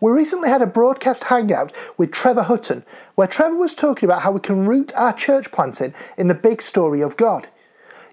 We 0.00 0.12
recently 0.12 0.48
had 0.48 0.62
a 0.62 0.66
broadcast 0.66 1.24
hangout 1.24 1.72
with 1.96 2.12
Trevor 2.12 2.44
Hutton, 2.44 2.84
where 3.16 3.26
Trevor 3.26 3.56
was 3.56 3.74
talking 3.74 4.06
about 4.06 4.22
how 4.22 4.30
we 4.30 4.38
can 4.40 4.66
root 4.66 4.94
our 4.94 5.12
church 5.12 5.50
planting 5.50 5.92
in 6.16 6.28
the 6.28 6.34
big 6.34 6.62
story 6.62 7.00
of 7.00 7.16
God. 7.16 7.48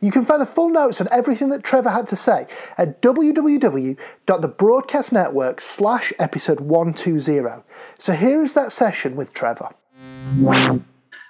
You 0.02 0.12
can 0.12 0.26
find 0.26 0.41
the 0.41 0.48
full 0.48 0.70
notes 0.70 0.99
on 0.99 1.07
everything 1.12 1.49
that 1.49 1.63
Trevor 1.63 1.90
had 1.90 2.07
to 2.07 2.16
say 2.16 2.48
at 2.77 3.02
www.thebroadcastnetwork 3.02 5.62
slash 5.62 6.13
episode 6.20 6.59
120. 6.59 7.63
So 7.98 8.13
here 8.13 8.41
is 8.41 8.54
that 8.54 8.71
session 8.71 9.15
with 9.15 9.34
Trevor. 9.34 9.70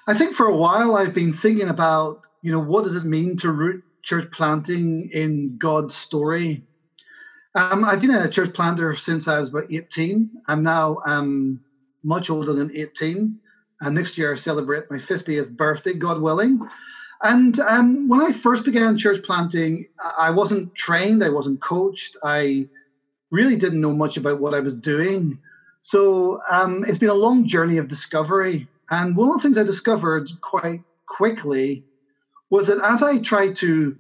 I 0.08 0.14
think 0.14 0.36
for 0.36 0.48
a 0.48 0.56
while 0.56 0.96
I've 0.96 1.14
been 1.14 1.34
thinking 1.34 1.70
about, 1.70 2.22
you 2.42 2.52
know, 2.52 2.60
what 2.60 2.86
does 2.86 2.96
it 2.96 3.06
mean 3.06 3.38
to 3.38 3.52
root 3.52 3.84
church 4.04 4.32
planting 4.32 5.10
in 5.12 5.58
God's 5.58 5.96
story? 5.96 6.64
Um, 7.56 7.86
I've 7.86 8.02
been 8.02 8.12
a 8.12 8.30
church 8.30 8.54
planter 8.54 8.96
since 8.96 9.30
I 9.30 9.40
was 9.40 9.50
about 9.50 9.72
18. 9.72 10.30
I'm 10.48 10.62
now 10.62 10.98
um, 11.06 11.62
much 12.04 12.30
older 12.30 12.54
than 12.54 12.76
18. 12.76 13.40
And 13.80 13.96
next 13.96 14.18
year 14.18 14.34
I 14.34 14.38
celebrate 14.38 14.92
my 14.92 14.98
50th 14.98 15.56
birthday, 15.56 15.94
God 15.94 16.22
willing. 16.22 16.60
And 17.22 17.58
um, 17.62 18.10
when 18.10 18.22
I 18.22 18.34
first 18.34 18.66
began 18.66 18.98
church 18.98 19.24
planting, 19.24 19.88
I 20.18 20.32
wasn't 20.32 20.76
trained, 20.76 21.24
I 21.24 21.30
wasn't 21.30 21.64
coached, 21.64 22.18
I 22.24 22.68
really 23.32 23.56
didn't 23.56 23.82
know 23.82 23.94
much 23.94 24.18
about 24.18 24.42
what 24.42 24.54
I 24.54 24.60
was 24.60 24.74
doing. 24.76 25.40
So 25.82 26.42
um, 26.50 26.84
it's 26.86 26.98
been 26.98 27.10
a 27.10 27.14
long 27.14 27.48
journey 27.48 27.78
of 27.78 27.88
discovery. 27.88 28.68
And 28.90 29.16
one 29.16 29.30
of 29.30 29.38
the 29.38 29.42
things 29.42 29.58
I 29.58 29.64
discovered 29.64 30.30
quite 30.42 30.82
quickly 31.08 31.86
was 32.50 32.68
that 32.68 32.84
as 32.84 33.02
I 33.02 33.20
tried 33.20 33.56
to 33.58 33.98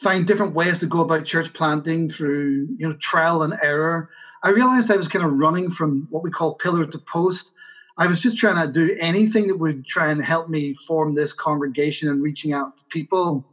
find 0.00 0.26
different 0.26 0.54
ways 0.54 0.80
to 0.80 0.86
go 0.86 1.00
about 1.00 1.26
church 1.26 1.52
planting 1.52 2.10
through 2.10 2.68
you 2.78 2.88
know 2.88 2.94
trial 2.94 3.42
and 3.42 3.54
error, 3.62 4.10
I 4.42 4.50
realized 4.50 4.90
I 4.90 4.96
was 4.96 5.08
kind 5.08 5.24
of 5.24 5.32
running 5.32 5.70
from 5.70 6.06
what 6.10 6.22
we 6.22 6.30
call 6.30 6.54
pillar 6.54 6.86
to 6.86 6.98
post. 6.98 7.52
I 7.98 8.06
was 8.06 8.20
just 8.20 8.38
trying 8.38 8.66
to 8.66 8.72
do 8.72 8.96
anything 8.98 9.48
that 9.48 9.58
would 9.58 9.84
try 9.84 10.10
and 10.10 10.24
help 10.24 10.48
me 10.48 10.74
form 10.74 11.14
this 11.14 11.34
congregation 11.34 12.08
and 12.08 12.22
reaching 12.22 12.52
out 12.52 12.78
to 12.78 12.84
people. 12.90 13.44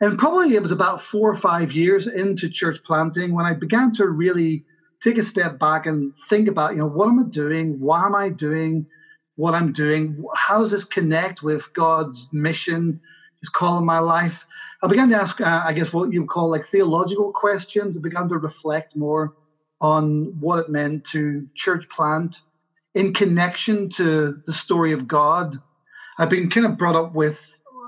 And 0.00 0.18
probably 0.18 0.56
it 0.56 0.62
was 0.62 0.72
about 0.72 1.02
four 1.02 1.30
or 1.30 1.36
five 1.36 1.72
years 1.72 2.08
into 2.08 2.48
church 2.48 2.78
planting 2.84 3.34
when 3.34 3.46
I 3.46 3.52
began 3.52 3.92
to 3.92 4.08
really 4.08 4.64
take 5.00 5.18
a 5.18 5.22
step 5.22 5.58
back 5.58 5.86
and 5.86 6.12
think 6.28 6.48
about, 6.48 6.72
you 6.72 6.78
know, 6.78 6.88
what 6.88 7.08
am 7.08 7.20
I 7.20 7.28
doing? 7.28 7.78
Why 7.78 8.06
am 8.06 8.14
I 8.14 8.30
doing 8.30 8.86
what 9.36 9.54
I'm 9.54 9.72
doing? 9.72 10.24
How 10.34 10.58
does 10.58 10.72
this 10.72 10.84
connect 10.84 11.42
with 11.42 11.72
God's 11.74 12.28
mission, 12.32 13.00
His 13.40 13.48
call 13.48 13.78
in 13.78 13.84
my 13.84 13.98
life? 13.98 14.44
I 14.82 14.86
began 14.86 15.08
to 15.10 15.16
ask, 15.16 15.40
uh, 15.40 15.62
I 15.64 15.72
guess, 15.72 15.92
what 15.92 16.12
you 16.12 16.20
would 16.20 16.28
call 16.28 16.50
like 16.50 16.64
theological 16.66 17.32
questions. 17.32 17.96
I 17.96 18.00
began 18.00 18.28
to 18.28 18.38
reflect 18.38 18.96
more 18.96 19.32
on 19.80 20.34
what 20.38 20.58
it 20.58 20.68
meant 20.68 21.04
to 21.12 21.46
church 21.54 21.84
plant 21.88 22.36
in 22.94 23.14
connection 23.14 23.88
to 23.90 24.36
the 24.46 24.52
story 24.52 24.92
of 24.92 25.06
God. 25.06 25.56
I've 26.18 26.28
been 26.30 26.50
kind 26.50 26.66
of 26.66 26.76
brought 26.76 26.96
up 26.96 27.14
with, 27.14 27.38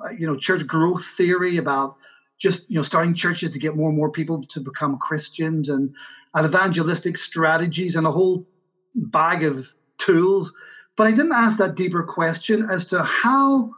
uh, 0.05 0.11
you 0.11 0.27
know, 0.27 0.37
church 0.37 0.67
growth 0.67 1.05
theory 1.17 1.59
about 1.59 1.97
just, 2.41 2.69
you 2.69 2.77
know, 2.77 2.83
starting 2.83 3.15
churches 3.15 3.51
to 3.51 3.59
get 3.59 3.77
more 3.77 3.89
and 3.89 3.97
more 3.97 4.11
people 4.11 4.43
to 4.51 4.61
become 4.61 4.99
Christians 4.99 5.69
and, 5.69 5.95
and 6.35 6.47
evangelistic 6.47 7.19
strategies 7.19 7.95
and 7.95 8.07
a 8.07 8.11
whole 8.11 8.47
bag 8.95 9.45
of 9.45 9.67
tools. 9.99 10.53
But 10.97 11.07
I 11.07 11.11
didn't 11.11 11.33
ask 11.33 11.59
that 11.59 11.75
deeper 11.75 12.03
question 12.03 12.69
as 12.71 12.87
to 12.87 13.03
how 13.03 13.71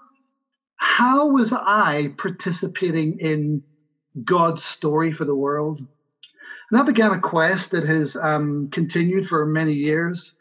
how 0.84 1.26
was 1.26 1.50
I 1.52 2.10
participating 2.18 3.16
in 3.18 3.64
God's 4.22 4.62
story 4.62 5.12
for 5.12 5.24
the 5.24 5.34
world? 5.34 5.78
And 5.78 6.78
that 6.78 6.86
began 6.86 7.12
a 7.12 7.18
quest 7.18 7.70
that 7.70 7.84
has 7.84 8.16
um, 8.16 8.68
continued 8.70 9.26
for 9.26 9.46
many 9.46 9.72
years. 9.72 10.34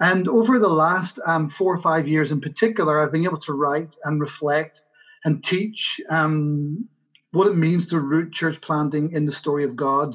And 0.00 0.26
over 0.28 0.58
the 0.58 0.68
last 0.68 1.20
um, 1.26 1.50
four 1.50 1.74
or 1.74 1.80
five 1.82 2.08
years 2.08 2.32
in 2.32 2.40
particular, 2.40 3.00
I've 3.00 3.12
been 3.12 3.24
able 3.24 3.38
to 3.40 3.52
write 3.52 3.94
and 4.04 4.20
reflect 4.20 4.80
and 5.24 5.44
teach 5.44 6.00
um, 6.10 6.88
what 7.32 7.46
it 7.46 7.54
means 7.54 7.86
to 7.88 8.00
root 8.00 8.32
church 8.32 8.60
planting 8.62 9.12
in 9.12 9.26
the 9.26 9.30
story 9.30 9.62
of 9.62 9.76
God. 9.76 10.14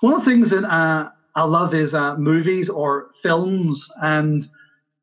One 0.00 0.14
of 0.14 0.24
the 0.24 0.30
things 0.30 0.50
that 0.50 0.64
uh, 0.64 1.10
I 1.36 1.44
love 1.44 1.74
is 1.74 1.94
uh, 1.94 2.16
movies 2.16 2.70
or 2.70 3.06
films. 3.22 3.86
And 4.02 4.46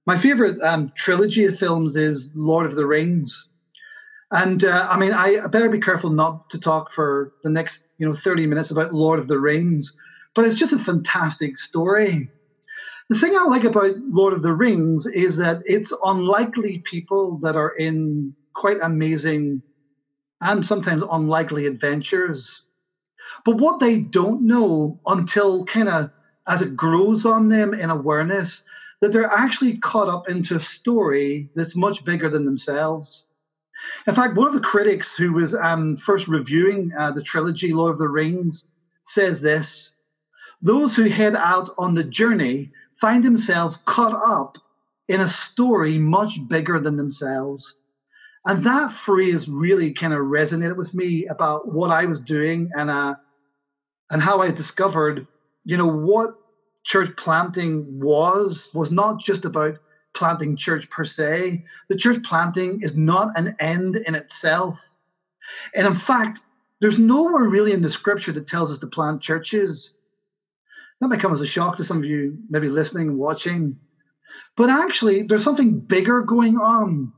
my 0.08 0.18
favorite 0.18 0.60
um, 0.64 0.90
trilogy 0.96 1.46
of 1.46 1.60
films 1.60 1.98
is 1.98 2.32
Lord 2.34 2.66
of 2.66 2.76
the 2.76 2.86
Rings. 2.88 3.48
And 4.32 4.64
uh, 4.64 4.88
I 4.90 4.98
mean, 4.98 5.12
I 5.12 5.46
better 5.48 5.70
be 5.70 5.82
careful 5.82 6.10
not 6.10 6.40
to 6.50 6.60
talk 6.60 6.92
for 6.94 7.32
the 7.44 7.50
next, 7.50 7.94
you 7.98 8.08
know, 8.08 8.16
30 8.16 8.48
minutes 8.48 8.72
about 8.72 8.94
Lord 8.94 9.20
of 9.20 9.28
the 9.28 9.38
Rings, 9.38 9.94
but 10.34 10.46
it's 10.46 10.56
just 10.56 10.74
a 10.74 10.80
fantastic 10.80 11.58
story. 11.58 12.32
The 13.10 13.20
thing 13.20 13.36
I 13.38 13.44
like 13.44 13.66
about 13.66 13.96
Lord 14.10 14.34
of 14.34 14.42
the 14.42 14.54
Rings 14.54 15.06
is 15.08 15.38
that 15.38 15.62
it's 15.66 15.94
unlikely 16.04 16.82
people 16.90 17.40
that 17.42 17.58
are 17.58 17.74
in 17.78 18.34
quite 18.56 18.78
amazing 18.82 19.62
and 20.40 20.66
sometimes 20.66 21.04
unlikely 21.12 21.66
adventures. 21.66 22.64
But 23.44 23.58
what 23.58 23.80
they 23.80 24.00
don't 24.00 24.46
know 24.46 25.00
until 25.06 25.66
kind 25.66 25.90
of 25.90 26.10
as 26.48 26.62
it 26.62 26.78
grows 26.78 27.26
on 27.26 27.50
them 27.50 27.74
in 27.74 27.90
awareness, 27.90 28.64
that 29.02 29.12
they're 29.12 29.32
actually 29.32 29.78
caught 29.78 30.10
up 30.10 30.30
into 30.30 30.56
a 30.56 30.60
story 30.60 31.50
that's 31.56 31.76
much 31.76 32.04
bigger 32.04 32.30
than 32.30 32.46
themselves. 32.46 33.28
In 34.08 34.16
fact, 34.16 34.36
one 34.36 34.48
of 34.48 34.54
the 34.54 34.60
critics 34.60 35.16
who 35.16 35.34
was 35.34 35.54
um, 35.54 35.98
first 35.98 36.28
reviewing 36.28 36.92
uh, 36.98 37.12
the 37.12 37.22
trilogy 37.22 37.74
Lord 37.74 37.94
of 37.94 38.00
the 38.00 38.08
Rings 38.08 38.68
says 39.06 39.42
this 39.42 39.96
Those 40.62 40.96
who 40.96 41.10
head 41.10 41.36
out 41.36 41.70
on 41.78 41.94
the 41.94 42.04
journey 42.04 42.72
find 43.00 43.24
themselves 43.24 43.78
caught 43.86 44.20
up 44.26 44.58
in 45.08 45.22
a 45.22 45.30
story 45.30 45.98
much 45.98 46.40
bigger 46.48 46.80
than 46.80 46.98
themselves. 46.98 47.80
And 48.46 48.64
that 48.64 48.94
phrase 48.94 49.48
really 49.48 49.94
kind 49.94 50.14
of 50.14 50.20
resonated 50.20 50.78
with 50.78 50.94
me 50.94 51.28
about 51.28 51.72
what 51.72 51.92
I 51.92 52.06
was 52.06 52.22
doing 52.22 52.72
and 52.76 52.90
uh, 52.90 53.16
and 54.10 54.22
how 54.22 54.42
I 54.42 54.52
discovered, 54.52 55.28
you 55.66 55.78
know, 55.78 55.88
what 55.88 56.36
church 56.88 57.14
planting 57.18 58.00
was 58.00 58.70
was 58.74 58.92
not 58.92 59.20
just 59.22 59.44
about 59.44 59.78
planting 60.14 60.56
church 60.56 60.90
per 60.90 61.04
se. 61.04 61.66
The 61.90 61.98
church 61.98 62.24
planting 62.24 62.82
is 62.82 62.96
not 62.96 63.38
an 63.38 63.58
end 63.60 63.98
in 63.98 64.16
itself. 64.16 64.80
And 65.76 65.86
in 65.86 65.96
fact, 65.96 66.40
there's 66.80 66.98
nowhere 66.98 67.44
really 67.44 67.74
in 67.74 67.82
the 67.82 67.90
scripture 67.90 68.32
that 68.32 68.48
tells 68.48 68.72
us 68.72 68.80
to 68.80 68.88
plant 68.88 69.22
churches. 69.22 69.98
That 71.02 71.10
might 71.10 71.20
come 71.20 71.34
as 71.34 71.42
a 71.42 71.48
shock 71.48 71.76
to 71.76 71.84
some 71.84 71.98
of 71.98 72.06
you, 72.06 72.38
maybe 72.50 72.70
listening 72.70 73.10
and 73.10 73.18
watching. 73.18 73.78
But 74.56 74.70
actually, 74.70 75.24
there's 75.24 75.44
something 75.44 75.80
bigger 75.80 76.22
going 76.22 76.58
on. 76.58 77.12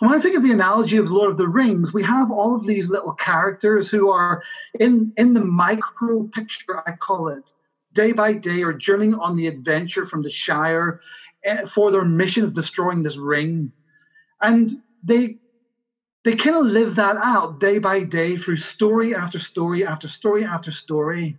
And 0.00 0.10
when 0.10 0.16
I 0.16 0.22
think 0.22 0.36
of 0.36 0.44
the 0.44 0.52
analogy 0.52 0.96
of 0.96 1.10
Lord 1.10 1.32
of 1.32 1.36
the 1.36 1.48
Rings, 1.48 1.92
we 1.92 2.04
have 2.04 2.30
all 2.30 2.54
of 2.54 2.66
these 2.66 2.88
little 2.88 3.14
characters 3.14 3.88
who 3.88 4.10
are 4.10 4.42
in, 4.78 5.12
in 5.16 5.34
the 5.34 5.44
micro 5.44 6.22
picture, 6.32 6.82
I 6.86 6.92
call 6.92 7.28
it, 7.28 7.52
day 7.92 8.12
by 8.12 8.32
day, 8.32 8.62
or 8.62 8.72
journeying 8.72 9.14
on 9.14 9.36
the 9.36 9.46
adventure 9.46 10.06
from 10.06 10.22
the 10.22 10.30
Shire 10.30 11.00
eh, 11.44 11.66
for 11.66 11.90
their 11.90 12.04
mission 12.04 12.44
of 12.44 12.54
destroying 12.54 13.02
this 13.02 13.16
ring. 13.16 13.72
And 14.40 14.70
they 15.02 15.38
they 16.24 16.36
kind 16.36 16.56
of 16.56 16.66
live 16.66 16.94
that 16.96 17.16
out 17.16 17.58
day 17.58 17.78
by 17.78 18.04
day 18.04 18.36
through 18.36 18.58
story 18.58 19.14
after 19.14 19.38
story 19.38 19.84
after 19.84 20.08
story 20.08 20.44
after 20.44 20.70
story. 20.70 21.36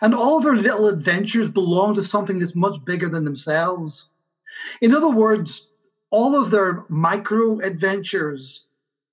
And 0.00 0.14
all 0.14 0.40
their 0.40 0.56
little 0.56 0.88
adventures 0.88 1.48
belong 1.48 1.94
to 1.94 2.02
something 2.02 2.38
that's 2.38 2.56
much 2.56 2.76
bigger 2.84 3.08
than 3.08 3.24
themselves. 3.24 4.08
In 4.80 4.94
other 4.94 5.08
words, 5.08 5.70
all 6.10 6.36
of 6.36 6.50
their 6.50 6.84
micro 6.88 7.60
adventures, 7.60 8.66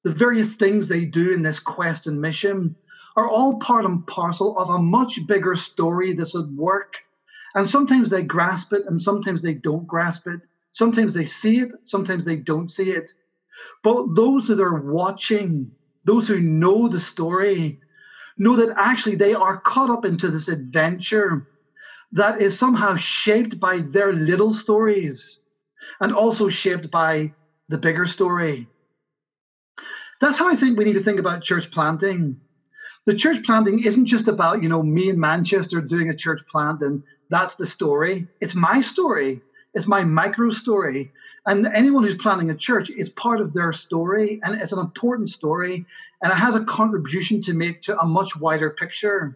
the 0.04 0.14
various 0.14 0.54
things 0.54 0.88
they 0.88 1.06
do 1.06 1.34
in 1.34 1.42
this 1.42 1.60
quest 1.60 2.08
and 2.08 2.22
mission, 2.22 2.76
are 3.16 3.30
all 3.30 3.60
part 3.60 3.86
and 3.86 4.06
parcel 4.08 4.58
of 4.58 4.70
a 4.70 4.82
much 4.82 5.20
bigger 5.28 5.56
story 5.56 6.14
that's 6.14 6.36
at 6.36 6.48
work. 6.56 6.92
And 7.56 7.70
sometimes 7.70 8.10
they 8.10 8.24
grasp 8.24 8.74
it 8.74 8.84
and 8.88 9.02
sometimes 9.02 9.42
they 9.42 9.56
don't 9.56 9.88
grasp 9.88 10.28
it. 10.28 10.40
Sometimes 10.74 11.14
they 11.14 11.26
see 11.26 11.60
it, 11.60 11.72
sometimes 11.84 12.24
they 12.26 12.38
don't 12.38 12.70
see 12.70 12.92
it. 12.92 13.10
But 13.84 14.06
those 14.16 14.48
that 14.48 14.60
are 14.62 14.82
watching, 14.82 15.72
those 16.06 16.28
who 16.28 16.40
know 16.40 16.88
the 16.88 17.00
story, 17.00 17.78
know 18.38 18.56
that 18.56 18.74
actually 18.78 19.16
they 19.16 19.34
are 19.34 19.62
caught 19.66 19.90
up 19.90 20.06
into 20.06 20.30
this 20.30 20.48
adventure 20.48 21.44
that 22.14 22.42
is 22.42 22.58
somehow 22.58 22.96
shaped 22.98 23.60
by 23.60 23.82
their 23.92 24.14
little 24.14 24.54
stories 24.54 25.40
and 26.02 26.14
also 26.14 26.50
shaped 26.50 26.92
by 26.92 27.32
the 27.70 27.78
bigger 27.78 28.06
story. 28.06 28.70
That's 30.22 30.38
how 30.38 30.48
I 30.50 30.56
think 30.56 30.78
we 30.78 30.86
need 30.86 30.94
to 30.94 31.04
think 31.04 31.20
about 31.20 31.44
church 31.44 31.70
planting. 31.72 32.38
The 33.08 33.16
church 33.16 33.44
planting 33.44 33.84
isn't 33.84 34.06
just 34.06 34.28
about, 34.28 34.62
you 34.62 34.70
know, 34.70 34.84
me 34.84 35.10
in 35.10 35.20
Manchester 35.20 35.82
doing 35.82 36.10
a 36.10 36.16
church 36.16 36.42
plant 36.48 36.82
and 36.82 37.04
that's 37.30 37.56
the 37.56 37.66
story. 37.66 38.28
It's 38.40 38.54
my 38.54 38.82
story. 38.82 39.42
It's 39.74 39.88
my 39.88 40.04
micro 40.04 40.52
story. 40.52 41.12
And 41.48 41.66
anyone 41.66 42.04
who's 42.04 42.18
planning 42.18 42.52
a 42.52 42.56
church, 42.56 42.92
it's 42.92 43.10
part 43.10 43.42
of 43.42 43.54
their 43.54 43.74
story 43.74 44.40
and 44.44 44.62
it's 44.62 44.72
an 44.72 44.80
important 44.80 45.30
story 45.30 45.86
and 46.22 46.32
it 46.32 46.36
has 46.36 46.56
a 46.56 46.66
contribution 46.66 47.42
to 47.42 47.54
make 47.54 47.82
to 47.84 48.00
a 48.00 48.06
much 48.06 48.36
wider 48.36 48.70
picture. 48.70 49.36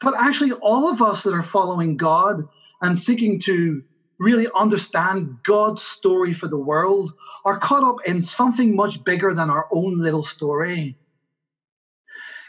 But 0.00 0.14
actually, 0.16 0.52
all 0.52 0.88
of 0.88 1.02
us 1.02 1.24
that 1.24 1.34
are 1.34 1.42
following 1.42 1.96
God 1.96 2.46
and 2.80 2.96
seeking 2.96 3.40
to 3.40 3.82
really 4.20 4.46
understand 4.54 5.38
God's 5.42 5.82
story 5.82 6.34
for 6.34 6.46
the 6.46 6.58
world 6.58 7.14
are 7.44 7.58
caught 7.58 7.82
up 7.82 7.96
in 8.06 8.22
something 8.22 8.76
much 8.76 9.02
bigger 9.02 9.34
than 9.34 9.50
our 9.50 9.66
own 9.72 9.98
little 9.98 10.22
story. 10.22 10.96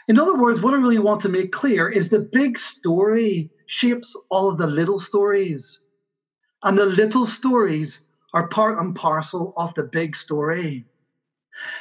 In 0.08 0.18
other 0.18 0.36
words, 0.36 0.60
what 0.60 0.74
I 0.74 0.78
really 0.78 0.98
want 0.98 1.20
to 1.22 1.28
make 1.28 1.52
clear 1.52 1.88
is 1.88 2.08
the 2.08 2.28
big 2.32 2.58
story 2.58 3.50
shapes 3.66 4.16
all 4.30 4.50
of 4.50 4.58
the 4.58 4.66
little 4.66 4.98
stories. 4.98 5.84
And 6.62 6.76
the 6.76 6.86
little 6.86 7.26
stories 7.26 8.06
are 8.34 8.48
part 8.48 8.78
and 8.78 8.94
parcel 8.94 9.52
of 9.56 9.74
the 9.74 9.84
big 9.84 10.16
story. 10.16 10.86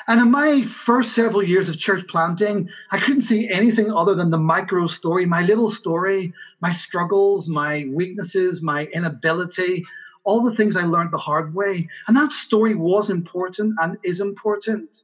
And 0.08 0.20
in 0.20 0.30
my 0.32 0.64
first 0.66 1.14
several 1.14 1.42
years 1.42 1.70
of 1.70 1.80
church 1.80 2.06
planting, 2.08 2.70
I 2.92 3.00
couldn't 3.00 3.22
see 3.22 3.50
anything 3.50 3.92
other 3.92 4.16
than 4.16 4.30
the 4.30 4.38
micro 4.38 4.86
story, 4.88 5.26
my 5.26 5.42
little 5.42 5.70
story, 5.70 6.34
my 6.60 6.74
struggles, 6.74 7.48
my 7.48 7.86
weaknesses, 7.90 8.62
my 8.62 8.86
inability, 8.88 9.84
all 10.24 10.42
the 10.42 10.56
things 10.56 10.76
I 10.76 10.84
learned 10.84 11.12
the 11.12 11.18
hard 11.18 11.56
way. 11.56 11.88
And 12.08 12.18
that 12.18 12.32
story 12.32 12.76
was 12.76 13.10
important 13.10 13.76
and 13.82 13.98
is 14.04 14.22
important. 14.22 15.04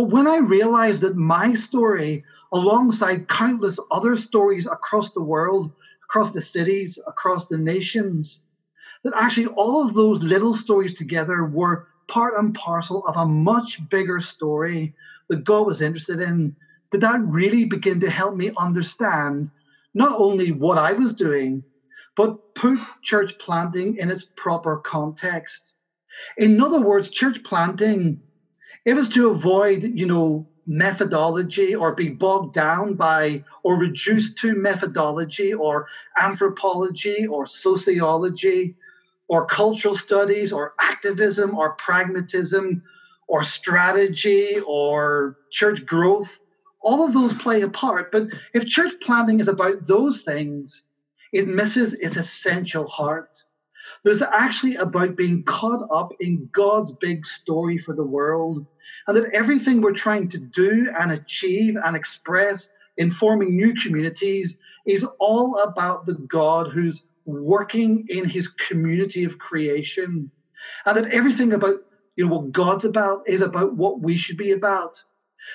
But 0.00 0.08
when 0.08 0.26
I 0.26 0.38
realized 0.38 1.02
that 1.02 1.18
my 1.18 1.52
story, 1.52 2.24
alongside 2.54 3.28
countless 3.28 3.78
other 3.90 4.16
stories 4.16 4.66
across 4.66 5.12
the 5.12 5.20
world, 5.20 5.72
across 6.04 6.30
the 6.30 6.40
cities, 6.40 6.98
across 7.06 7.48
the 7.48 7.58
nations, 7.58 8.42
that 9.04 9.12
actually 9.14 9.48
all 9.48 9.84
of 9.84 9.92
those 9.92 10.22
little 10.22 10.54
stories 10.54 10.94
together 10.94 11.44
were 11.44 11.86
part 12.08 12.32
and 12.38 12.54
parcel 12.54 13.06
of 13.06 13.18
a 13.18 13.26
much 13.26 13.86
bigger 13.90 14.20
story 14.20 14.94
that 15.28 15.44
God 15.44 15.66
was 15.66 15.82
interested 15.82 16.20
in, 16.20 16.56
did 16.90 17.02
that 17.02 17.20
really 17.20 17.66
begin 17.66 18.00
to 18.00 18.08
help 18.08 18.34
me 18.34 18.52
understand 18.56 19.50
not 19.92 20.18
only 20.18 20.50
what 20.50 20.78
I 20.78 20.92
was 20.94 21.12
doing, 21.12 21.62
but 22.16 22.54
put 22.54 22.78
church 23.02 23.38
planting 23.38 23.98
in 23.98 24.10
its 24.10 24.24
proper 24.34 24.78
context. 24.78 25.74
In 26.38 26.58
other 26.62 26.80
words, 26.80 27.10
church 27.10 27.44
planting, 27.44 28.22
it 28.84 28.94
was 28.94 29.08
to 29.10 29.30
avoid, 29.30 29.82
you 29.82 30.06
know, 30.06 30.46
methodology 30.66 31.74
or 31.74 31.94
be 31.94 32.08
bogged 32.08 32.54
down 32.54 32.94
by 32.94 33.42
or 33.64 33.76
reduced 33.76 34.38
to 34.38 34.54
methodology 34.54 35.52
or 35.52 35.86
anthropology 36.18 37.26
or 37.26 37.46
sociology 37.46 38.74
or 39.28 39.46
cultural 39.46 39.96
studies 39.96 40.52
or 40.52 40.74
activism 40.80 41.56
or 41.56 41.74
pragmatism 41.74 42.82
or 43.28 43.42
strategy 43.42 44.56
or 44.66 45.36
church 45.50 45.84
growth. 45.86 46.40
All 46.82 47.04
of 47.04 47.14
those 47.14 47.32
play 47.34 47.62
a 47.62 47.68
part. 47.68 48.10
But 48.10 48.28
if 48.54 48.66
church 48.66 48.92
planting 49.02 49.40
is 49.40 49.48
about 49.48 49.86
those 49.86 50.22
things, 50.22 50.86
it 51.32 51.46
misses 51.46 51.94
its 51.94 52.16
essential 52.16 52.86
heart. 52.86 53.30
It's 54.04 54.22
actually 54.22 54.76
about 54.76 55.16
being 55.16 55.42
caught 55.44 55.86
up 55.92 56.12
in 56.20 56.48
God's 56.52 56.92
big 56.92 57.26
story 57.26 57.78
for 57.78 57.94
the 57.94 58.04
world, 58.04 58.66
and 59.06 59.16
that 59.16 59.30
everything 59.32 59.80
we're 59.80 59.92
trying 59.92 60.28
to 60.28 60.38
do 60.38 60.90
and 60.98 61.12
achieve 61.12 61.76
and 61.84 61.94
express 61.94 62.72
in 62.96 63.10
forming 63.10 63.56
new 63.56 63.74
communities 63.74 64.58
is 64.86 65.06
all 65.18 65.58
about 65.58 66.06
the 66.06 66.14
God 66.14 66.70
who's 66.72 67.02
working 67.26 68.06
in 68.08 68.28
his 68.28 68.48
community 68.48 69.24
of 69.24 69.38
creation. 69.38 70.30
And 70.86 70.96
that 70.96 71.12
everything 71.12 71.52
about 71.52 71.76
you 72.16 72.26
know 72.26 72.36
what 72.36 72.52
God's 72.52 72.84
about 72.84 73.28
is 73.28 73.40
about 73.40 73.76
what 73.76 74.00
we 74.00 74.16
should 74.16 74.36
be 74.36 74.52
about. 74.52 75.02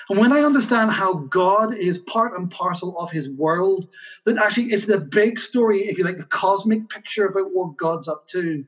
And 0.08 0.18
when 0.18 0.32
I 0.32 0.40
understand 0.40 0.90
how 0.90 1.14
God 1.14 1.74
is 1.74 1.98
part 1.98 2.38
and 2.38 2.50
parcel 2.50 2.98
of 2.98 3.10
his 3.10 3.28
world, 3.30 3.86
that 4.24 4.38
actually 4.38 4.72
it's 4.72 4.86
the 4.86 5.00
big 5.00 5.38
story, 5.40 5.88
if 5.88 5.98
you 5.98 6.04
like, 6.04 6.18
the 6.18 6.24
cosmic 6.26 6.88
picture 6.90 7.26
about 7.26 7.50
what 7.52 7.76
God's 7.76 8.08
up 8.08 8.22
to. 8.32 8.64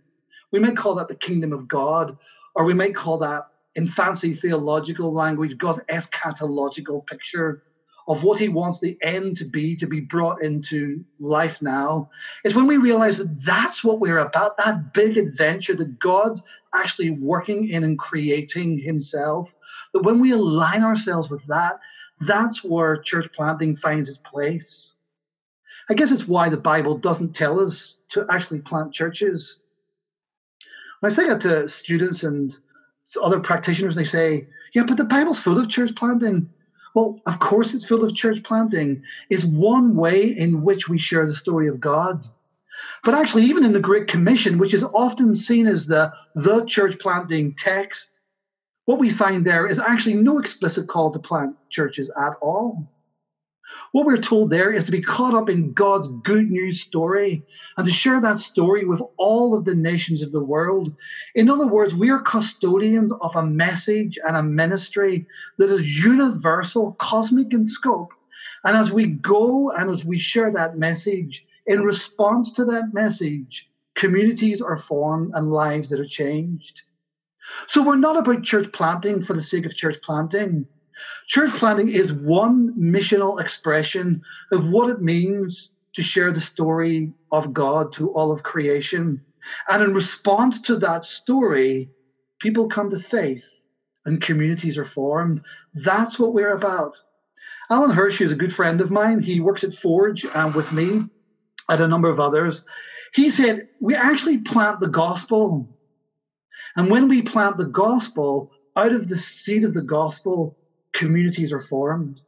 We 0.53 0.59
might 0.59 0.77
call 0.77 0.95
that 0.97 1.09
the 1.09 1.17
kingdom 1.17 1.53
of 1.53 1.69
God, 1.69 2.17
or 2.55 2.65
we 2.65 2.75
might 2.75 2.95
call 2.95 3.19
that, 3.19 3.45
in 3.75 3.87
fancy 3.87 4.35
theological 4.35 5.13
language, 5.13 5.57
God's 5.59 5.81
eschatological 5.91 7.07
picture 7.07 7.61
of 8.09 8.25
what 8.25 8.39
he 8.39 8.49
wants 8.49 8.81
the 8.81 8.97
end 9.03 9.37
to 9.37 9.45
be, 9.45 9.77
to 9.77 9.87
be 9.87 10.01
brought 10.01 10.43
into 10.43 11.05
life 11.21 11.59
now, 11.61 12.09
is 12.45 12.55
when 12.55 12.67
we 12.67 12.79
realize 12.79 13.19
that 13.19 13.45
that's 13.45 13.85
what 13.85 14.01
we're 14.01 14.19
about, 14.19 14.57
that 14.57 14.93
big 14.95 15.19
adventure 15.19 15.77
that 15.77 15.99
God's 15.99 16.43
actually 16.75 17.11
working 17.11 17.69
in 17.69 17.85
and 17.85 17.99
creating 17.99 18.79
himself. 18.79 19.55
That 19.95 20.03
when 20.03 20.21
we 20.21 20.33
align 20.33 20.83
ourselves 20.83 21.31
with 21.31 21.45
that, 21.47 21.81
that's 22.21 22.65
where 22.65 22.97
church 22.99 23.31
planting 23.35 23.77
finds 23.77 24.09
its 24.09 24.19
place. 24.19 24.95
I 25.91 25.95
guess 25.95 26.11
it's 26.11 26.29
why 26.29 26.49
the 26.49 26.57
Bible 26.57 26.99
doesn't 26.99 27.35
tell 27.35 27.61
us 27.61 28.01
to 28.11 28.27
actually 28.31 28.61
plant 28.61 28.93
churches. 28.93 29.61
When 31.01 31.11
I 31.11 31.15
say 31.15 31.27
that 31.29 31.41
to 31.43 31.69
students 31.69 32.25
and 32.25 32.55
other 33.23 33.41
practitioners, 33.41 33.95
they 33.95 34.05
say, 34.05 34.49
yeah, 34.75 34.85
but 34.85 34.97
the 34.97 35.05
Bible's 35.05 35.39
full 35.39 35.59
of 35.59 35.69
church 35.69 35.95
planting. 35.95 36.51
Well, 36.95 37.21
of 37.27 37.39
course, 37.39 37.73
it's 37.73 37.85
full 37.85 38.05
of 38.05 38.15
church 38.15 38.43
planting, 38.43 39.03
is 39.31 39.47
one 39.47 39.95
way 39.95 40.37
in 40.37 40.63
which 40.63 40.89
we 40.89 40.99
share 40.99 41.27
the 41.27 41.35
story 41.35 41.69
of 41.69 41.81
God. 41.81 42.27
But 43.05 43.15
actually, 43.15 43.45
even 43.45 43.65
in 43.65 43.73
the 43.73 43.81
Great 43.81 44.09
Commission, 44.09 44.59
which 44.59 44.75
is 44.75 44.85
often 44.85 45.37
seen 45.37 45.67
as 45.67 45.87
the, 45.87 46.13
the 46.35 46.65
church 46.65 46.99
planting 46.99 47.55
text, 47.55 48.18
what 48.89 48.99
we 48.99 49.11
find 49.11 49.45
there 49.45 49.67
is 49.67 49.79
actually 49.79 50.15
no 50.15 50.39
explicit 50.39 50.89
call 50.89 51.13
to 51.13 51.19
plant 51.19 51.55
churches 51.69 52.11
at 52.19 52.33
all. 52.41 52.91
What 53.93 54.07
we're 54.07 54.17
told 54.17 54.49
there 54.49 54.73
is 54.73 54.87
to 54.87 54.91
be 54.91 55.03
caught 55.03 55.35
up 55.35 55.51
in 55.51 55.75
God's 55.75 56.09
good 56.25 56.51
news 56.51 56.81
story 56.81 57.45
and 57.77 57.87
to 57.87 57.93
share 57.93 58.19
that 58.23 58.39
story 58.39 58.87
with 58.87 59.03
all 59.19 59.53
of 59.53 59.67
the 59.67 59.75
nations 59.75 60.23
of 60.23 60.33
the 60.33 60.43
world. 60.43 60.97
In 61.35 61.51
other 61.51 61.67
words, 61.67 61.95
we 61.95 62.09
are 62.09 62.23
custodians 62.23 63.13
of 63.21 63.37
a 63.37 63.45
message 63.45 64.19
and 64.27 64.39
a 64.39 64.43
ministry 64.43 65.27
that 65.59 65.69
is 65.69 66.03
universal, 66.03 66.93
cosmic 66.93 67.53
in 67.53 67.67
scope. 67.67 68.15
And 68.65 68.75
as 68.75 68.91
we 68.91 69.05
go 69.05 69.71
and 69.71 69.91
as 69.91 70.03
we 70.03 70.19
share 70.19 70.51
that 70.53 70.79
message, 70.79 71.45
in 71.67 71.83
response 71.83 72.53
to 72.53 72.65
that 72.65 72.95
message, 72.95 73.71
communities 73.97 74.63
are 74.63 74.79
formed 74.79 75.33
and 75.35 75.53
lives 75.53 75.91
that 75.91 76.01
are 76.01 76.07
changed. 76.07 76.85
So 77.67 77.83
we're 77.83 77.97
not 77.97 78.17
about 78.17 78.43
church 78.43 78.71
planting 78.73 79.23
for 79.23 79.35
the 79.35 79.43
sake 79.43 79.67
of 79.67 79.75
church 79.75 79.97
planting. 80.03 80.67
Church 81.29 81.51
planting 81.51 81.91
is 81.91 82.13
one 82.13 82.75
missional 82.79 83.41
expression 83.41 84.21
of 84.53 84.69
what 84.69 84.91
it 84.91 85.01
means 85.01 85.73
to 85.95 86.03
share 86.03 86.33
the 86.33 86.41
story 86.41 87.13
of 87.33 87.53
God 87.53 87.93
to 87.93 88.11
all 88.11 88.33
of 88.33 88.43
creation. 88.43 89.23
And 89.69 89.83
in 89.83 89.95
response 89.95 90.61
to 90.63 90.77
that 90.77 91.05
story, 91.05 91.91
people 92.41 92.69
come 92.69 92.91
to 92.91 92.99
faith 92.99 93.45
and 94.05 94.21
communities 94.21 94.79
are 94.79 94.85
formed. 94.85 95.41
That's 95.75 96.19
what 96.19 96.35
we're 96.35 96.55
about. 96.55 96.95
Alan 97.71 97.91
Hirsch 97.91 98.21
is 98.21 98.33
a 98.33 98.37
good 98.37 98.55
friend 98.55 98.81
of 98.81 98.91
mine. 98.91 99.21
He 99.21 99.41
works 99.41 99.65
at 99.65 99.75
Forge 99.75 100.25
and 100.25 100.55
with 100.55 100.73
me 100.73 101.03
and 101.69 101.81
a 101.81 101.89
number 101.89 102.09
of 102.09 102.21
others. 102.21 102.65
He 103.15 103.31
said, 103.31 103.69
We 103.81 103.95
actually 103.95 104.39
plant 104.39 104.81
the 104.81 104.89
gospel. 104.89 105.69
And 106.79 106.93
when 106.93 107.09
we 107.09 107.23
plant 107.23 107.57
the 107.57 107.65
gospel, 107.65 108.53
out 108.77 108.93
of 108.93 109.09
the 109.09 109.19
seed 109.19 109.65
of 109.65 109.75
the 109.75 109.83
gospel, 109.83 110.55
communities 110.95 111.53
are 111.53 111.61
formed. 111.61 112.21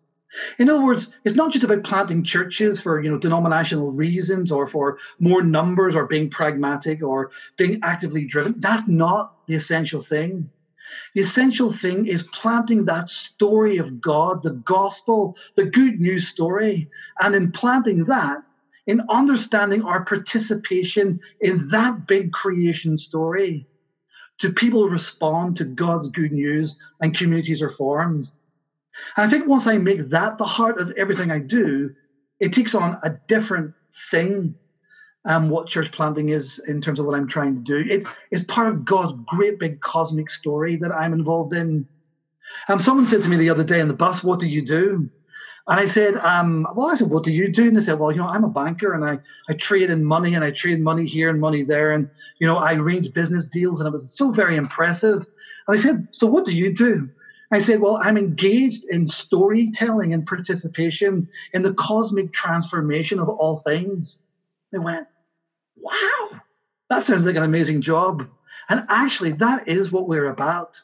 In 0.59 0.69
other 0.69 0.85
words, 0.85 1.09
it's 1.25 1.37
not 1.37 1.53
just 1.53 1.63
about 1.63 1.85
planting 1.85 2.25
churches 2.25 2.81
for 2.81 3.01
you 3.01 3.09
know 3.09 3.17
denominational 3.17 3.93
reasons 3.93 4.51
or 4.51 4.67
for 4.67 4.99
more 5.21 5.41
numbers 5.41 5.95
or 5.95 6.09
being 6.09 6.31
pragmatic 6.31 7.01
or 7.01 7.31
being 7.57 7.79
actively 7.85 8.25
driven. 8.25 8.57
That's 8.59 8.89
not 8.89 9.31
the 9.47 9.55
essential 9.55 10.03
thing. 10.03 10.51
The 11.15 11.21
essential 11.21 11.73
thing 11.73 12.09
is 12.09 12.25
planting 12.25 12.87
that 12.87 13.09
story 13.09 13.77
of 13.77 14.01
God, 14.01 14.43
the 14.43 14.55
gospel, 14.65 15.37
the 15.55 15.67
good 15.67 16.01
news 16.01 16.27
story, 16.27 16.89
and 17.21 17.37
in 17.37 17.53
planting 17.53 18.05
that, 18.07 18.39
in 18.89 19.01
understanding 19.09 19.83
our 19.85 20.05
participation 20.05 21.21
in 21.41 21.69
that 21.69 22.09
big 22.09 22.33
creation 22.33 22.99
story, 22.99 23.69
do 24.41 24.53
people 24.53 24.89
respond 24.89 25.57
to 25.59 25.65
God's 25.67 26.09
good 26.09 26.33
news 26.33 26.77
and 27.01 27.17
communities 27.17 27.63
are 27.63 27.71
formed? 27.71 28.29
And 29.17 29.27
I 29.27 29.31
think 29.31 29.47
once 29.49 29.67
I 29.67 29.79
make 29.79 30.09
that 30.11 30.39
the 30.39 30.47
heart 30.47 30.81
of 30.81 30.93
everything 30.97 31.31
I 31.31 31.41
do, 31.41 31.91
it 32.41 32.53
takes 32.53 32.75
on 32.75 32.99
a 33.05 33.13
different 33.29 33.75
thing. 34.11 34.55
um, 35.27 35.51
what 35.51 35.69
church 35.69 35.93
planting 35.93 36.31
is 36.31 36.61
in 36.69 36.83
terms 36.83 37.01
of 37.01 37.07
what 37.07 37.17
I'm 37.17 37.29
trying 37.29 37.57
to 37.57 37.63
do. 37.63 37.79
It, 37.91 38.05
it's 38.33 38.45
part 38.47 38.69
of 38.69 38.85
God's 38.85 39.15
great 39.27 39.61
big 39.61 39.81
cosmic 39.81 40.31
story 40.31 40.77
that 40.79 40.93
I'm 40.93 41.15
involved 41.15 41.55
in. 41.55 41.89
Um, 42.69 42.81
someone 42.81 43.07
said 43.07 43.23
to 43.23 43.29
me 43.29 43.37
the 43.39 43.51
other 43.51 43.65
day 43.65 43.81
on 43.81 43.89
the 43.89 43.95
bus, 43.95 44.25
What 44.25 44.41
do 44.41 44.49
you 44.49 44.65
do? 44.65 45.11
And 45.71 45.79
I 45.79 45.87
said, 45.87 46.17
um, 46.17 46.67
Well, 46.75 46.89
I 46.89 46.97
said, 46.97 47.11
What 47.11 47.23
do 47.23 47.33
you 47.33 47.51
do? 47.51 47.69
And 47.69 47.77
they 47.77 47.81
said, 47.81 48.01
Well, 48.01 48.11
you 48.11 48.19
know, 48.19 48.27
I'm 48.27 48.43
a 48.43 48.51
banker 48.51 48.93
and 48.93 49.05
I, 49.05 49.21
I 49.49 49.55
trade 49.55 49.89
in 49.89 50.05
money 50.05 50.35
and 50.35 50.45
I 50.45 50.51
trade 50.51 50.81
money 50.81 51.07
here 51.07 51.31
and 51.31 51.41
money 51.41 51.63
there. 51.63 51.93
And, 51.93 52.11
you 52.41 52.47
know, 52.49 52.59
I 52.59 52.75
arrange 52.75 53.13
business 53.13 53.45
deals 53.47 53.81
and 53.81 53.87
it 53.87 53.93
was 53.93 54.13
so 54.13 54.33
very 54.33 54.57
impressive. 54.57 55.25
And 55.69 55.79
I 55.79 55.81
said, 55.81 56.09
So 56.11 56.27
what 56.27 56.45
do 56.45 56.57
you 56.57 56.75
do? 56.75 57.09
I 57.53 57.61
said, 57.61 57.81
Well, 57.81 58.01
I'm 58.03 58.19
engaged 58.19 58.85
in 58.91 59.07
storytelling 59.07 60.13
and 60.13 60.27
participation 60.27 61.29
in 61.53 61.63
the 61.63 61.75
cosmic 61.75 62.33
transformation 62.33 63.21
of 63.21 63.29
all 63.29 63.59
things. 63.59 64.19
They 64.73 64.79
went, 64.79 65.07
Wow, 65.77 66.41
that 66.91 67.05
sounds 67.05 67.27
like 67.27 67.37
an 67.37 67.45
amazing 67.45 67.81
job. 67.83 68.27
And 68.69 68.87
actually, 68.89 69.33
that 69.35 69.69
is 69.69 69.93
what 69.93 70.09
we're 70.09 70.31
about. 70.31 70.81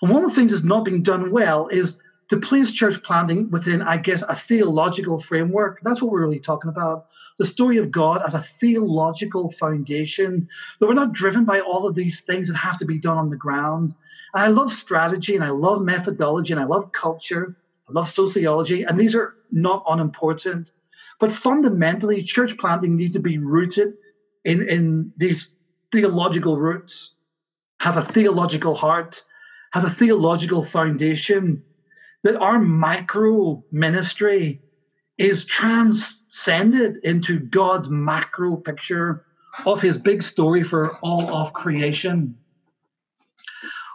And 0.00 0.10
one 0.10 0.24
of 0.24 0.30
the 0.30 0.36
things 0.36 0.52
that's 0.52 0.64
not 0.64 0.86
being 0.86 1.02
done 1.02 1.30
well 1.30 1.68
is 1.68 1.98
to 2.30 2.38
place 2.38 2.70
church 2.70 3.02
planting 3.02 3.50
within, 3.50 3.82
I 3.82 3.96
guess, 3.96 4.22
a 4.28 4.34
theological 4.34 5.20
framework. 5.20 5.78
That's 5.82 6.00
what 6.00 6.10
we're 6.10 6.24
really 6.24 6.40
talking 6.40 6.70
about. 6.70 7.04
The 7.38 7.46
story 7.46 7.78
of 7.78 7.90
God 7.90 8.22
as 8.24 8.34
a 8.34 8.42
theological 8.60 9.50
foundation, 9.50 10.46
that 10.78 10.86
we're 10.86 10.94
not 10.94 11.12
driven 11.12 11.44
by 11.44 11.60
all 11.60 11.86
of 11.86 11.94
these 11.94 12.22
things 12.22 12.48
that 12.48 12.56
have 12.56 12.78
to 12.78 12.84
be 12.84 12.98
done 12.98 13.18
on 13.18 13.30
the 13.30 13.36
ground. 13.36 13.94
And 14.32 14.42
I 14.42 14.48
love 14.48 14.72
strategy 14.72 15.34
and 15.34 15.44
I 15.44 15.50
love 15.50 15.82
methodology 15.82 16.52
and 16.52 16.62
I 16.62 16.64
love 16.64 16.92
culture. 16.92 17.56
I 17.88 17.92
love 17.92 18.08
sociology, 18.08 18.82
and 18.82 18.98
these 18.98 19.14
are 19.14 19.34
not 19.50 19.84
unimportant. 19.86 20.72
But 21.20 21.32
fundamentally, 21.32 22.22
church 22.22 22.56
planting 22.56 22.96
needs 22.96 23.14
to 23.14 23.20
be 23.20 23.36
rooted 23.38 23.92
in, 24.44 24.66
in 24.68 25.12
these 25.16 25.52
theological 25.92 26.58
roots, 26.58 27.14
has 27.80 27.96
a 27.96 28.02
theological 28.02 28.74
heart, 28.74 29.22
has 29.72 29.84
a 29.84 29.90
theological 29.90 30.64
foundation, 30.64 31.62
that 32.24 32.36
our 32.36 32.58
micro 32.58 33.62
ministry 33.70 34.60
is 35.18 35.44
transcended 35.44 36.96
into 37.04 37.38
God's 37.38 37.88
macro 37.88 38.56
picture 38.56 39.24
of 39.66 39.80
his 39.80 39.98
big 39.98 40.22
story 40.22 40.64
for 40.64 40.96
all 41.02 41.32
of 41.32 41.52
creation. 41.52 42.36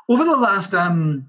Over 0.07 0.23
the 0.23 0.37
last 0.37 0.73
um, 0.73 1.27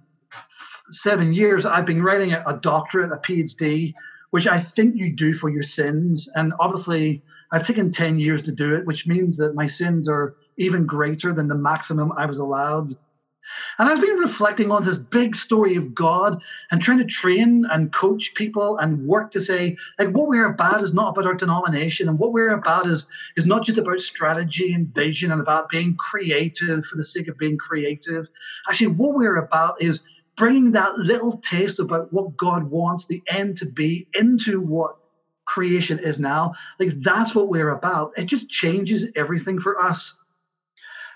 seven 0.90 1.32
years, 1.32 1.66
I've 1.66 1.86
been 1.86 2.02
writing 2.02 2.32
a, 2.32 2.44
a 2.46 2.58
doctorate, 2.62 3.12
a 3.12 3.16
PhD, 3.16 3.92
which 4.30 4.46
I 4.46 4.60
think 4.60 4.94
you 4.94 5.10
do 5.10 5.34
for 5.34 5.48
your 5.48 5.62
sins. 5.62 6.28
And 6.34 6.52
obviously, 6.60 7.22
I've 7.52 7.66
taken 7.66 7.90
10 7.90 8.18
years 8.18 8.42
to 8.42 8.52
do 8.52 8.76
it, 8.76 8.86
which 8.86 9.06
means 9.06 9.36
that 9.38 9.54
my 9.54 9.66
sins 9.66 10.08
are 10.08 10.34
even 10.58 10.86
greater 10.86 11.32
than 11.32 11.48
the 11.48 11.56
maximum 11.56 12.12
I 12.12 12.26
was 12.26 12.38
allowed. 12.38 12.92
And 13.78 13.88
I've 13.88 14.00
been 14.00 14.18
reflecting 14.18 14.70
on 14.70 14.84
this 14.84 14.96
big 14.96 15.36
story 15.36 15.76
of 15.76 15.94
God 15.94 16.42
and 16.70 16.82
trying 16.82 16.98
to 16.98 17.04
train 17.04 17.66
and 17.70 17.92
coach 17.92 18.32
people 18.34 18.78
and 18.78 19.06
work 19.06 19.30
to 19.32 19.40
say, 19.40 19.76
like, 19.98 20.10
what 20.10 20.28
we're 20.28 20.50
about 20.50 20.82
is 20.82 20.94
not 20.94 21.10
about 21.10 21.26
our 21.26 21.34
denomination. 21.34 22.08
And 22.08 22.18
what 22.18 22.32
we're 22.32 22.54
about 22.54 22.86
is, 22.86 23.06
is 23.36 23.46
not 23.46 23.64
just 23.64 23.78
about 23.78 24.00
strategy 24.00 24.72
and 24.72 24.92
vision 24.94 25.30
and 25.30 25.40
about 25.40 25.68
being 25.68 25.96
creative 25.96 26.84
for 26.84 26.96
the 26.96 27.04
sake 27.04 27.28
of 27.28 27.38
being 27.38 27.58
creative. 27.58 28.26
Actually, 28.68 28.88
what 28.88 29.14
we're 29.14 29.36
about 29.36 29.80
is 29.80 30.02
bringing 30.36 30.72
that 30.72 30.98
little 30.98 31.38
taste 31.38 31.80
about 31.80 32.12
what 32.12 32.36
God 32.36 32.64
wants 32.64 33.06
the 33.06 33.22
end 33.28 33.56
to 33.58 33.66
be 33.66 34.06
into 34.14 34.60
what 34.60 34.96
creation 35.44 35.98
is 35.98 36.18
now. 36.18 36.54
Like, 36.78 36.90
that's 37.02 37.34
what 37.34 37.48
we're 37.48 37.70
about. 37.70 38.12
It 38.16 38.26
just 38.26 38.48
changes 38.48 39.08
everything 39.16 39.60
for 39.60 39.82
us. 39.82 40.16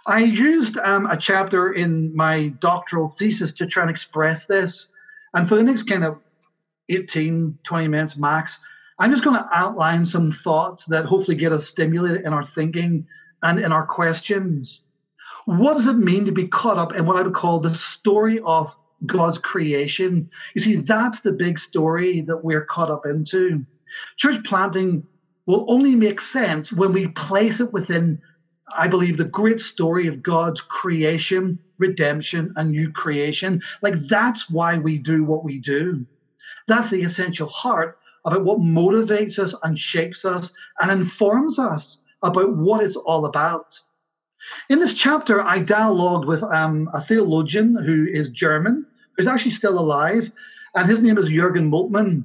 I 0.06 0.20
used 0.20 0.76
um, 0.78 1.06
a 1.06 1.16
chapter 1.16 1.72
in 1.72 2.14
my 2.14 2.48
doctoral 2.60 3.08
thesis 3.08 3.52
to 3.54 3.66
try 3.66 3.82
and 3.82 3.90
express 3.90 4.46
this. 4.46 4.88
And 5.32 5.48
for 5.48 5.56
the 5.56 5.62
next 5.62 5.84
kind 5.84 6.04
of 6.04 6.18
18, 6.90 7.58
20 7.66 7.88
minutes 7.88 8.16
max, 8.16 8.60
I'm 8.98 9.10
just 9.10 9.24
going 9.24 9.36
to 9.36 9.48
outline 9.52 10.04
some 10.04 10.30
thoughts 10.30 10.84
that 10.86 11.06
hopefully 11.06 11.36
get 11.36 11.52
us 11.52 11.66
stimulated 11.66 12.24
in 12.24 12.32
our 12.32 12.44
thinking 12.44 13.06
and 13.42 13.58
in 13.58 13.72
our 13.72 13.86
questions. 13.86 14.82
What 15.46 15.74
does 15.74 15.86
it 15.86 15.96
mean 15.96 16.26
to 16.26 16.32
be 16.32 16.48
caught 16.48 16.78
up 16.78 16.94
in 16.94 17.06
what 17.06 17.16
I 17.16 17.22
would 17.22 17.34
call 17.34 17.60
the 17.60 17.74
story 17.74 18.40
of 18.40 18.74
God's 19.06 19.38
creation? 19.38 20.30
You 20.54 20.60
see, 20.60 20.76
that's 20.76 21.20
the 21.20 21.32
big 21.32 21.58
story 21.58 22.20
that 22.22 22.44
we're 22.44 22.64
caught 22.64 22.90
up 22.90 23.06
into. 23.06 23.64
Church 24.16 24.42
planting 24.44 25.06
will 25.46 25.66
only 25.68 25.94
make 25.94 26.20
sense 26.20 26.72
when 26.72 26.92
we 26.92 27.08
place 27.08 27.60
it 27.60 27.72
within 27.72 28.20
I 28.76 28.88
believe 28.88 29.16
the 29.16 29.24
great 29.24 29.60
story 29.60 30.06
of 30.06 30.22
God's 30.22 30.60
creation, 30.60 31.58
redemption, 31.78 32.52
and 32.56 32.70
new 32.70 32.90
creation. 32.90 33.62
Like 33.82 33.94
that's 34.08 34.48
why 34.48 34.78
we 34.78 34.98
do 34.98 35.24
what 35.24 35.44
we 35.44 35.58
do. 35.58 36.06
That's 36.66 36.90
the 36.90 37.02
essential 37.02 37.48
heart 37.48 37.98
about 38.24 38.44
what 38.44 38.60
motivates 38.60 39.38
us 39.38 39.54
and 39.62 39.78
shapes 39.78 40.24
us 40.24 40.52
and 40.80 40.90
informs 40.90 41.58
us 41.58 42.02
about 42.22 42.56
what 42.56 42.82
it's 42.82 42.96
all 42.96 43.26
about. 43.26 43.78
In 44.70 44.78
this 44.78 44.94
chapter, 44.94 45.42
I 45.42 45.60
dialogued 45.60 46.26
with 46.26 46.42
um, 46.42 46.88
a 46.92 47.02
theologian 47.02 47.76
who 47.76 48.06
is 48.10 48.30
German, 48.30 48.86
who's 49.16 49.26
actually 49.26 49.52
still 49.52 49.78
alive, 49.78 50.30
and 50.74 50.88
his 50.88 51.02
name 51.02 51.18
is 51.18 51.28
Jürgen 51.28 51.68
Moltmann. 51.68 52.24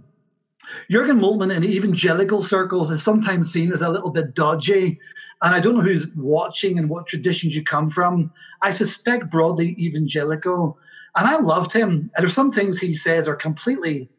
Jürgen 0.92 1.20
Moltmann 1.20 1.56
in 1.56 1.64
evangelical 1.64 2.44
circles 2.44 2.92
is 2.92 3.04
sometimes 3.04 3.52
seen 3.52 3.72
as 3.72 3.82
a 3.82 3.90
little 3.90 4.12
bit 4.12 4.36
dodgy 4.36 5.00
and 5.42 5.56
I 5.56 5.60
don't 5.60 5.76
know 5.76 5.82
who's 5.82 6.14
watching 6.16 6.78
and 6.78 6.90
what 6.90 7.08
traditions 7.08 7.56
you 7.56 7.64
come 7.64 7.90
from. 7.90 8.32
I 8.62 8.72
suspect 8.72 9.32
broadly 9.32 9.76
evangelical. 9.80 10.78
And 11.16 11.28
I 11.28 11.38
loved 11.38 11.72
him. 11.72 12.12
And 12.16 12.24
there's 12.24 12.34
some 12.34 12.52
things 12.52 12.78
he 12.78 12.94
says 12.94 13.28
are 13.28 13.36
completely, 13.36 14.10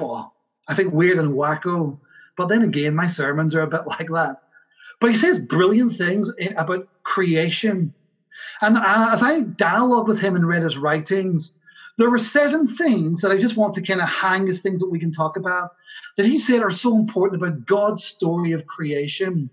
oh, 0.00 0.32
I 0.68 0.74
think, 0.74 0.92
weird 0.92 1.18
and 1.18 1.34
wacko. 1.34 1.98
But 2.36 2.48
then 2.48 2.62
again, 2.62 2.94
my 2.94 3.08
sermons 3.08 3.54
are 3.54 3.62
a 3.62 3.66
bit 3.66 3.86
like 3.86 4.08
that. 4.12 4.42
But 5.00 5.10
he 5.10 5.16
says 5.16 5.38
brilliant 5.38 5.96
things 5.96 6.30
about 6.56 6.88
creation. 7.02 7.92
And 8.60 8.76
as 8.76 9.22
I 9.22 9.40
dialogued 9.40 10.08
with 10.08 10.20
him 10.20 10.36
and 10.36 10.46
read 10.46 10.62
his 10.62 10.78
writings, 10.78 11.54
there 11.98 12.10
were 12.10 12.18
seven 12.18 12.66
things 12.68 13.20
that 13.20 13.32
I 13.32 13.38
just 13.38 13.56
want 13.56 13.74
to 13.74 13.82
kind 13.82 14.00
of 14.00 14.08
hang 14.08 14.48
as 14.48 14.60
things 14.60 14.80
that 14.80 14.90
we 14.90 15.00
can 15.00 15.12
talk 15.12 15.36
about 15.36 15.70
that 16.16 16.26
he 16.26 16.38
said 16.38 16.62
are 16.62 16.70
so 16.70 16.96
important 16.96 17.42
about 17.42 17.66
God's 17.66 18.04
story 18.04 18.52
of 18.52 18.66
creation. 18.66 19.50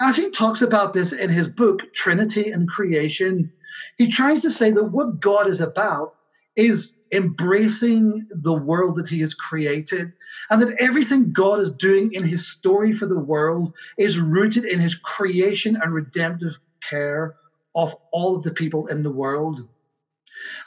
As 0.00 0.16
he 0.16 0.30
talks 0.30 0.62
about 0.62 0.92
this 0.92 1.12
in 1.12 1.30
his 1.30 1.48
book, 1.48 1.80
Trinity 1.94 2.50
and 2.50 2.68
Creation, 2.68 3.52
he 3.96 4.08
tries 4.08 4.42
to 4.42 4.50
say 4.50 4.70
that 4.70 4.84
what 4.84 5.20
God 5.20 5.46
is 5.48 5.60
about 5.60 6.10
is 6.56 6.96
embracing 7.12 8.26
the 8.30 8.54
world 8.54 8.96
that 8.96 9.08
he 9.08 9.20
has 9.20 9.34
created, 9.34 10.12
and 10.50 10.62
that 10.62 10.74
everything 10.78 11.32
God 11.32 11.60
is 11.60 11.72
doing 11.72 12.12
in 12.12 12.24
his 12.24 12.48
story 12.48 12.92
for 12.92 13.06
the 13.06 13.18
world 13.18 13.72
is 13.98 14.18
rooted 14.18 14.64
in 14.64 14.80
his 14.80 14.94
creation 14.94 15.78
and 15.80 15.92
redemptive 15.92 16.54
care 16.88 17.34
of 17.74 17.94
all 18.12 18.36
of 18.36 18.42
the 18.42 18.52
people 18.52 18.86
in 18.86 19.02
the 19.02 19.12
world. 19.12 19.60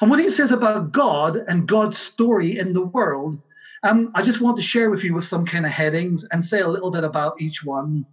And 0.01 0.09
what 0.09 0.19
he 0.19 0.29
says 0.29 0.51
about 0.51 0.91
God 0.91 1.37
and 1.47 1.67
God's 1.67 1.97
story 1.97 2.57
in 2.57 2.73
the 2.73 2.85
world, 2.85 3.39
um, 3.83 4.11
I 4.15 4.21
just 4.23 4.41
want 4.41 4.57
to 4.57 4.63
share 4.63 4.89
with 4.89 5.03
you 5.03 5.13
with 5.13 5.25
some 5.25 5.45
kind 5.45 5.65
of 5.65 5.71
headings 5.71 6.25
and 6.31 6.43
say 6.43 6.61
a 6.61 6.67
little 6.67 6.91
bit 6.91 7.03
about 7.03 7.39
each 7.39 7.63
one 7.63 8.05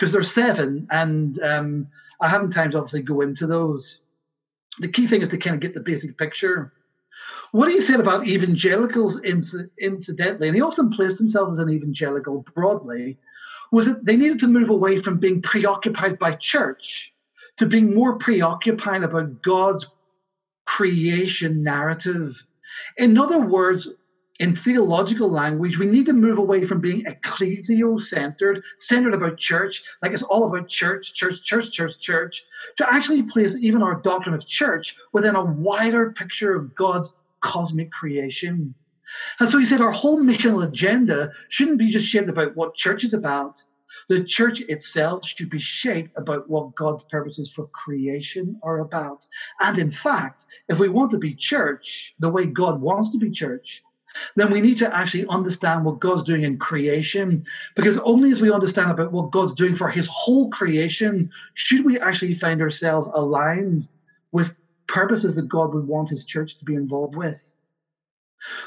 because 0.00 0.12
there's 0.12 0.32
seven, 0.32 0.88
and 0.90 1.38
um, 1.42 1.86
I 2.22 2.28
haven't 2.30 2.52
time 2.52 2.70
to 2.70 2.78
obviously 2.78 3.02
go 3.02 3.20
into 3.20 3.46
those. 3.46 4.00
The 4.78 4.88
key 4.88 5.06
thing 5.06 5.20
is 5.20 5.28
to 5.28 5.36
kind 5.36 5.54
of 5.54 5.60
get 5.60 5.74
the 5.74 5.80
basic 5.80 6.16
picture. 6.16 6.72
What 7.52 7.70
he 7.70 7.82
said 7.82 8.00
about 8.00 8.26
evangelicals, 8.26 9.20
incidentally, 9.20 10.48
and 10.48 10.54
he 10.54 10.62
often 10.62 10.90
placed 10.90 11.18
himself 11.18 11.50
as 11.50 11.58
an 11.58 11.68
evangelical 11.68 12.46
broadly, 12.54 13.18
was 13.72 13.84
that 13.86 14.06
they 14.06 14.16
needed 14.16 14.38
to 14.40 14.46
move 14.46 14.70
away 14.70 15.02
from 15.02 15.18
being 15.18 15.42
preoccupied 15.42 16.18
by 16.18 16.34
church 16.36 17.12
to 17.58 17.66
being 17.66 17.94
more 17.94 18.16
preoccupied 18.16 19.02
about 19.02 19.42
God's 19.42 19.86
creation 20.64 21.62
narrative. 21.62 22.42
In 22.96 23.18
other 23.18 23.38
words, 23.38 23.86
in 24.40 24.56
theological 24.56 25.28
language, 25.28 25.78
we 25.78 25.84
need 25.84 26.06
to 26.06 26.14
move 26.14 26.38
away 26.38 26.66
from 26.66 26.80
being 26.80 27.04
ecclesio 27.04 28.00
centered, 28.00 28.62
centered 28.78 29.12
about 29.12 29.36
church, 29.36 29.82
like 30.02 30.12
it's 30.12 30.22
all 30.22 30.48
about 30.48 30.66
church, 30.66 31.12
church, 31.12 31.42
church, 31.42 31.70
church, 31.70 32.00
church, 32.00 32.42
to 32.78 32.90
actually 32.90 33.22
place 33.22 33.58
even 33.60 33.82
our 33.82 34.00
doctrine 34.00 34.34
of 34.34 34.46
church 34.46 34.96
within 35.12 35.36
a 35.36 35.44
wider 35.44 36.12
picture 36.12 36.56
of 36.56 36.74
God's 36.74 37.12
cosmic 37.42 37.92
creation. 37.92 38.74
And 39.40 39.50
so 39.50 39.58
he 39.58 39.66
said 39.66 39.82
our 39.82 39.92
whole 39.92 40.18
missional 40.18 40.66
agenda 40.66 41.32
shouldn't 41.50 41.78
be 41.78 41.90
just 41.90 42.06
shaped 42.06 42.30
about 42.30 42.56
what 42.56 42.74
church 42.74 43.04
is 43.04 43.12
about. 43.12 43.62
The 44.08 44.24
church 44.24 44.62
itself 44.62 45.26
should 45.26 45.50
be 45.50 45.60
shaped 45.60 46.16
about 46.16 46.48
what 46.48 46.74
God's 46.74 47.04
purposes 47.04 47.52
for 47.52 47.66
creation 47.66 48.58
are 48.62 48.78
about. 48.78 49.26
And 49.60 49.76
in 49.76 49.92
fact, 49.92 50.46
if 50.70 50.78
we 50.78 50.88
want 50.88 51.10
to 51.10 51.18
be 51.18 51.34
church 51.34 52.14
the 52.18 52.30
way 52.30 52.46
God 52.46 52.80
wants 52.80 53.10
to 53.12 53.18
be 53.18 53.30
church, 53.30 53.82
then 54.36 54.50
we 54.50 54.60
need 54.60 54.76
to 54.76 54.94
actually 54.94 55.26
understand 55.28 55.84
what 55.84 56.00
God's 56.00 56.22
doing 56.22 56.42
in 56.42 56.58
creation. 56.58 57.44
Because 57.76 57.98
only 57.98 58.32
as 58.32 58.40
we 58.40 58.50
understand 58.50 58.90
about 58.90 59.12
what 59.12 59.30
God's 59.30 59.54
doing 59.54 59.76
for 59.76 59.88
his 59.88 60.08
whole 60.10 60.50
creation, 60.50 61.30
should 61.54 61.84
we 61.84 61.98
actually 61.98 62.34
find 62.34 62.60
ourselves 62.60 63.08
aligned 63.14 63.86
with 64.32 64.52
purposes 64.90 65.36
that 65.36 65.48
God 65.48 65.72
would 65.72 65.86
want 65.86 66.08
his 66.08 66.24
church 66.24 66.58
to 66.58 66.64
be 66.64 66.74
involved 66.74 67.16
with. 67.16 67.40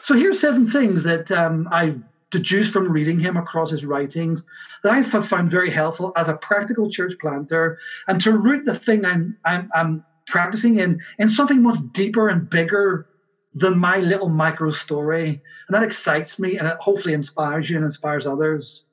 So 0.02 0.16
here's 0.16 0.40
seven 0.40 0.70
things 0.70 1.04
that 1.04 1.32
um, 1.32 1.68
I 1.72 1.96
deduced 2.32 2.72
from 2.72 2.90
reading 2.90 3.20
him 3.20 3.38
across 3.38 3.70
his 3.70 3.86
writings 3.86 4.46
that 4.84 4.94
I 4.94 5.02
have 5.02 5.28
found 5.28 5.52
very 5.52 5.70
helpful 5.70 6.12
as 6.16 6.30
a 6.30 6.38
practical 6.38 6.90
church 6.90 7.14
planter 7.22 7.78
and 8.08 8.20
to 8.22 8.32
root 8.32 8.66
the 8.66 8.76
thing 8.76 9.06
I'm, 9.06 9.38
I'm, 9.46 9.70
I'm 9.74 10.04
practicing 10.26 10.80
in 10.80 11.00
in 11.20 11.30
something 11.30 11.62
much 11.62 11.80
deeper 11.92 12.30
and 12.30 12.50
bigger 12.50 13.06
than 13.56 13.78
my 13.78 13.98
little 13.98 14.30
micro 14.30 14.72
story. 14.72 15.42
And 15.68 15.76
that 15.76 15.84
excites 15.84 16.40
me 16.40 16.58
and 16.58 16.68
it 16.68 16.78
hopefully 16.80 17.14
inspires 17.14 17.70
you 17.70 17.78
and 17.78 17.86
inspires 17.86 18.26
others. 18.26 18.86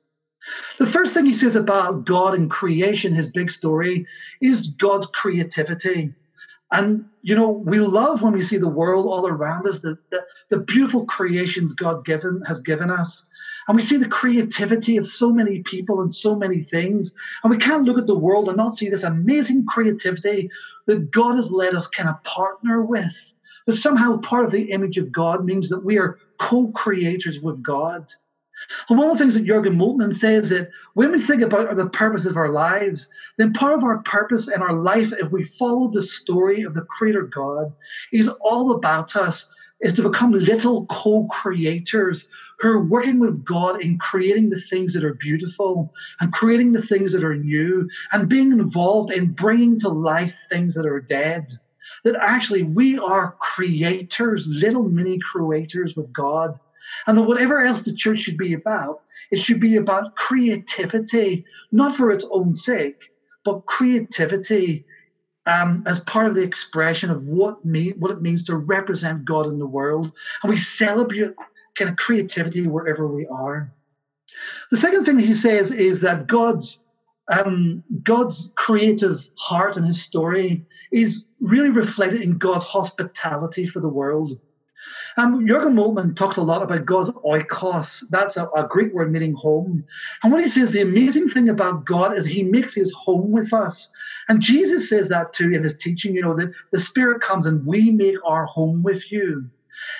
The 0.79 0.87
first 0.87 1.13
thing 1.13 1.25
he 1.25 1.35
says 1.35 1.55
about 1.55 2.05
God 2.05 2.33
and 2.33 2.49
creation, 2.49 3.13
his 3.13 3.27
big 3.27 3.51
story, 3.51 4.07
is 4.41 4.67
God's 4.67 5.05
creativity. 5.07 6.13
And, 6.71 7.05
you 7.21 7.35
know, 7.35 7.49
we 7.49 7.79
love 7.79 8.21
when 8.21 8.33
we 8.33 8.41
see 8.41 8.57
the 8.57 8.67
world 8.67 9.05
all 9.05 9.27
around 9.27 9.67
us, 9.67 9.81
the, 9.81 9.97
the, 10.09 10.25
the 10.49 10.59
beautiful 10.59 11.05
creations 11.05 11.73
God 11.73 12.05
given 12.05 12.41
has 12.47 12.59
given 12.59 12.89
us. 12.89 13.27
And 13.67 13.75
we 13.75 13.83
see 13.83 13.97
the 13.97 14.07
creativity 14.07 14.97
of 14.97 15.05
so 15.05 15.31
many 15.31 15.61
people 15.63 16.01
and 16.01 16.11
so 16.11 16.35
many 16.35 16.61
things. 16.61 17.13
And 17.43 17.51
we 17.51 17.57
can't 17.57 17.83
look 17.83 17.97
at 17.97 18.07
the 18.07 18.17
world 18.17 18.47
and 18.47 18.57
not 18.57 18.75
see 18.75 18.89
this 18.89 19.03
amazing 19.03 19.65
creativity 19.65 20.49
that 20.87 21.11
God 21.11 21.35
has 21.35 21.51
let 21.51 21.75
us 21.75 21.87
kind 21.87 22.09
of 22.09 22.23
partner 22.23 22.81
with. 22.81 23.33
That 23.71 23.77
somehow 23.77 24.17
part 24.17 24.43
of 24.43 24.51
the 24.51 24.69
image 24.71 24.97
of 24.97 25.13
God 25.13 25.45
means 25.45 25.69
that 25.69 25.85
we 25.85 25.97
are 25.97 26.17
co 26.39 26.73
creators 26.73 27.39
with 27.39 27.63
God. 27.63 28.05
And 28.89 28.99
one 28.99 29.09
of 29.09 29.17
the 29.17 29.23
things 29.23 29.35
that 29.35 29.45
Jurgen 29.45 29.77
Moltmann 29.77 30.13
says 30.13 30.49
that 30.49 30.67
when 30.93 31.13
we 31.13 31.21
think 31.21 31.41
about 31.41 31.73
the 31.77 31.89
purpose 31.89 32.25
of 32.25 32.35
our 32.35 32.51
lives, 32.51 33.07
then 33.37 33.53
part 33.53 33.73
of 33.73 33.83
our 33.85 34.01
purpose 34.03 34.49
in 34.49 34.61
our 34.61 34.73
life, 34.73 35.13
if 35.13 35.31
we 35.31 35.45
follow 35.57 35.89
the 35.89 36.01
story 36.01 36.63
of 36.63 36.73
the 36.73 36.85
Creator 36.97 37.29
God, 37.33 37.73
is 38.11 38.29
all 38.41 38.71
about 38.71 39.15
us, 39.15 39.49
is 39.79 39.93
to 39.93 40.09
become 40.09 40.31
little 40.31 40.85
co-creators 40.87 42.27
who 42.59 42.67
are 42.71 42.83
working 42.83 43.19
with 43.19 43.41
God 43.45 43.81
in 43.81 43.97
creating 43.99 44.49
the 44.49 44.59
things 44.69 44.93
that 44.95 45.05
are 45.05 45.15
beautiful 45.15 45.89
and 46.19 46.33
creating 46.33 46.73
the 46.73 46.83
things 46.83 47.13
that 47.13 47.23
are 47.23 47.37
new 47.37 47.87
and 48.11 48.27
being 48.27 48.51
involved 48.51 49.11
in 49.13 49.31
bringing 49.31 49.79
to 49.79 49.87
life 49.87 50.35
things 50.49 50.73
that 50.73 50.85
are 50.85 50.99
dead. 50.99 51.47
That 52.03 52.15
actually 52.19 52.63
we 52.63 52.97
are 52.97 53.35
creators, 53.39 54.47
little 54.47 54.89
mini 54.89 55.19
creators 55.31 55.95
with 55.95 56.11
God 56.11 56.57
and 57.07 57.17
that 57.17 57.23
whatever 57.23 57.59
else 57.59 57.83
the 57.83 57.93
church 57.93 58.19
should 58.19 58.37
be 58.37 58.53
about, 58.53 59.01
it 59.31 59.39
should 59.39 59.59
be 59.59 59.77
about 59.77 60.15
creativity, 60.15 61.45
not 61.71 61.95
for 61.95 62.11
its 62.11 62.25
own 62.31 62.53
sake, 62.53 62.97
but 63.45 63.65
creativity 63.65 64.85
um, 65.45 65.83
as 65.87 66.01
part 66.01 66.27
of 66.27 66.35
the 66.35 66.43
expression 66.43 67.09
of 67.09 67.23
what, 67.23 67.63
mean, 67.65 67.95
what 67.97 68.11
it 68.11 68.21
means 68.21 68.43
to 68.45 68.55
represent 68.55 69.25
God 69.25 69.47
in 69.47 69.57
the 69.57 69.65
world. 69.65 70.11
And 70.43 70.49
we 70.49 70.57
celebrate 70.57 71.33
kind 71.77 71.89
of 71.89 71.97
creativity 71.97 72.67
wherever 72.67 73.07
we 73.07 73.25
are. 73.27 73.71
The 74.69 74.77
second 74.77 75.05
thing 75.05 75.19
he 75.19 75.33
says 75.33 75.71
is 75.71 76.01
that 76.01 76.27
God's 76.27 76.83
um, 77.29 77.83
God's 78.03 78.51
creative 78.55 79.21
heart 79.37 79.77
and 79.77 79.85
his 79.85 80.01
story 80.01 80.65
is 80.91 81.25
really 81.39 81.69
reflected 81.69 82.21
in 82.21 82.37
God's 82.37 82.65
hospitality 82.65 83.67
for 83.67 83.79
the 83.79 83.89
world. 83.89 84.37
Um, 85.17 85.45
Jurgen 85.47 85.75
Moltmann 85.75 86.15
talks 86.15 86.37
a 86.37 86.41
lot 86.41 86.61
about 86.61 86.85
God's 86.85 87.11
oikos. 87.11 88.03
That's 88.09 88.37
a, 88.37 88.47
a, 88.55 88.67
Greek 88.67 88.93
word 88.93 89.11
meaning 89.11 89.33
home. 89.33 89.83
And 90.23 90.31
what 90.31 90.41
he 90.41 90.49
says, 90.49 90.71
the 90.71 90.81
amazing 90.81 91.29
thing 91.29 91.49
about 91.49 91.85
God 91.85 92.17
is 92.17 92.25
he 92.25 92.43
makes 92.43 92.73
his 92.73 92.91
home 92.93 93.31
with 93.31 93.53
us. 93.53 93.91
And 94.29 94.41
Jesus 94.41 94.89
says 94.89 95.09
that 95.09 95.33
too 95.33 95.51
in 95.51 95.63
his 95.63 95.77
teaching, 95.77 96.15
you 96.15 96.21
know, 96.21 96.35
that 96.35 96.51
the 96.71 96.79
Spirit 96.79 97.21
comes 97.21 97.45
and 97.45 97.65
we 97.65 97.91
make 97.91 98.15
our 98.25 98.45
home 98.45 98.83
with 98.83 99.11
you. 99.11 99.49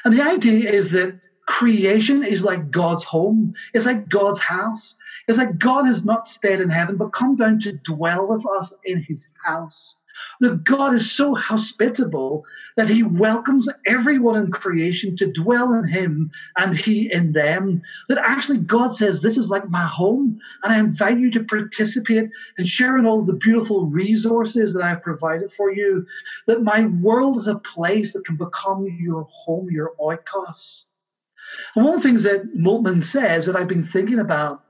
And 0.06 0.13
the 0.13 0.24
idea 0.24 0.70
is 0.70 0.92
that 0.92 1.20
creation 1.48 2.24
is 2.24 2.44
like 2.44 2.72
God's 2.72 3.04
home. 3.04 3.54
It's 3.74 3.86
like 3.86 4.08
God's 4.08 4.39
house. 4.39 4.96
It's 5.28 5.38
like 5.38 5.58
God 5.58 5.86
has 5.86 6.06
not 6.06 6.28
stayed 6.28 6.62
in 6.62 6.70
heaven, 6.70 6.98
but 6.98 7.13
come 7.13 7.36
down 7.36 7.60
to 7.60 7.74
dwell 7.74 8.28
with 8.28 8.46
us 8.58 8.74
in 8.86 9.04
his 9.04 9.28
house 9.44 10.01
that 10.39 10.63
God 10.63 10.93
is 10.93 11.12
so 11.12 11.36
hospitable 11.36 12.45
that 12.78 12.89
he 12.89 13.04
welcomes 13.04 13.69
everyone 13.86 14.36
in 14.38 14.52
creation 14.52 15.15
to 15.17 15.32
dwell 15.32 15.74
in 15.74 15.86
him 15.86 16.32
and 16.58 16.76
he 16.76 17.12
in 17.12 17.34
them. 17.34 17.82
That 18.10 18.17
actually 18.17 18.60
God 18.60 18.95
says, 18.95 19.21
This 19.21 19.38
is 19.38 19.50
like 19.50 19.69
my 19.69 19.86
home, 19.86 20.39
and 20.63 20.74
I 20.74 20.80
invite 20.80 21.19
you 21.19 21.32
to 21.32 21.43
participate 21.43 22.30
and 22.58 22.67
share 22.67 22.97
in 22.97 23.06
all 23.06 23.24
the 23.24 23.34
beautiful 23.34 23.86
resources 23.88 24.74
that 24.74 24.84
I've 24.84 25.04
provided 25.04 25.52
for 25.54 25.71
you. 25.71 26.06
That 26.47 26.63
my 26.63 26.86
world 26.86 27.38
is 27.38 27.47
a 27.47 27.60
place 27.60 28.13
that 28.13 28.26
can 28.26 28.38
become 28.38 28.88
your 29.00 29.28
home, 29.32 29.69
your 29.69 29.93
oikos. 30.00 30.84
And 31.76 31.86
one 31.86 31.95
of 31.95 32.02
the 32.02 32.08
things 32.08 32.24
that 32.24 32.56
Moltmann 32.56 33.04
says 33.04 33.45
that 33.45 33.56
I've 33.56 33.67
been 33.67 33.84
thinking 33.84 34.19
about 34.19 34.63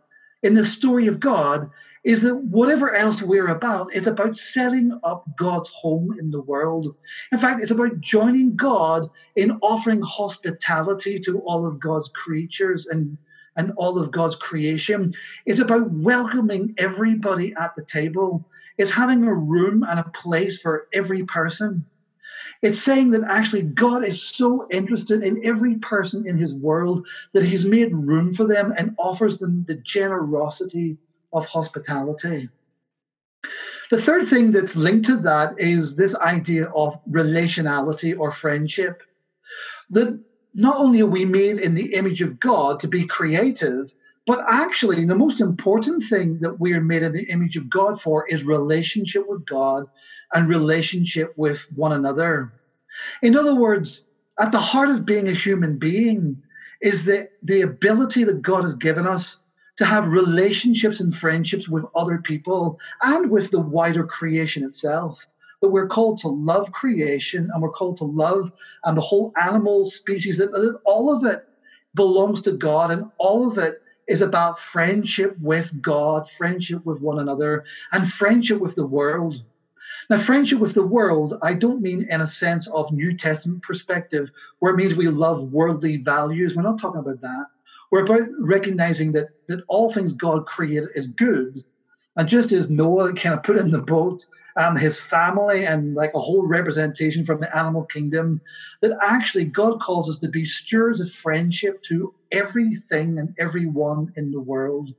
in 0.43 0.53
the 0.53 0.65
story 0.65 1.07
of 1.07 1.19
God 1.19 1.69
is 2.03 2.23
that 2.23 2.35
whatever 2.35 2.95
else 2.95 3.21
we're 3.21 3.49
about, 3.49 3.93
it's 3.93 4.07
about 4.07 4.35
setting 4.35 4.97
up 5.03 5.23
God's 5.37 5.69
home 5.69 6.15
in 6.19 6.31
the 6.31 6.41
world. 6.41 6.95
In 7.31 7.37
fact, 7.37 7.61
it's 7.61 7.71
about 7.71 8.01
joining 8.01 8.55
God 8.55 9.07
in 9.35 9.59
offering 9.61 10.01
hospitality 10.01 11.19
to 11.19 11.39
all 11.41 11.65
of 11.65 11.79
God's 11.79 12.09
creatures 12.15 12.87
and, 12.87 13.17
and 13.55 13.71
all 13.77 13.99
of 13.99 14.11
God's 14.11 14.35
creation. 14.35 15.13
It's 15.45 15.59
about 15.59 15.91
welcoming 15.91 16.73
everybody 16.79 17.53
at 17.59 17.75
the 17.75 17.85
table. 17.85 18.47
It's 18.79 18.91
having 18.91 19.23
a 19.23 19.33
room 19.33 19.85
and 19.87 19.99
a 19.99 20.11
place 20.15 20.59
for 20.59 20.87
every 20.93 21.23
person. 21.25 21.85
It's 22.63 22.81
saying 22.81 23.11
that 23.11 23.23
actually 23.23 23.63
God 23.63 24.03
is 24.03 24.23
so 24.23 24.67
interested 24.71 25.23
in 25.23 25.45
every 25.45 25.75
person 25.75 26.27
in 26.27 26.37
his 26.37 26.53
world 26.53 27.05
that 27.33 27.45
he's 27.45 27.65
made 27.65 27.93
room 27.93 28.33
for 28.33 28.45
them 28.47 28.73
and 28.75 28.95
offers 28.97 29.37
them 29.37 29.65
the 29.67 29.75
generosity 29.75 30.97
of 31.33 31.45
hospitality. 31.45 32.49
The 33.89 34.01
third 34.01 34.27
thing 34.27 34.51
that's 34.51 34.75
linked 34.75 35.05
to 35.07 35.17
that 35.17 35.59
is 35.59 35.95
this 35.95 36.15
idea 36.15 36.65
of 36.67 36.99
relationality 37.09 38.17
or 38.17 38.31
friendship. 38.31 39.01
That 39.89 40.17
not 40.53 40.77
only 40.77 41.01
are 41.01 41.07
we 41.07 41.25
made 41.25 41.57
in 41.57 41.73
the 41.73 41.93
image 41.93 42.21
of 42.21 42.39
God 42.39 42.79
to 42.79 42.87
be 42.87 43.05
creative, 43.07 43.91
but 44.27 44.45
actually, 44.47 45.05
the 45.05 45.15
most 45.15 45.41
important 45.41 46.03
thing 46.03 46.37
that 46.39 46.59
we 46.59 46.73
are 46.73 46.81
made 46.81 47.01
in 47.01 47.11
the 47.11 47.29
image 47.29 47.57
of 47.57 47.69
God 47.69 47.99
for 47.99 48.27
is 48.27 48.43
relationship 48.43 49.27
with 49.27 49.45
God 49.47 49.87
and 50.33 50.47
relationship 50.47 51.33
with 51.35 51.59
one 51.75 51.93
another. 51.93 52.53
In 53.23 53.35
other 53.35 53.55
words, 53.55 54.05
at 54.39 54.51
the 54.51 54.59
heart 54.59 54.89
of 54.89 55.05
being 55.05 55.27
a 55.27 55.33
human 55.33 55.77
being 55.77 56.41
is 56.81 57.03
the, 57.03 57.29
the 57.43 57.61
ability 57.61 58.23
that 58.25 58.41
God 58.41 58.63
has 58.63 58.75
given 58.75 59.07
us 59.07 59.40
to 59.81 59.85
have 59.87 60.09
relationships 60.09 60.99
and 60.99 61.15
friendships 61.15 61.67
with 61.67 61.83
other 61.95 62.19
people 62.19 62.79
and 63.01 63.31
with 63.31 63.49
the 63.49 63.59
wider 63.59 64.05
creation 64.05 64.63
itself. 64.63 65.25
That 65.59 65.71
we're 65.71 65.87
called 65.87 66.19
to 66.19 66.27
love 66.27 66.71
creation 66.71 67.49
and 67.51 67.63
we're 67.63 67.71
called 67.71 67.97
to 67.97 68.03
love 68.03 68.51
and 68.85 68.95
the 68.95 69.01
whole 69.01 69.33
animal 69.41 69.89
species, 69.89 70.37
that, 70.37 70.51
that 70.51 70.79
all 70.85 71.11
of 71.11 71.25
it 71.25 71.47
belongs 71.95 72.43
to 72.43 72.51
God 72.51 72.91
and 72.91 73.05
all 73.17 73.49
of 73.49 73.57
it 73.57 73.81
is 74.07 74.21
about 74.21 74.59
friendship 74.59 75.35
with 75.39 75.71
God, 75.81 76.29
friendship 76.37 76.85
with 76.85 77.01
one 77.01 77.17
another, 77.17 77.63
and 77.91 78.07
friendship 78.07 78.61
with 78.61 78.75
the 78.75 78.85
world. 78.85 79.43
Now, 80.11 80.19
friendship 80.19 80.59
with 80.59 80.75
the 80.75 80.85
world, 80.85 81.39
I 81.41 81.55
don't 81.55 81.81
mean 81.81 82.05
in 82.07 82.21
a 82.21 82.27
sense 82.27 82.67
of 82.67 82.91
New 82.91 83.17
Testament 83.17 83.63
perspective, 83.63 84.29
where 84.59 84.73
it 84.73 84.77
means 84.77 84.93
we 84.93 85.07
love 85.07 85.51
worldly 85.51 85.97
values. 85.97 86.55
We're 86.55 86.61
not 86.61 86.79
talking 86.79 86.99
about 86.99 87.21
that. 87.21 87.45
We're 87.91 88.05
about 88.05 88.27
recognizing 88.39 89.11
that 89.13 89.29
that 89.47 89.63
all 89.67 89.91
things 89.91 90.13
God 90.13 90.45
created 90.45 90.89
is 90.95 91.07
good, 91.07 91.57
and 92.15 92.27
just 92.27 92.51
as 92.51 92.69
Noah 92.69 93.13
kind 93.13 93.35
of 93.35 93.43
put 93.43 93.57
in 93.57 93.71
the 93.71 93.81
boat 93.81 94.21
um, 94.57 94.75
his 94.75 94.99
family 94.99 95.65
and 95.65 95.93
like 95.95 96.11
a 96.13 96.19
whole 96.19 96.45
representation 96.45 97.25
from 97.25 97.39
the 97.39 97.55
animal 97.57 97.85
kingdom, 97.85 98.41
that 98.81 98.97
actually 99.01 99.45
God 99.45 99.79
calls 99.81 100.09
us 100.09 100.19
to 100.19 100.29
be 100.29 100.45
stewards 100.45 100.99
of 100.99 101.09
friendship 101.11 101.81
to 101.87 102.13
everything 102.31 103.17
and 103.17 103.33
everyone 103.39 104.11
in 104.15 104.31
the 104.31 104.41
world. 104.41 104.89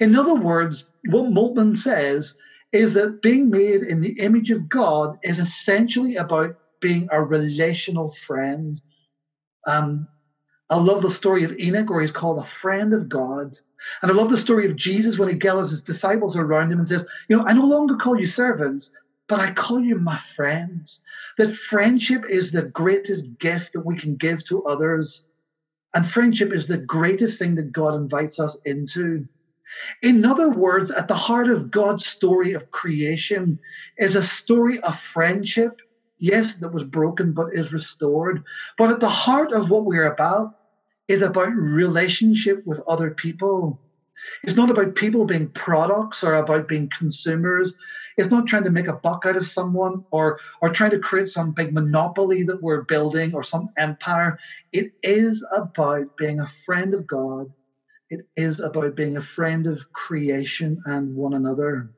In 0.00 0.16
other 0.16 0.34
words, 0.34 0.90
what 1.10 1.30
Moltmann 1.30 1.76
says 1.76 2.34
is 2.72 2.94
that 2.94 3.20
being 3.22 3.50
made 3.50 3.82
in 3.82 4.00
the 4.00 4.18
image 4.18 4.50
of 4.50 4.68
God 4.68 5.16
is 5.22 5.38
essentially 5.38 6.16
about 6.16 6.54
being 6.80 7.06
a 7.12 7.22
relational 7.22 8.14
friend. 8.26 8.80
Um, 9.66 10.08
I 10.72 10.76
love 10.76 11.02
the 11.02 11.10
story 11.10 11.44
of 11.44 11.52
Enoch, 11.58 11.90
where 11.90 12.00
he's 12.00 12.10
called 12.10 12.38
a 12.38 12.48
friend 12.48 12.94
of 12.94 13.06
God. 13.06 13.58
And 14.00 14.10
I 14.10 14.14
love 14.14 14.30
the 14.30 14.38
story 14.38 14.70
of 14.70 14.74
Jesus 14.74 15.18
when 15.18 15.28
he 15.28 15.34
gathers 15.34 15.68
his 15.68 15.82
disciples 15.82 16.34
around 16.34 16.72
him 16.72 16.78
and 16.78 16.88
says, 16.88 17.06
You 17.28 17.36
know, 17.36 17.44
I 17.44 17.52
no 17.52 17.66
longer 17.66 17.96
call 17.96 18.18
you 18.18 18.24
servants, 18.24 18.90
but 19.28 19.38
I 19.38 19.52
call 19.52 19.80
you 19.80 19.96
my 19.96 20.18
friends. 20.34 21.02
That 21.36 21.54
friendship 21.54 22.24
is 22.26 22.50
the 22.50 22.62
greatest 22.62 23.26
gift 23.38 23.74
that 23.74 23.84
we 23.84 23.98
can 23.98 24.16
give 24.16 24.46
to 24.46 24.62
others. 24.64 25.26
And 25.92 26.06
friendship 26.06 26.54
is 26.54 26.66
the 26.66 26.78
greatest 26.78 27.38
thing 27.38 27.54
that 27.56 27.72
God 27.72 27.94
invites 27.94 28.40
us 28.40 28.56
into. 28.64 29.26
In 30.00 30.24
other 30.24 30.48
words, 30.48 30.90
at 30.90 31.06
the 31.06 31.14
heart 31.14 31.50
of 31.50 31.70
God's 31.70 32.06
story 32.06 32.54
of 32.54 32.70
creation 32.70 33.58
is 33.98 34.14
a 34.14 34.22
story 34.22 34.80
of 34.80 34.98
friendship, 34.98 35.76
yes, 36.18 36.54
that 36.56 36.72
was 36.72 36.84
broken 36.84 37.34
but 37.34 37.52
is 37.52 37.74
restored. 37.74 38.42
But 38.78 38.88
at 38.88 39.00
the 39.00 39.08
heart 39.10 39.52
of 39.52 39.68
what 39.68 39.84
we're 39.84 40.10
about 40.10 40.54
is 41.08 41.22
about 41.22 41.52
relationship 41.52 42.62
with 42.64 42.80
other 42.86 43.10
people. 43.10 43.80
It's 44.44 44.56
not 44.56 44.70
about 44.70 44.94
people 44.94 45.24
being 45.24 45.50
products 45.50 46.22
or 46.22 46.34
about 46.34 46.68
being 46.68 46.90
consumers. 46.96 47.74
It's 48.16 48.30
not 48.30 48.46
trying 48.46 48.64
to 48.64 48.70
make 48.70 48.88
a 48.88 48.98
buck 48.98 49.24
out 49.26 49.36
of 49.36 49.48
someone 49.48 50.04
or 50.10 50.38
or 50.60 50.68
trying 50.68 50.90
to 50.92 50.98
create 50.98 51.28
some 51.28 51.52
big 51.52 51.72
monopoly 51.72 52.42
that 52.44 52.62
we're 52.62 52.82
building 52.82 53.34
or 53.34 53.42
some 53.42 53.70
empire. 53.76 54.38
It 54.72 54.92
is 55.02 55.44
about 55.56 56.06
being 56.16 56.40
a 56.40 56.50
friend 56.64 56.94
of 56.94 57.06
God. 57.06 57.52
It 58.10 58.20
is 58.36 58.60
about 58.60 58.94
being 58.94 59.16
a 59.16 59.22
friend 59.22 59.66
of 59.66 59.80
creation 59.92 60.80
and 60.84 61.16
one 61.16 61.34
another. 61.34 61.90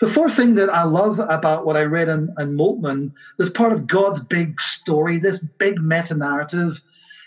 The 0.00 0.10
fourth 0.10 0.34
thing 0.34 0.54
that 0.56 0.70
I 0.70 0.84
love 0.84 1.18
about 1.18 1.66
what 1.66 1.76
I 1.76 1.82
read 1.82 2.08
in, 2.08 2.28
in 2.38 2.56
Moltmann, 2.56 3.12
this 3.38 3.50
part 3.50 3.72
of 3.72 3.86
God's 3.86 4.20
big 4.20 4.60
story, 4.60 5.18
this 5.18 5.38
big 5.58 5.80
meta 5.80 6.16
narrative, 6.16 6.80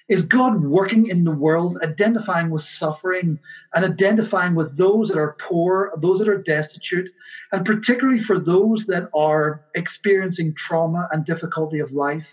is 0.10 0.22
God 0.22 0.64
working 0.64 1.08
in 1.08 1.24
the 1.24 1.32
world, 1.32 1.80
identifying 1.84 2.50
with 2.50 2.64
suffering 2.64 3.40
and 3.74 3.86
identifying 3.86 4.56
with 4.56 4.78
those 4.78 5.10
that 5.10 5.18
are 5.18 5.36
poor, 5.40 5.92
those 5.98 6.20
that 6.20 6.30
are 6.30 6.42
destitute, 6.42 7.10
and 7.52 7.66
particularly 7.66 8.22
for 8.22 8.40
those 8.40 8.86
that 8.88 9.10
are 9.14 9.62
experiencing 9.76 10.54
trauma 10.56 11.10
and 11.12 11.26
difficulty 11.26 11.80
of 11.80 11.92
life. 11.92 12.28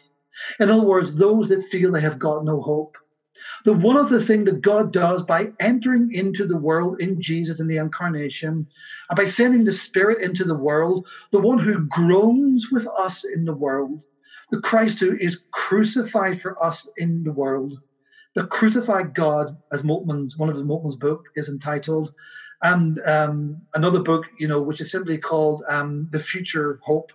In 0.60 0.70
other 0.70 0.82
words, 0.82 1.14
those 1.14 1.48
that 1.48 1.64
feel 1.64 1.90
they 1.90 2.00
have 2.00 2.18
got 2.18 2.44
no 2.44 2.60
hope. 2.60 2.96
The 3.64 3.72
one 3.72 3.96
of 3.96 4.08
the 4.08 4.24
things 4.24 4.44
that 4.46 4.62
God 4.62 4.92
does 4.92 5.22
by 5.22 5.52
entering 5.58 6.12
into 6.14 6.46
the 6.46 6.56
world 6.56 7.00
in 7.00 7.20
Jesus 7.20 7.60
in 7.60 7.66
the 7.66 7.76
incarnation, 7.76 8.66
and 9.10 9.16
by 9.16 9.26
sending 9.26 9.64
the 9.64 9.72
Spirit 9.72 10.22
into 10.22 10.44
the 10.44 10.56
world, 10.56 11.06
the 11.30 11.40
one 11.40 11.58
who 11.58 11.87
groans 11.87 12.70
with 12.70 12.87
us 12.98 13.24
in 13.24 13.44
the 13.44 13.54
world, 13.54 14.02
the 14.50 14.61
Christ 14.61 14.98
who 14.98 15.16
is 15.16 15.40
crucified 15.52 16.40
for 16.40 16.62
us 16.62 16.88
in 16.96 17.22
the 17.24 17.33
world, 17.33 17.78
the 18.35 18.46
crucified 18.46 19.14
God, 19.14 19.57
as 19.72 19.83
Moltmann's 19.83 20.37
one 20.37 20.48
of 20.48 20.57
the 20.57 20.64
Moltmann's 20.64 20.96
book 20.96 21.24
is 21.37 21.48
entitled, 21.48 22.12
and 22.62 23.00
um, 23.07 23.62
another 23.74 24.00
book, 24.00 24.24
you 24.38 24.48
know, 24.48 24.62
which 24.62 24.80
is 24.80 24.90
simply 24.90 25.18
called 25.18 25.62
um, 25.68 26.09
"The 26.11 26.18
Future 26.18 26.80
Hope," 26.83 27.12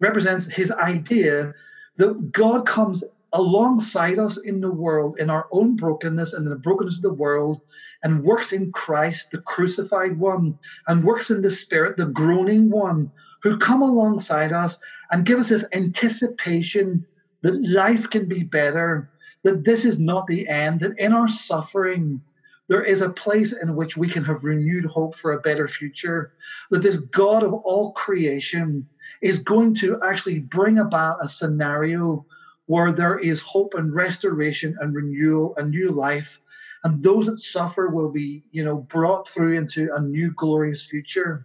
represents 0.00 0.46
his 0.46 0.70
idea 0.70 1.54
that 1.96 2.32
God 2.32 2.66
comes 2.66 3.04
alongside 3.32 4.18
us 4.18 4.38
in 4.38 4.60
the 4.60 4.70
world, 4.70 5.18
in 5.18 5.30
our 5.30 5.46
own 5.52 5.76
brokenness 5.76 6.34
and 6.34 6.44
in 6.46 6.50
the 6.50 6.58
brokenness 6.58 6.96
of 6.96 7.02
the 7.02 7.12
world, 7.12 7.60
and 8.02 8.24
works 8.24 8.52
in 8.52 8.72
Christ, 8.72 9.28
the 9.30 9.38
crucified 9.38 10.18
one, 10.18 10.58
and 10.88 11.04
works 11.04 11.30
in 11.30 11.42
the 11.42 11.50
Spirit, 11.50 11.96
the 11.96 12.06
groaning 12.06 12.70
one, 12.70 13.12
who 13.42 13.58
come 13.58 13.82
alongside 13.82 14.52
us 14.52 14.78
and 15.10 15.26
give 15.26 15.38
us 15.38 15.48
this 15.48 15.64
anticipation 15.72 17.04
that 17.42 17.62
life 17.62 18.08
can 18.10 18.28
be 18.28 18.42
better, 18.42 19.08
that 19.42 19.64
this 19.64 19.84
is 19.84 19.98
not 19.98 20.26
the 20.26 20.46
end, 20.48 20.80
that 20.80 20.98
in 20.98 21.12
our 21.12 21.28
suffering, 21.28 22.20
there 22.68 22.84
is 22.84 23.00
a 23.00 23.10
place 23.10 23.52
in 23.52 23.74
which 23.74 23.96
we 23.96 24.08
can 24.08 24.24
have 24.24 24.44
renewed 24.44 24.84
hope 24.84 25.16
for 25.16 25.32
a 25.32 25.40
better 25.40 25.66
future, 25.66 26.32
that 26.70 26.82
this 26.82 26.96
God 26.96 27.42
of 27.42 27.52
all 27.52 27.92
creation 27.92 28.86
is 29.22 29.40
going 29.40 29.74
to 29.76 29.98
actually 30.04 30.40
bring 30.40 30.78
about 30.78 31.18
a 31.22 31.28
scenario 31.28 32.24
where 32.66 32.92
there 32.92 33.18
is 33.18 33.40
hope 33.40 33.74
and 33.74 33.92
restoration 33.92 34.76
and 34.80 34.94
renewal 34.94 35.54
and 35.56 35.70
new 35.70 35.90
life. 35.90 36.40
And 36.84 37.02
those 37.02 37.26
that 37.26 37.38
suffer 37.38 37.88
will 37.88 38.10
be 38.10 38.44
you 38.52 38.64
know 38.64 38.78
brought 38.78 39.28
through 39.28 39.58
into 39.58 39.92
a 39.94 40.00
new 40.00 40.32
glorious 40.36 40.86
future 40.86 41.44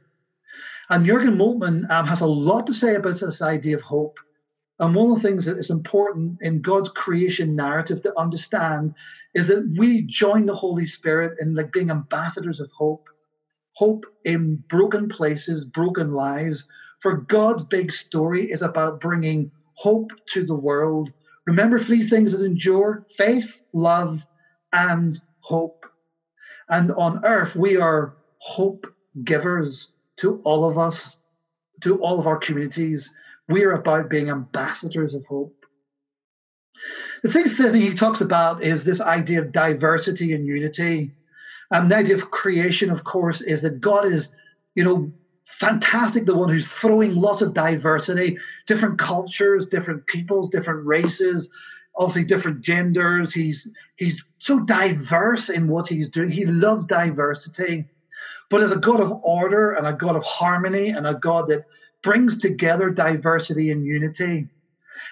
and 0.89 1.05
Jurgen 1.05 1.37
Moltmann 1.37 1.89
um, 1.89 2.05
has 2.05 2.21
a 2.21 2.27
lot 2.27 2.67
to 2.67 2.73
say 2.73 2.95
about 2.95 3.19
this 3.19 3.41
idea 3.41 3.75
of 3.75 3.81
hope. 3.81 4.15
And 4.79 4.93
one 4.93 5.09
of 5.11 5.21
the 5.21 5.27
things 5.27 5.45
that 5.45 5.57
is 5.57 5.69
important 5.69 6.37
in 6.41 6.61
God's 6.61 6.89
creation 6.89 7.55
narrative 7.55 8.01
to 8.03 8.19
understand 8.19 8.93
is 9.33 9.47
that 9.47 9.73
we 9.77 10.01
join 10.03 10.45
the 10.45 10.55
Holy 10.55 10.85
Spirit 10.85 11.37
in 11.39 11.55
like 11.55 11.71
being 11.71 11.89
ambassadors 11.89 12.59
of 12.59 12.69
hope. 12.77 13.01
Hope 13.75 14.05
in 14.25 14.63
broken 14.69 15.07
places, 15.07 15.65
broken 15.65 16.13
lives. 16.13 16.63
For 17.01 17.17
God's 17.17 17.63
big 17.63 17.91
story 17.91 18.51
is 18.51 18.61
about 18.61 18.99
bringing 18.99 19.51
hope 19.75 20.11
to 20.33 20.45
the 20.45 20.55
world. 20.55 21.09
Remember 21.47 21.79
three 21.79 22.03
things 22.03 22.31
that 22.31 22.45
endure 22.45 23.05
faith, 23.17 23.51
love, 23.73 24.19
and 24.73 25.19
hope. 25.41 25.85
And 26.69 26.91
on 26.93 27.23
earth, 27.25 27.55
we 27.55 27.77
are 27.77 28.15
hope 28.39 28.85
givers 29.23 29.91
to 30.17 30.41
all 30.43 30.69
of 30.69 30.77
us, 30.77 31.17
to 31.81 31.97
all 31.99 32.19
of 32.19 32.27
our 32.27 32.37
communities. 32.37 33.13
We 33.47 33.63
are 33.63 33.73
about 33.73 34.09
being 34.09 34.29
ambassadors 34.29 35.13
of 35.13 35.25
hope. 35.25 35.55
The 37.23 37.31
fifth 37.31 37.57
thing 37.57 37.81
he 37.81 37.93
talks 37.93 38.21
about 38.21 38.63
is 38.63 38.83
this 38.83 39.01
idea 39.01 39.41
of 39.41 39.51
diversity 39.51 40.33
and 40.33 40.45
unity. 40.45 41.11
And 41.71 41.89
the 41.89 41.97
idea 41.97 42.15
of 42.15 42.31
creation, 42.31 42.91
of 42.91 43.03
course, 43.03 43.41
is 43.41 43.61
that 43.63 43.81
God 43.81 44.05
is, 44.05 44.35
you 44.75 44.83
know, 44.83 45.11
fantastic, 45.45 46.25
the 46.25 46.35
one 46.35 46.49
who's 46.49 46.67
throwing 46.67 47.15
lots 47.15 47.41
of 47.41 47.53
diversity, 47.53 48.37
different 48.67 48.99
cultures, 48.99 49.67
different 49.67 50.05
peoples, 50.05 50.49
different 50.49 50.85
races, 50.85 51.51
obviously 51.97 52.25
different 52.25 52.61
genders. 52.61 53.33
He's 53.33 53.69
he's 53.95 54.23
so 54.37 54.59
diverse 54.59 55.49
in 55.49 55.67
what 55.67 55.87
he's 55.87 56.07
doing. 56.07 56.29
He 56.29 56.45
loves 56.45 56.85
diversity 56.85 57.85
but 58.49 58.61
as 58.61 58.71
a 58.71 58.77
God 58.77 58.99
of 58.99 59.11
order 59.23 59.73
and 59.73 59.87
a 59.87 59.93
God 59.93 60.15
of 60.15 60.23
harmony 60.23 60.89
and 60.89 61.07
a 61.07 61.15
God 61.15 61.47
that 61.47 61.65
brings 62.01 62.37
together 62.37 62.89
diversity 62.89 63.71
and 63.71 63.83
unity. 63.83 64.47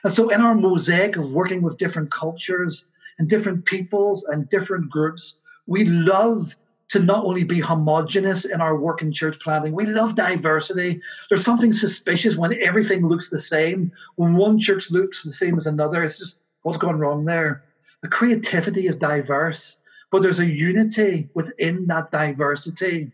And 0.04 0.14
so, 0.14 0.30
in 0.30 0.42
our 0.42 0.56
mosaic 0.56 1.16
of 1.16 1.32
working 1.32 1.62
with 1.62 1.78
different 1.78 2.12
cultures 2.12 2.88
and 3.18 3.30
different 3.30 3.66
peoples 3.66 4.26
and 4.26 4.50
different 4.50 4.90
groups, 4.90 5.42
we 5.66 5.86
love 5.86 6.56
to 6.90 7.00
not 7.00 7.26
only 7.26 7.44
be 7.44 7.60
homogenous 7.60 8.46
in 8.46 8.62
our 8.62 8.78
work 8.78 9.02
in 9.02 9.12
church 9.12 9.40
planting, 9.40 9.74
we 9.74 9.88
love 9.88 10.16
diversity. 10.16 11.02
There's 11.30 11.44
something 11.44 11.74
suspicious 11.74 12.36
when 12.36 12.62
everything 12.62 13.08
looks 13.08 13.30
the 13.30 13.42
same. 13.42 13.92
When 14.16 14.36
one 14.36 14.60
church 14.60 14.92
looks 14.92 15.24
the 15.24 15.32
same 15.32 15.58
as 15.58 15.66
another, 15.66 16.04
it's 16.04 16.20
just 16.20 16.40
what's 16.62 16.78
gone 16.78 17.00
wrong 17.00 17.26
there? 17.26 17.64
The 18.04 18.10
creativity 18.10 18.88
is 18.88 18.96
diverse, 18.96 19.80
but 20.12 20.22
there's 20.22 20.40
a 20.40 20.46
unity 20.46 21.30
within 21.34 21.88
that 21.88 22.12
diversity. 22.12 23.12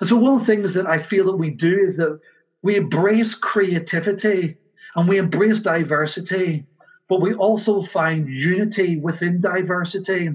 And 0.00 0.08
so, 0.08 0.16
one 0.16 0.34
of 0.34 0.40
the 0.40 0.46
things 0.46 0.74
that 0.74 0.86
I 0.86 0.98
feel 0.98 1.26
that 1.26 1.36
we 1.36 1.50
do 1.50 1.78
is 1.78 1.96
that 1.96 2.18
we 2.62 2.76
embrace 2.76 3.34
creativity 3.34 4.56
and 4.96 5.08
we 5.08 5.18
embrace 5.18 5.60
diversity, 5.60 6.66
but 7.08 7.20
we 7.20 7.34
also 7.34 7.82
find 7.82 8.28
unity 8.28 8.98
within 8.98 9.40
diversity. 9.40 10.30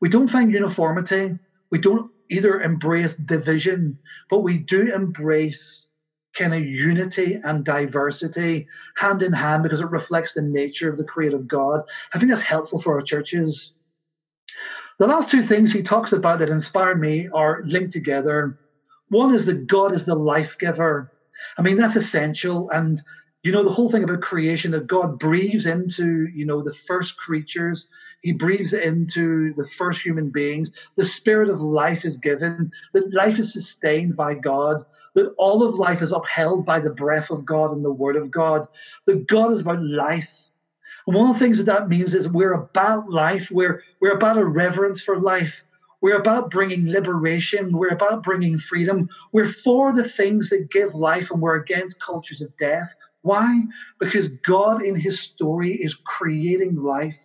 We 0.00 0.08
don't 0.08 0.28
find 0.28 0.52
uniformity. 0.52 1.34
We 1.70 1.78
don't 1.78 2.10
either 2.30 2.60
embrace 2.60 3.16
division, 3.16 3.98
but 4.30 4.40
we 4.40 4.58
do 4.58 4.92
embrace 4.92 5.88
kind 6.36 6.54
of 6.54 6.64
unity 6.64 7.38
and 7.44 7.64
diversity 7.64 8.66
hand 8.96 9.22
in 9.22 9.32
hand 9.32 9.62
because 9.62 9.80
it 9.80 9.90
reflects 9.90 10.32
the 10.32 10.42
nature 10.42 10.90
of 10.90 10.96
the 10.96 11.04
creative 11.04 11.46
God. 11.46 11.82
I 12.14 12.18
think 12.18 12.30
that's 12.30 12.40
helpful 12.40 12.80
for 12.80 12.94
our 12.94 13.02
churches. 13.02 13.72
The 14.98 15.06
last 15.06 15.30
two 15.30 15.42
things 15.42 15.72
he 15.72 15.82
talks 15.82 16.12
about 16.12 16.38
that 16.38 16.48
inspire 16.48 16.94
me 16.94 17.28
are 17.34 17.62
linked 17.64 17.92
together. 17.92 18.54
One 19.12 19.34
is 19.34 19.44
that 19.44 19.66
God 19.66 19.92
is 19.92 20.06
the 20.06 20.14
life 20.14 20.56
giver. 20.58 21.12
I 21.58 21.62
mean, 21.62 21.76
that's 21.76 21.96
essential. 21.96 22.70
And, 22.70 23.02
you 23.42 23.52
know, 23.52 23.62
the 23.62 23.68
whole 23.70 23.90
thing 23.90 24.04
about 24.04 24.22
creation 24.22 24.70
that 24.70 24.86
God 24.86 25.18
breathes 25.18 25.66
into, 25.66 26.28
you 26.34 26.46
know, 26.46 26.62
the 26.62 26.74
first 26.86 27.18
creatures, 27.18 27.90
He 28.22 28.32
breathes 28.32 28.72
into 28.72 29.52
the 29.52 29.68
first 29.68 30.00
human 30.00 30.30
beings. 30.30 30.70
The 30.96 31.04
spirit 31.04 31.50
of 31.50 31.60
life 31.60 32.06
is 32.06 32.16
given, 32.16 32.72
that 32.94 33.12
life 33.12 33.38
is 33.38 33.52
sustained 33.52 34.16
by 34.16 34.32
God, 34.32 34.82
that 35.14 35.34
all 35.36 35.62
of 35.62 35.74
life 35.74 36.00
is 36.00 36.12
upheld 36.12 36.64
by 36.64 36.80
the 36.80 36.94
breath 36.94 37.28
of 37.28 37.44
God 37.44 37.72
and 37.72 37.84
the 37.84 37.92
word 37.92 38.16
of 38.16 38.30
God, 38.30 38.66
that 39.04 39.26
God 39.26 39.52
is 39.52 39.60
about 39.60 39.84
life. 39.84 40.32
And 41.06 41.14
one 41.14 41.28
of 41.28 41.34
the 41.34 41.44
things 41.44 41.58
that 41.58 41.64
that 41.64 41.90
means 41.90 42.14
is 42.14 42.28
we're 42.28 42.54
about 42.54 43.10
life, 43.10 43.50
we're, 43.50 43.82
we're 44.00 44.16
about 44.16 44.38
a 44.38 44.44
reverence 44.46 45.02
for 45.02 45.20
life. 45.20 45.62
We're 46.02 46.18
about 46.18 46.50
bringing 46.50 46.90
liberation. 46.90 47.78
We're 47.78 47.94
about 47.94 48.24
bringing 48.24 48.58
freedom. 48.58 49.08
We're 49.32 49.48
for 49.48 49.94
the 49.94 50.04
things 50.04 50.50
that 50.50 50.70
give 50.70 50.94
life 50.94 51.30
and 51.30 51.40
we're 51.40 51.56
against 51.56 52.02
cultures 52.02 52.42
of 52.42 52.54
death. 52.58 52.92
Why? 53.22 53.62
Because 54.00 54.28
God 54.28 54.82
in 54.82 54.96
his 54.96 55.20
story 55.20 55.72
is 55.74 55.94
creating 55.94 56.74
life. 56.74 57.18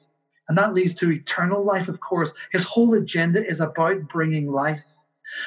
And 0.48 0.58
that 0.60 0.76
leads 0.76 0.94
to 0.96 1.12
eternal 1.12 1.66
life, 1.66 1.90
of 1.90 2.00
course. 2.00 2.32
His 2.52 2.64
whole 2.64 2.94
agenda 2.94 3.46
is 3.46 3.60
about 3.60 4.08
bringing 4.08 4.48
life. 4.48 4.84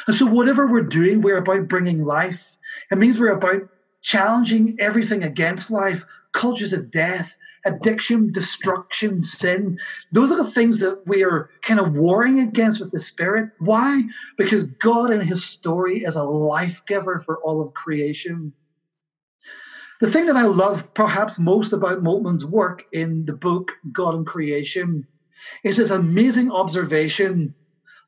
And 0.06 0.14
so, 0.14 0.26
whatever 0.26 0.66
we're 0.66 0.82
doing, 0.82 1.22
we're 1.22 1.38
about 1.38 1.68
bringing 1.68 2.04
life. 2.04 2.58
It 2.90 2.98
means 2.98 3.18
we're 3.18 3.32
about 3.32 3.68
challenging 4.02 4.76
everything 4.78 5.22
against 5.22 5.70
life, 5.70 6.04
cultures 6.32 6.72
of 6.72 6.90
death, 6.90 7.34
addiction, 7.64 8.32
destruction, 8.32 9.22
sin. 9.22 9.78
Those 10.12 10.32
are 10.32 10.36
the 10.36 10.50
things 10.50 10.78
that 10.80 10.98
we 11.06 11.22
are 11.22 11.48
kind 11.62 11.80
of 11.80 11.92
warring 11.92 12.40
against 12.40 12.80
with 12.80 12.90
the 12.92 13.00
Spirit. 13.00 13.50
Why? 13.58 14.02
Because 14.38 14.64
God 14.64 15.10
in 15.10 15.20
His 15.20 15.44
story 15.44 16.02
is 16.02 16.16
a 16.16 16.24
life 16.24 16.80
giver 16.88 17.20
for 17.24 17.38
all 17.42 17.60
of 17.60 17.72
creation. 17.74 18.52
The 20.00 20.10
thing 20.10 20.26
that 20.26 20.36
I 20.36 20.46
love 20.46 20.84
perhaps 20.94 21.38
most 21.38 21.74
about 21.74 22.02
Moltmann's 22.02 22.46
work 22.46 22.82
in 22.92 23.26
the 23.26 23.34
book 23.34 23.70
God 23.92 24.14
and 24.14 24.26
Creation 24.26 25.06
is 25.62 25.76
his 25.76 25.90
amazing 25.90 26.50
observation 26.50 27.54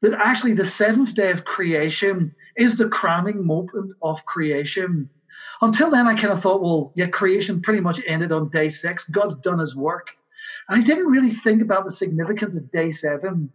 that 0.01 0.15
actually 0.15 0.55
the 0.55 0.67
seventh 0.67 1.15
day 1.15 1.31
of 1.31 1.45
creation 1.45 2.35
is 2.57 2.77
the 2.77 2.89
crowning 2.89 3.47
moment 3.47 3.93
of 4.03 4.25
creation. 4.25 5.09
Until 5.61 5.91
then, 5.91 6.09
I 6.09 6.15
kind 6.15 6.33
of 6.33 6.43
thought, 6.43 6.63
well, 6.63 6.93
yeah, 6.95 7.07
creation 7.07 7.63
pretty 7.63 7.81
much 7.81 8.01
ended 8.07 8.33
on 8.33 8.49
day 8.51 8.71
six. 8.71 9.09
God's 9.09 9.37
done 9.37 9.59
his 9.59 9.77
work. 9.77 10.07
And 10.69 10.81
I 10.81 10.85
didn't 10.85 11.07
really 11.07 11.33
think 11.33 11.63
about 11.63 11.85
the 11.85 11.93
significance 11.93 12.57
of 12.57 12.71
day 12.71 12.91
seven. 12.93 13.53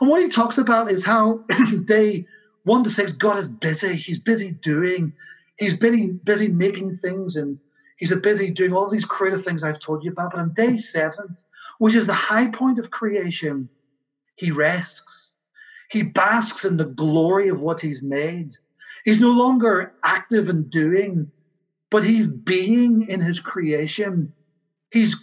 And 0.00 0.10
what 0.10 0.22
he 0.22 0.28
talks 0.28 0.58
about 0.58 0.90
is 0.90 1.04
how 1.04 1.44
day 1.84 2.24
one 2.64 2.84
to 2.84 2.90
six, 2.90 3.12
God 3.12 3.38
is 3.38 3.48
busy. 3.48 3.96
He's 3.96 4.20
busy 4.20 4.52
doing, 4.62 5.12
he's 5.56 5.76
busy, 5.76 6.12
busy 6.24 6.48
making 6.48 6.94
things, 6.96 7.36
and 7.36 7.58
he's 7.96 8.14
busy 8.14 8.50
doing 8.50 8.72
all 8.72 8.88
these 8.88 9.04
creative 9.04 9.44
things 9.44 9.64
I've 9.64 9.80
told 9.80 10.04
you 10.04 10.12
about. 10.12 10.32
But 10.32 10.40
on 10.40 10.52
day 10.54 10.78
seven, 10.78 11.36
which 11.78 11.94
is 11.94 12.06
the 12.06 12.14
high 12.14 12.48
point 12.48 12.78
of 12.78 12.90
creation, 12.90 13.68
he 14.36 14.50
rests. 14.50 15.36
He 15.90 16.02
basks 16.02 16.64
in 16.64 16.76
the 16.76 16.84
glory 16.84 17.48
of 17.48 17.60
what 17.60 17.80
he's 17.80 18.02
made. 18.02 18.52
He's 19.04 19.20
no 19.20 19.30
longer 19.30 19.94
active 20.04 20.48
and 20.48 20.70
doing, 20.70 21.30
but 21.90 22.04
he's 22.04 22.26
being 22.26 23.06
in 23.08 23.20
his 23.20 23.40
creation. 23.40 24.32
He's 24.90 25.16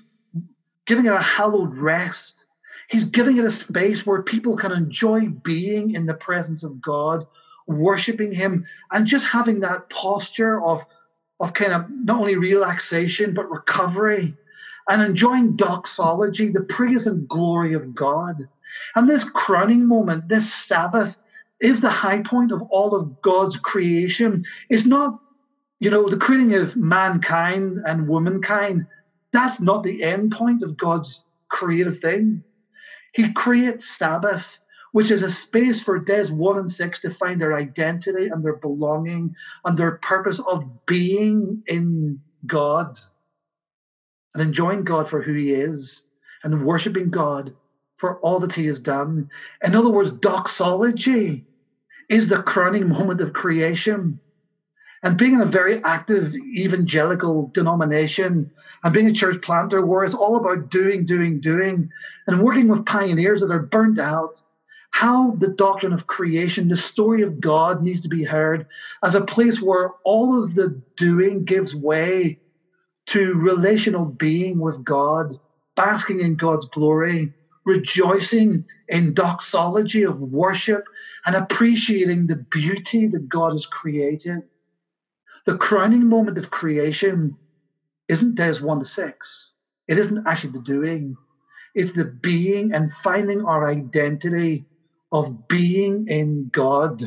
giving 0.86 1.06
it 1.06 1.14
a 1.14 1.22
hallowed 1.22 1.76
rest. 1.76 2.46
He's 2.90 3.06
giving 3.06 3.38
it 3.38 3.46
a 3.46 3.52
space 3.52 4.06
where 4.06 4.24
people 4.24 4.58
can 4.58 4.72
enjoy 4.72 5.28
being 5.28 5.94
in 5.94 6.08
the 6.08 6.16
presence 6.16 6.64
of 6.64 6.82
God, 6.82 7.28
worshiping 7.68 8.32
Him, 8.32 8.66
and 8.92 9.06
just 9.06 9.28
having 9.28 9.60
that 9.60 9.88
posture 9.92 10.62
of, 10.62 10.84
of 11.40 11.54
kind 11.54 11.72
of 11.72 11.86
not 11.90 12.20
only 12.20 12.36
relaxation, 12.36 13.36
but 13.36 13.50
recovery 13.52 14.36
and 14.90 15.04
enjoying 15.04 15.56
doxology, 15.56 16.50
the 16.50 16.64
praise 16.64 17.06
and 17.06 17.28
glory 17.28 17.74
of 17.74 17.94
God. 17.94 18.36
And 18.96 19.08
this 19.08 19.24
crowning 19.24 19.86
moment, 19.88 20.28
this 20.28 20.52
Sabbath, 20.52 21.16
is 21.60 21.82
the 21.82 21.90
high 21.90 22.22
point 22.22 22.52
of 22.52 22.62
all 22.70 22.96
of 22.96 23.10
God's 23.22 23.58
creation. 23.58 24.44
It's 24.70 24.86
not, 24.86 25.18
you 25.80 25.90
know, 25.90 26.08
the 26.10 26.18
creating 26.18 26.54
of 26.56 26.76
mankind 26.76 27.80
and 27.86 28.08
womankind. 28.08 28.84
That's 29.34 29.62
not 29.62 29.84
the 29.84 30.04
end 30.04 30.32
point 30.32 30.64
of 30.64 30.78
God's 30.78 31.24
creative 31.50 32.00
thing. 32.00 32.42
He 33.14 33.34
creates 33.34 33.98
Sabbath, 33.98 34.46
which 34.92 35.12
is 35.12 35.24
a 35.24 35.32
space 35.32 35.82
for 35.82 36.00
days 36.00 36.32
one 36.32 36.58
and 36.58 36.70
six 36.70 37.00
to 37.02 37.10
find 37.12 37.40
their 37.40 37.56
identity 37.56 38.28
and 38.28 38.44
their 38.44 38.58
belonging 38.58 39.34
and 39.66 39.78
their 39.78 40.00
purpose 40.02 40.40
of 40.48 40.64
being 40.86 41.62
in 41.68 42.20
God 42.46 42.98
and 44.34 44.44
enjoying 44.44 44.84
God 44.84 45.10
for 45.10 45.22
who 45.22 45.34
He 45.34 45.54
is 45.54 46.04
and 46.44 46.66
worshiping 46.66 47.10
God 47.10 47.54
for 47.98 48.20
all 48.20 48.40
that 48.40 48.54
He 48.54 48.66
has 48.68 48.80
done. 48.80 49.28
In 49.64 49.76
other 49.76 49.90
words, 49.90 50.12
doxology 50.12 51.46
is 52.10 52.28
the 52.28 52.42
crowning 52.42 52.90
moment 52.90 53.22
of 53.22 53.34
creation. 53.34 54.20
And 55.02 55.18
being 55.18 55.36
in 55.36 55.42
a 55.42 55.46
very 55.46 55.82
active 55.84 56.36
evangelical 56.36 57.52
denomination 57.54 58.52
and 58.84 58.94
being 58.94 59.08
a 59.08 59.14
church 59.14 59.42
planter 59.42 59.86
where 59.86 60.04
it's 60.04 60.16
all 60.16 60.36
about 60.36 60.70
doing, 60.70 61.06
doing, 61.06 61.40
doing, 61.40 61.88
and 62.28 62.44
working 62.44 62.68
with 62.68 62.86
pioneers 62.86 63.40
that 63.40 63.52
are 63.52 63.62
burnt 63.62 64.00
out, 64.00 64.42
how 64.92 65.32
the 65.38 65.50
doctrine 65.50 65.94
of 65.94 66.08
creation, 66.08 66.68
the 66.68 66.76
story 66.76 67.22
of 67.22 67.40
God 67.40 67.82
needs 67.82 68.02
to 68.02 68.10
be 68.10 68.24
heard 68.24 68.66
as 69.04 69.16
a 69.16 69.24
place 69.24 69.62
where 69.62 69.92
all 70.04 70.44
of 70.44 70.56
the 70.56 70.82
doing 70.98 71.46
gives 71.46 71.76
way 71.76 72.38
to 73.06 73.36
relational 73.36 74.06
being 74.06 74.60
with 74.60 74.84
God, 74.84 75.34
basking 75.76 76.20
in 76.20 76.36
God's 76.36 76.68
glory, 76.68 77.32
rejoicing 77.66 78.66
in 78.88 79.14
doxology 79.14 80.04
of 80.04 80.20
worship 80.20 80.84
and 81.26 81.36
appreciating 81.36 82.28
the 82.28 82.46
beauty 82.52 83.08
that 83.08 83.30
God 83.30 83.52
has 83.52 83.66
created. 83.66 84.40
The 85.46 85.58
crowning 85.58 86.08
moment 86.08 86.38
of 86.38 86.52
creation 86.52 87.38
isn't 88.08 88.36
days 88.36 88.62
one 88.62 88.80
to 88.80 88.86
six. 88.86 89.54
It 89.88 89.98
isn't 89.98 90.28
actually 90.28 90.54
the 90.54 90.60
doing. 90.60 91.16
It's 91.76 91.92
the 91.92 92.06
being 92.06 92.74
and 92.74 92.92
finding 93.04 93.46
our 93.46 93.68
identity 93.68 94.66
of 95.12 95.48
being 95.48 96.08
in 96.08 96.50
God. 96.52 97.02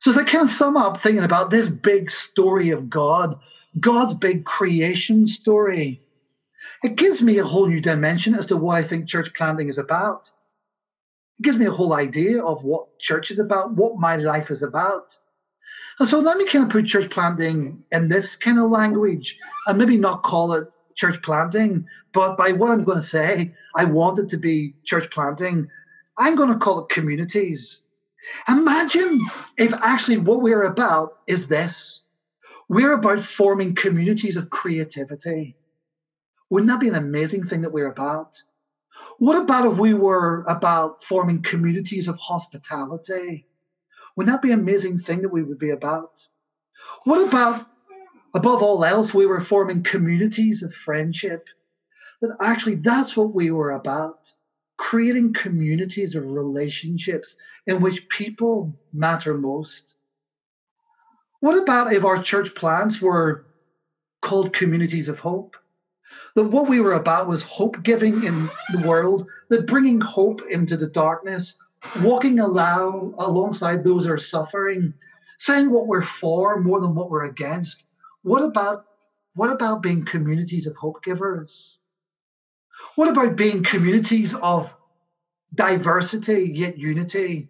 So 0.00 0.10
as 0.10 0.18
I 0.18 0.24
kind 0.24 0.44
of 0.44 0.50
sum 0.50 0.76
up 0.76 1.00
thinking 1.00 1.24
about 1.24 1.50
this 1.50 1.68
big 1.68 2.10
story 2.10 2.70
of 2.70 2.88
God, 2.88 3.36
God's 3.80 4.14
big 4.14 4.44
creation 4.44 5.26
story, 5.26 6.00
it 6.82 6.96
gives 6.96 7.22
me 7.22 7.38
a 7.38 7.44
whole 7.44 7.66
new 7.66 7.80
dimension 7.80 8.34
as 8.34 8.46
to 8.46 8.56
what 8.56 8.76
I 8.76 8.82
think 8.82 9.08
church 9.08 9.30
planting 9.36 9.68
is 9.68 9.78
about. 9.78 10.30
It 11.38 11.42
gives 11.42 11.58
me 11.58 11.66
a 11.66 11.70
whole 11.70 11.92
idea 11.92 12.42
of 12.42 12.64
what 12.64 12.98
church 12.98 13.30
is 13.30 13.38
about, 13.38 13.74
what 13.74 13.98
my 13.98 14.16
life 14.16 14.50
is 14.50 14.62
about. 14.62 15.16
And 15.98 16.08
so 16.08 16.20
let 16.20 16.36
me 16.36 16.46
kind 16.46 16.64
of 16.64 16.70
put 16.70 16.86
church 16.86 17.10
planting 17.10 17.82
in 17.90 18.08
this 18.08 18.36
kind 18.36 18.58
of 18.58 18.70
language 18.70 19.38
and 19.66 19.78
maybe 19.78 19.96
not 19.96 20.22
call 20.22 20.52
it 20.52 20.68
church 20.94 21.20
planting, 21.22 21.86
but 22.12 22.36
by 22.36 22.52
what 22.52 22.70
I'm 22.70 22.84
going 22.84 22.98
to 22.98 23.06
say, 23.06 23.54
I 23.74 23.84
want 23.84 24.18
it 24.18 24.28
to 24.30 24.36
be 24.36 24.74
church 24.84 25.10
planting. 25.10 25.68
I'm 26.18 26.36
going 26.36 26.48
to 26.50 26.58
call 26.58 26.80
it 26.80 26.88
communities. 26.88 27.82
Imagine 28.48 29.20
if 29.56 29.72
actually 29.74 30.18
what 30.18 30.42
we're 30.42 30.64
about 30.64 31.18
is 31.26 31.48
this 31.48 32.02
we're 32.68 32.94
about 32.94 33.22
forming 33.22 33.74
communities 33.76 34.36
of 34.36 34.50
creativity. 34.50 35.56
Wouldn't 36.50 36.68
that 36.68 36.80
be 36.80 36.88
an 36.88 36.96
amazing 36.96 37.46
thing 37.46 37.62
that 37.62 37.72
we're 37.72 37.90
about? 37.90 38.42
What 39.18 39.36
about 39.36 39.72
if 39.72 39.78
we 39.78 39.94
were 39.94 40.44
about 40.48 41.04
forming 41.04 41.42
communities 41.42 42.08
of 42.08 42.16
hospitality? 42.18 43.46
Wouldn't 44.16 44.34
that 44.34 44.42
be 44.42 44.52
an 44.52 44.60
amazing 44.60 44.98
thing 45.00 45.22
that 45.22 45.32
we 45.32 45.42
would 45.42 45.58
be 45.58 45.70
about? 45.70 46.26
What 47.04 47.26
about, 47.26 47.66
above 48.34 48.62
all 48.62 48.84
else, 48.84 49.12
we 49.12 49.26
were 49.26 49.40
forming 49.40 49.82
communities 49.82 50.62
of 50.62 50.74
friendship? 50.74 51.44
That 52.20 52.36
actually 52.40 52.76
that's 52.76 53.16
what 53.16 53.34
we 53.34 53.50
were 53.50 53.72
about 53.72 54.18
creating 54.76 55.32
communities 55.32 56.14
of 56.14 56.26
relationships 56.26 57.36
in 57.66 57.80
which 57.80 58.08
people 58.08 58.78
matter 58.92 59.34
most. 59.34 59.94
What 61.40 61.58
about 61.58 61.92
if 61.92 62.04
our 62.04 62.22
church 62.22 62.54
plants 62.54 63.00
were 63.00 63.46
called 64.22 64.52
communities 64.52 65.08
of 65.08 65.18
hope? 65.18 65.56
That 66.36 66.44
what 66.44 66.68
we 66.68 66.80
were 66.80 66.92
about 66.92 67.26
was 67.26 67.42
hope 67.42 67.82
giving 67.82 68.22
in 68.22 68.48
the 68.70 68.86
world, 68.86 69.26
that 69.48 69.66
bringing 69.66 70.00
hope 70.02 70.42
into 70.50 70.76
the 70.76 70.86
darkness, 70.86 71.58
walking 72.02 72.40
along, 72.40 73.14
alongside 73.18 73.82
those 73.82 74.04
who 74.04 74.12
are 74.12 74.18
suffering, 74.18 74.92
saying 75.38 75.70
what 75.70 75.86
we're 75.86 76.04
for 76.04 76.60
more 76.60 76.80
than 76.80 76.94
what 76.94 77.10
we're 77.10 77.24
against. 77.24 77.86
What 78.22 78.42
about 78.42 78.84
what 79.34 79.50
about 79.50 79.82
being 79.82 80.04
communities 80.04 80.66
of 80.66 80.76
hope 80.76 81.02
givers? 81.02 81.78
What 82.96 83.08
about 83.08 83.36
being 83.36 83.62
communities 83.62 84.34
of 84.34 84.74
diversity 85.54 86.52
yet 86.54 86.78
unity? 86.78 87.48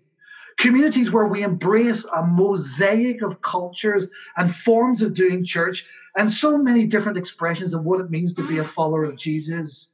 Communities 0.58 1.10
where 1.10 1.26
we 1.26 1.42
embrace 1.42 2.04
a 2.06 2.24
mosaic 2.24 3.22
of 3.22 3.42
cultures 3.42 4.08
and 4.36 4.54
forms 4.54 5.02
of 5.02 5.14
doing 5.14 5.44
church 5.44 5.86
and 6.16 6.30
so 6.30 6.56
many 6.56 6.86
different 6.86 7.18
expressions 7.18 7.74
of 7.74 7.84
what 7.84 8.00
it 8.00 8.10
means 8.10 8.34
to 8.34 8.48
be 8.48 8.58
a 8.58 8.64
follower 8.64 9.04
of 9.04 9.18
Jesus. 9.18 9.92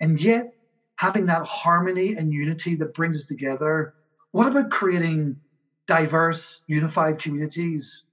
And 0.00 0.20
yet, 0.20 0.52
having 0.96 1.26
that 1.26 1.46
harmony 1.46 2.14
and 2.14 2.30
unity 2.30 2.76
that 2.76 2.94
brings 2.94 3.16
us 3.16 3.26
together. 3.26 3.94
What 4.32 4.46
about 4.46 4.70
creating 4.70 5.36
diverse, 5.86 6.62
unified 6.66 7.18
communities? 7.18 8.04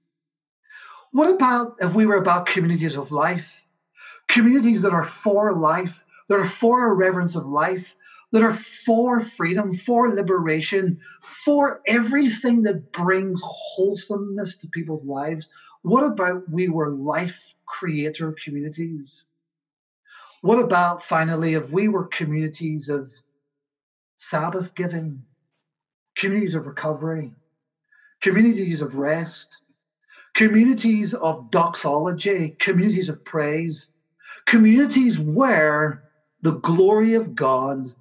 What 1.12 1.30
about 1.30 1.76
if 1.80 1.94
we 1.94 2.06
were 2.06 2.16
about 2.16 2.46
communities 2.46 2.96
of 2.96 3.12
life? 3.12 3.46
Communities 4.28 4.82
that 4.82 4.92
are 4.92 5.04
for 5.04 5.54
life, 5.54 6.02
that 6.28 6.38
are 6.38 6.48
for 6.48 6.86
a 6.86 6.94
reverence 6.94 7.34
of 7.34 7.46
life, 7.46 7.94
that 8.32 8.42
are 8.42 8.58
for 8.86 9.20
freedom, 9.20 9.74
for 9.74 10.14
liberation, 10.14 10.98
for 11.44 11.80
everything 11.86 12.62
that 12.62 12.92
brings 12.92 13.40
wholesomeness 13.44 14.56
to 14.58 14.68
people's 14.68 15.04
lives, 15.04 15.48
what 15.82 16.04
about 16.04 16.48
we 16.50 16.68
were 16.68 16.90
life 16.90 17.38
creator 17.66 18.34
communities? 18.44 19.24
What 20.42 20.58
about 20.58 21.04
finally 21.04 21.54
if 21.54 21.68
we 21.70 21.88
were 21.88 22.06
communities 22.06 22.88
of 22.88 23.12
Sabbath 24.16 24.74
giving, 24.74 25.24
communities 26.16 26.54
of 26.54 26.66
recovery, 26.66 27.32
communities 28.20 28.80
of 28.80 28.94
rest, 28.94 29.56
communities 30.34 31.14
of 31.14 31.50
doxology, 31.50 32.56
communities 32.60 33.08
of 33.08 33.24
praise, 33.24 33.92
communities 34.46 35.18
where 35.18 36.04
the 36.42 36.58
glory 36.60 37.14
of 37.14 37.34
God 37.34 37.92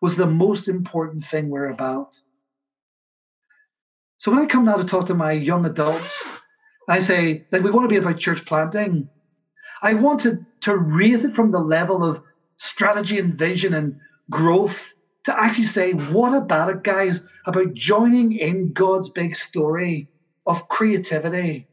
was 0.00 0.16
the 0.16 0.26
most 0.26 0.68
important 0.68 1.24
thing 1.24 1.48
we're 1.48 1.70
about. 1.70 2.18
So 4.18 4.30
when 4.30 4.40
I 4.40 4.46
come 4.46 4.64
now 4.64 4.76
to 4.76 4.84
talk 4.84 5.06
to 5.06 5.14
my 5.14 5.32
young 5.32 5.66
adults, 5.66 6.26
I 6.88 7.00
say 7.00 7.44
that 7.50 7.62
we 7.62 7.70
want 7.70 7.84
to 7.84 7.88
be 7.88 7.96
about 7.96 8.18
church 8.18 8.44
planting. 8.46 9.08
I 9.82 9.94
wanted 9.94 10.44
to, 10.62 10.76
raise 10.76 11.24
it 11.24 11.34
from 11.34 11.50
the 11.50 11.60
level 11.60 12.02
of 12.02 12.22
strategy 12.56 13.18
and 13.18 13.34
vision 13.34 13.74
and 13.74 13.94
growth 14.30 14.82
to 15.24 15.38
actually 15.38 15.66
say, 15.66 15.92
what 15.92 16.34
about 16.34 16.70
it, 16.70 16.82
guys, 16.82 17.22
about 17.46 17.74
joining 17.74 18.32
in 18.32 18.72
God's 18.72 19.10
big 19.10 19.36
story 19.36 20.08
of 20.46 20.68
creativity, 20.68 21.66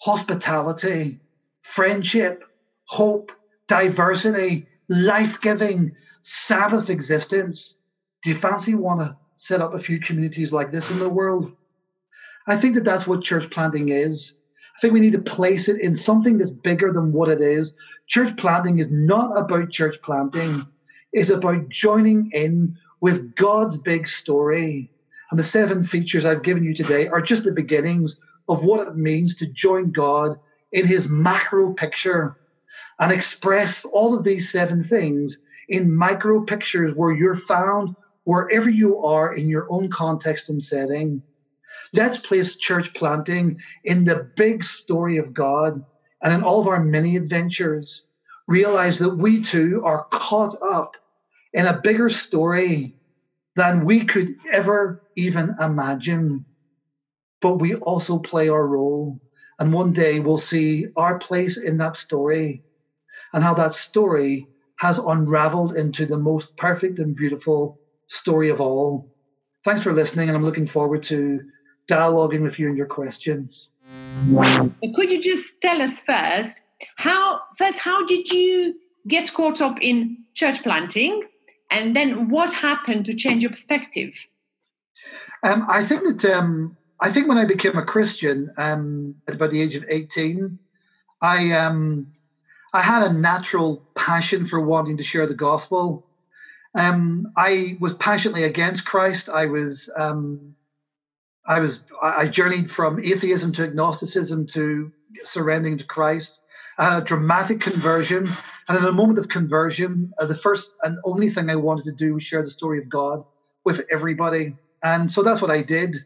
hospitality, 0.00 1.20
friendship, 1.62 2.42
hope, 2.86 3.30
diversity, 3.68 4.66
life 4.88 5.40
giving, 5.40 5.92
Sabbath 6.22 6.90
existence. 6.90 7.76
Do 8.22 8.30
you 8.30 8.36
fancy 8.36 8.74
want 8.74 9.00
to 9.00 9.16
set 9.36 9.60
up 9.60 9.74
a 9.74 9.80
few 9.80 10.00
communities 10.00 10.52
like 10.52 10.70
this 10.70 10.90
in 10.90 10.98
the 10.98 11.08
world? 11.08 11.52
I 12.46 12.56
think 12.56 12.74
that 12.74 12.84
that's 12.84 13.06
what 13.06 13.22
church 13.22 13.50
planting 13.50 13.90
is. 13.90 14.34
I 14.80 14.82
think 14.82 14.94
we 14.94 15.00
need 15.00 15.12
to 15.12 15.18
place 15.18 15.68
it 15.68 15.78
in 15.78 15.94
something 15.94 16.38
that's 16.38 16.52
bigger 16.52 16.90
than 16.90 17.12
what 17.12 17.28
it 17.28 17.42
is. 17.42 17.74
Church 18.06 18.34
planting 18.38 18.78
is 18.78 18.86
not 18.90 19.38
about 19.38 19.68
church 19.68 19.98
planting, 20.02 20.62
it's 21.12 21.28
about 21.28 21.68
joining 21.68 22.30
in 22.32 22.74
with 23.02 23.34
God's 23.34 23.76
big 23.76 24.08
story. 24.08 24.90
And 25.30 25.38
the 25.38 25.44
seven 25.44 25.84
features 25.84 26.24
I've 26.24 26.44
given 26.44 26.64
you 26.64 26.72
today 26.72 27.08
are 27.08 27.20
just 27.20 27.44
the 27.44 27.52
beginnings 27.52 28.18
of 28.48 28.64
what 28.64 28.88
it 28.88 28.96
means 28.96 29.36
to 29.36 29.46
join 29.48 29.92
God 29.92 30.38
in 30.72 30.86
his 30.86 31.10
macro 31.10 31.74
picture 31.74 32.34
and 33.00 33.12
express 33.12 33.84
all 33.84 34.16
of 34.16 34.24
these 34.24 34.50
seven 34.50 34.82
things 34.82 35.36
in 35.68 35.94
micro 35.94 36.42
pictures 36.42 36.92
where 36.94 37.12
you're 37.12 37.36
found 37.36 37.94
wherever 38.24 38.70
you 38.70 38.96
are 39.04 39.34
in 39.34 39.46
your 39.46 39.66
own 39.68 39.90
context 39.90 40.48
and 40.48 40.62
setting. 40.62 41.22
Let's 41.92 42.18
place 42.18 42.56
church 42.56 42.92
planting 42.94 43.58
in 43.84 44.04
the 44.04 44.30
big 44.36 44.64
story 44.64 45.16
of 45.18 45.34
God 45.34 45.84
and 46.22 46.32
in 46.32 46.42
all 46.42 46.60
of 46.60 46.68
our 46.68 46.82
many 46.82 47.16
adventures. 47.16 48.04
Realize 48.46 48.98
that 48.98 49.16
we 49.16 49.42
too 49.42 49.82
are 49.84 50.06
caught 50.10 50.54
up 50.62 50.92
in 51.52 51.66
a 51.66 51.80
bigger 51.80 52.08
story 52.08 52.94
than 53.56 53.84
we 53.84 54.04
could 54.06 54.34
ever 54.52 55.02
even 55.16 55.54
imagine. 55.60 56.44
But 57.40 57.56
we 57.56 57.74
also 57.74 58.18
play 58.18 58.48
our 58.48 58.66
role. 58.66 59.20
And 59.58 59.72
one 59.72 59.92
day 59.92 60.20
we'll 60.20 60.38
see 60.38 60.86
our 60.96 61.18
place 61.18 61.56
in 61.56 61.76
that 61.78 61.96
story 61.96 62.62
and 63.32 63.42
how 63.42 63.54
that 63.54 63.74
story 63.74 64.46
has 64.76 64.98
unraveled 64.98 65.76
into 65.76 66.06
the 66.06 66.16
most 66.16 66.56
perfect 66.56 66.98
and 66.98 67.14
beautiful 67.14 67.78
story 68.08 68.48
of 68.48 68.60
all. 68.60 69.06
Thanks 69.64 69.82
for 69.82 69.92
listening, 69.92 70.28
and 70.28 70.36
I'm 70.36 70.44
looking 70.44 70.66
forward 70.66 71.02
to 71.04 71.40
dialoguing 71.90 72.42
with 72.42 72.58
you 72.58 72.68
and 72.68 72.76
your 72.76 72.86
questions. 72.86 73.70
Could 74.94 75.10
you 75.10 75.20
just 75.20 75.60
tell 75.60 75.82
us 75.82 75.98
first 75.98 76.56
how 76.96 77.40
first 77.58 77.78
how 77.78 78.06
did 78.06 78.30
you 78.30 78.74
get 79.08 79.32
caught 79.34 79.60
up 79.60 79.78
in 79.80 80.18
church 80.34 80.62
planting, 80.62 81.22
and 81.70 81.96
then 81.96 82.28
what 82.28 82.52
happened 82.52 83.04
to 83.06 83.14
change 83.14 83.42
your 83.42 83.50
perspective? 83.50 84.14
Um, 85.42 85.66
I 85.68 85.84
think 85.84 86.04
that 86.04 86.32
um, 86.32 86.76
I 87.00 87.12
think 87.12 87.28
when 87.28 87.38
I 87.38 87.44
became 87.44 87.76
a 87.76 87.84
Christian 87.84 88.52
um, 88.56 89.14
at 89.26 89.34
about 89.34 89.50
the 89.50 89.60
age 89.60 89.74
of 89.74 89.84
18, 89.88 90.58
I 91.22 91.52
um, 91.52 92.06
I 92.72 92.82
had 92.82 93.02
a 93.02 93.12
natural 93.12 93.82
passion 93.94 94.46
for 94.46 94.60
wanting 94.60 94.96
to 94.98 95.04
share 95.04 95.26
the 95.26 95.34
gospel. 95.34 96.06
Um, 96.74 97.32
I 97.36 97.76
was 97.80 97.94
passionately 97.94 98.44
against 98.44 98.84
Christ. 98.84 99.28
I 99.28 99.46
was, 99.46 99.90
um, 99.96 100.54
I 101.46 101.60
was, 101.60 101.84
I 102.02 102.28
journeyed 102.28 102.70
from 102.70 103.00
atheism 103.02 103.52
to 103.54 103.64
agnosticism 103.64 104.46
to 104.48 104.92
surrendering 105.24 105.78
to 105.78 105.86
Christ. 105.86 106.40
I 106.78 106.84
had 106.84 107.02
a 107.02 107.04
dramatic 107.04 107.60
conversion, 107.60 108.28
and 108.68 108.78
in 108.78 108.84
a 108.84 108.92
moment 108.92 109.18
of 109.18 109.28
conversion, 109.28 110.12
uh, 110.18 110.26
the 110.26 110.36
first 110.36 110.74
and 110.82 110.96
only 111.04 111.30
thing 111.30 111.50
I 111.50 111.56
wanted 111.56 111.84
to 111.84 111.92
do 111.92 112.14
was 112.14 112.22
share 112.22 112.42
the 112.42 112.50
story 112.50 112.78
of 112.78 112.88
God 112.88 113.22
with 113.64 113.82
everybody, 113.92 114.56
and 114.82 115.10
so 115.10 115.22
that's 115.22 115.42
what 115.42 115.50
I 115.50 115.62
did. 115.62 115.96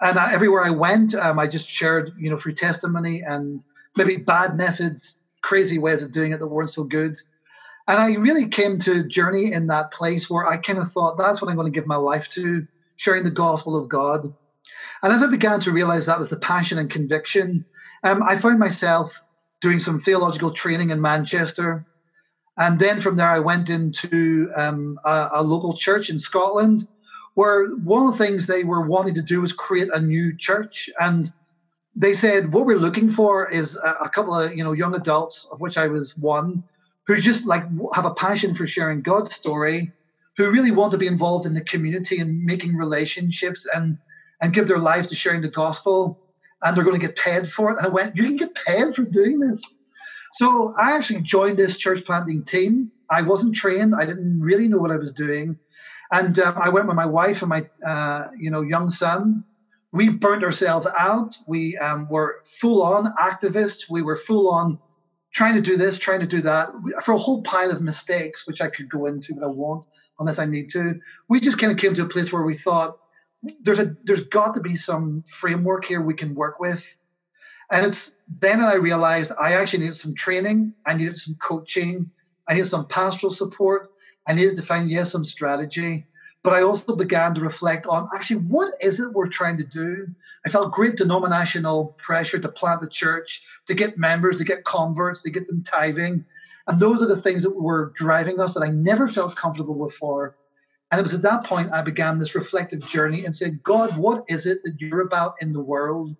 And 0.00 0.18
I, 0.18 0.32
everywhere 0.32 0.64
I 0.64 0.70
went, 0.70 1.14
um, 1.14 1.38
I 1.38 1.46
just 1.46 1.66
shared, 1.66 2.10
you 2.18 2.30
know, 2.30 2.38
through 2.38 2.54
testimony 2.54 3.22
and 3.26 3.60
maybe 3.96 4.16
bad 4.16 4.56
methods 4.56 5.18
crazy 5.42 5.78
ways 5.78 6.02
of 6.02 6.12
doing 6.12 6.32
it 6.32 6.38
that 6.38 6.46
weren't 6.46 6.70
so 6.70 6.84
good. 6.84 7.14
And 7.88 7.98
I 7.98 8.12
really 8.14 8.48
came 8.48 8.78
to 8.80 9.06
journey 9.08 9.52
in 9.52 9.66
that 9.68 9.92
place 9.92 10.28
where 10.28 10.46
I 10.46 10.58
kind 10.58 10.78
of 10.78 10.92
thought 10.92 11.18
that's 11.18 11.40
what 11.40 11.50
I'm 11.50 11.56
going 11.56 11.72
to 11.72 11.78
give 11.78 11.86
my 11.86 11.96
life 11.96 12.28
to, 12.34 12.66
sharing 12.96 13.24
the 13.24 13.30
gospel 13.30 13.76
of 13.76 13.88
God. 13.88 14.26
And 15.02 15.12
as 15.12 15.22
I 15.22 15.26
began 15.26 15.60
to 15.60 15.72
realize 15.72 16.06
that 16.06 16.18
was 16.18 16.28
the 16.28 16.38
passion 16.38 16.78
and 16.78 16.90
conviction, 16.90 17.64
um, 18.04 18.22
I 18.22 18.36
found 18.38 18.58
myself 18.58 19.20
doing 19.60 19.80
some 19.80 20.00
theological 20.00 20.52
training 20.52 20.90
in 20.90 21.00
Manchester. 21.00 21.84
And 22.56 22.78
then 22.78 23.00
from 23.00 23.16
there, 23.16 23.30
I 23.30 23.38
went 23.38 23.70
into 23.70 24.50
um, 24.56 24.98
a, 25.04 25.30
a 25.34 25.42
local 25.42 25.76
church 25.76 26.10
in 26.10 26.18
Scotland, 26.18 26.86
where 27.34 27.68
one 27.68 28.06
of 28.06 28.12
the 28.12 28.24
things 28.24 28.46
they 28.46 28.64
were 28.64 28.86
wanting 28.86 29.14
to 29.14 29.22
do 29.22 29.40
was 29.40 29.52
create 29.52 29.88
a 29.92 30.00
new 30.00 30.36
church. 30.36 30.90
And 30.98 31.32
they 31.96 32.14
said 32.14 32.52
what 32.52 32.66
we're 32.66 32.78
looking 32.78 33.10
for 33.10 33.50
is 33.50 33.76
a, 33.76 34.04
a, 34.04 34.08
couple 34.08 34.34
of 34.34 34.54
you 34.54 34.62
know 34.62 34.72
young 34.72 34.94
adults 34.94 35.46
of 35.50 35.60
which 35.60 35.76
i 35.76 35.86
was 35.86 36.16
one 36.16 36.62
who 37.06 37.20
just 37.20 37.46
like 37.46 37.64
have 37.94 38.04
a 38.04 38.14
passion 38.14 38.54
for 38.54 38.66
sharing 38.66 39.02
god's 39.02 39.34
story 39.34 39.92
who 40.36 40.50
really 40.50 40.70
want 40.70 40.92
to 40.92 40.98
be 40.98 41.06
involved 41.06 41.46
in 41.46 41.54
the 41.54 41.64
community 41.64 42.18
and 42.18 42.44
making 42.44 42.76
relationships 42.76 43.66
and 43.74 43.98
and 44.40 44.52
give 44.52 44.68
their 44.68 44.78
lives 44.78 45.08
to 45.08 45.14
sharing 45.16 45.42
the 45.42 45.50
gospel 45.50 46.18
and 46.62 46.76
they're 46.76 46.84
going 46.84 46.98
to 46.98 47.06
get 47.06 47.16
paid 47.16 47.48
for 47.50 47.70
it 47.70 47.78
and 47.78 47.86
i 47.86 47.88
went 47.88 48.14
you 48.16 48.24
can 48.24 48.36
get 48.36 48.54
paid 48.54 48.94
for 48.94 49.04
doing 49.04 49.38
this 49.38 49.60
so 50.34 50.74
i 50.78 50.92
actually 50.92 51.20
joined 51.22 51.58
this 51.58 51.76
church 51.76 52.04
planting 52.06 52.44
team 52.44 52.90
i 53.10 53.22
wasn't 53.22 53.54
trained 53.54 53.94
i 53.98 54.04
didn't 54.04 54.40
really 54.40 54.68
know 54.68 54.78
what 54.78 54.90
i 54.92 54.96
was 54.96 55.12
doing 55.12 55.56
and 56.12 56.38
um, 56.38 56.54
i 56.60 56.68
went 56.68 56.86
with 56.86 56.96
my 56.96 57.06
wife 57.06 57.42
and 57.42 57.48
my 57.48 57.62
uh, 57.86 58.26
you 58.38 58.50
know 58.50 58.62
young 58.62 58.90
son 58.90 59.44
we 59.92 60.08
burnt 60.08 60.44
ourselves 60.44 60.86
out. 60.98 61.30
We 61.46 61.76
um, 61.78 62.06
were 62.08 62.36
full 62.60 62.82
on 62.82 63.12
activists. 63.20 63.90
We 63.90 64.02
were 64.02 64.16
full 64.16 64.50
on 64.50 64.78
trying 65.34 65.54
to 65.54 65.60
do 65.60 65.76
this, 65.76 65.98
trying 65.98 66.20
to 66.20 66.26
do 66.26 66.42
that 66.42 66.68
for 67.04 67.12
a 67.12 67.18
whole 67.18 67.42
pile 67.42 67.70
of 67.70 67.80
mistakes, 67.80 68.42
which 68.46 68.60
I 68.60 68.68
could 68.68 68.88
go 68.88 69.06
into, 69.06 69.34
but 69.34 69.44
I 69.44 69.48
won't 69.48 69.84
unless 70.18 70.38
I 70.38 70.44
need 70.44 70.68
to. 70.70 70.94
We 71.28 71.40
just 71.40 71.58
kind 71.58 71.72
of 71.72 71.78
came 71.78 71.94
to 71.94 72.02
a 72.02 72.08
place 72.08 72.32
where 72.32 72.42
we 72.42 72.56
thought 72.56 72.94
there's 73.42 73.78
a 73.78 73.96
there's 74.04 74.24
got 74.24 74.54
to 74.54 74.60
be 74.60 74.76
some 74.76 75.24
framework 75.28 75.84
here 75.84 76.00
we 76.00 76.14
can 76.14 76.34
work 76.34 76.60
with. 76.60 76.84
And 77.70 77.86
it's 77.86 78.16
then 78.40 78.60
I 78.60 78.74
realized 78.74 79.32
I 79.40 79.54
actually 79.54 79.80
needed 79.80 79.96
some 79.96 80.14
training, 80.14 80.74
I 80.86 80.94
needed 80.94 81.16
some 81.16 81.36
coaching, 81.36 82.10
I 82.48 82.54
needed 82.54 82.68
some 82.68 82.86
pastoral 82.86 83.32
support, 83.32 83.92
I 84.26 84.32
needed 84.32 84.56
to 84.56 84.62
find 84.62 84.90
yes 84.90 85.12
some 85.12 85.24
strategy. 85.24 86.06
But 86.42 86.54
I 86.54 86.62
also 86.62 86.96
began 86.96 87.34
to 87.34 87.40
reflect 87.40 87.86
on 87.86 88.08
actually 88.14 88.40
what 88.40 88.74
is 88.80 88.98
it 88.98 89.12
we're 89.12 89.28
trying 89.28 89.58
to 89.58 89.64
do? 89.64 90.08
I 90.44 90.48
felt 90.48 90.72
great 90.72 90.96
denominational 90.96 91.96
pressure 91.98 92.38
to 92.38 92.48
plant 92.48 92.80
the 92.80 92.88
church, 92.88 93.42
to 93.66 93.74
get 93.74 93.98
members, 93.98 94.38
to 94.38 94.44
get 94.44 94.64
converts, 94.64 95.20
to 95.22 95.30
get 95.30 95.46
them 95.46 95.62
tithing. 95.62 96.24
And 96.66 96.80
those 96.80 97.02
are 97.02 97.06
the 97.06 97.20
things 97.20 97.42
that 97.42 97.50
were 97.50 97.92
driving 97.94 98.40
us 98.40 98.54
that 98.54 98.62
I 98.62 98.68
never 98.68 99.06
felt 99.06 99.36
comfortable 99.36 99.86
before. 99.86 100.36
And 100.90 100.98
it 100.98 101.02
was 101.02 101.14
at 101.14 101.22
that 101.22 101.44
point 101.44 101.72
I 101.72 101.82
began 101.82 102.18
this 102.18 102.34
reflective 102.34 102.80
journey 102.80 103.24
and 103.24 103.34
said, 103.34 103.62
God, 103.62 103.96
what 103.96 104.24
is 104.28 104.46
it 104.46 104.58
that 104.64 104.74
you're 104.78 105.02
about 105.02 105.34
in 105.40 105.52
the 105.52 105.62
world? 105.62 106.16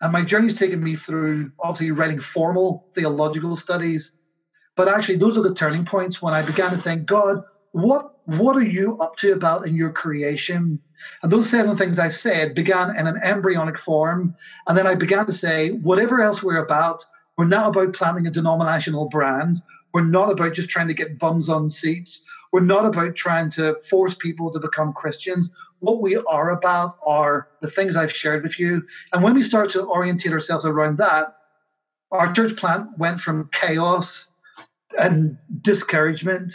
And 0.00 0.12
my 0.12 0.22
journey's 0.22 0.58
taken 0.58 0.82
me 0.82 0.96
through 0.96 1.52
obviously 1.60 1.90
writing 1.90 2.20
formal 2.20 2.88
theological 2.94 3.56
studies. 3.56 4.16
But 4.74 4.88
actually, 4.88 5.18
those 5.18 5.36
are 5.36 5.42
the 5.42 5.54
turning 5.54 5.84
points 5.84 6.22
when 6.22 6.32
I 6.34 6.44
began 6.44 6.70
to 6.70 6.78
think, 6.78 7.06
God, 7.06 7.42
what 7.72 8.12
what 8.24 8.56
are 8.56 8.64
you 8.64 8.96
up 8.98 9.16
to 9.16 9.32
about 9.32 9.66
in 9.66 9.74
your 9.74 9.90
creation? 9.90 10.80
And 11.22 11.32
those 11.32 11.50
seven 11.50 11.76
things 11.76 11.98
I've 11.98 12.14
said 12.14 12.54
began 12.54 12.96
in 12.96 13.06
an 13.06 13.20
embryonic 13.22 13.78
form. 13.78 14.34
And 14.66 14.78
then 14.78 14.86
I 14.86 14.94
began 14.94 15.26
to 15.26 15.32
say, 15.32 15.70
whatever 15.70 16.22
else 16.22 16.42
we're 16.42 16.64
about, 16.64 17.04
we're 17.36 17.46
not 17.46 17.68
about 17.70 17.94
planting 17.94 18.26
a 18.26 18.30
denominational 18.30 19.08
brand. 19.08 19.56
We're 19.92 20.04
not 20.04 20.30
about 20.30 20.54
just 20.54 20.68
trying 20.68 20.88
to 20.88 20.94
get 20.94 21.18
bums 21.18 21.48
on 21.48 21.68
seats. 21.68 22.24
We're 22.52 22.60
not 22.60 22.84
about 22.84 23.16
trying 23.16 23.50
to 23.52 23.76
force 23.88 24.14
people 24.14 24.52
to 24.52 24.60
become 24.60 24.92
Christians. 24.92 25.50
What 25.78 26.02
we 26.02 26.16
are 26.16 26.50
about 26.50 26.94
are 27.04 27.48
the 27.60 27.70
things 27.70 27.96
I've 27.96 28.14
shared 28.14 28.42
with 28.42 28.58
you. 28.58 28.82
And 29.12 29.22
when 29.22 29.34
we 29.34 29.42
start 29.42 29.70
to 29.70 29.86
orientate 29.86 30.32
ourselves 30.32 30.66
around 30.66 30.98
that, 30.98 31.34
our 32.10 32.30
church 32.32 32.56
plant 32.56 32.86
went 32.98 33.20
from 33.22 33.48
chaos 33.52 34.30
and 34.98 35.38
discouragement 35.62 36.52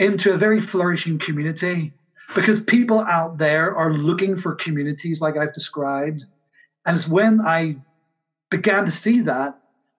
into 0.00 0.32
a 0.32 0.38
very 0.38 0.60
flourishing 0.60 1.18
community 1.18 1.92
because 2.34 2.60
people 2.60 3.00
out 3.00 3.38
there 3.38 3.74
are 3.76 3.92
looking 3.92 4.36
for 4.36 4.56
communities 4.56 5.20
like 5.20 5.36
I've 5.36 5.54
described. 5.54 6.24
And 6.84 6.96
it's 6.96 7.06
when 7.06 7.40
I 7.40 7.76
began 8.50 8.84
to 8.86 8.90
see 8.90 9.20
that, 9.22 9.58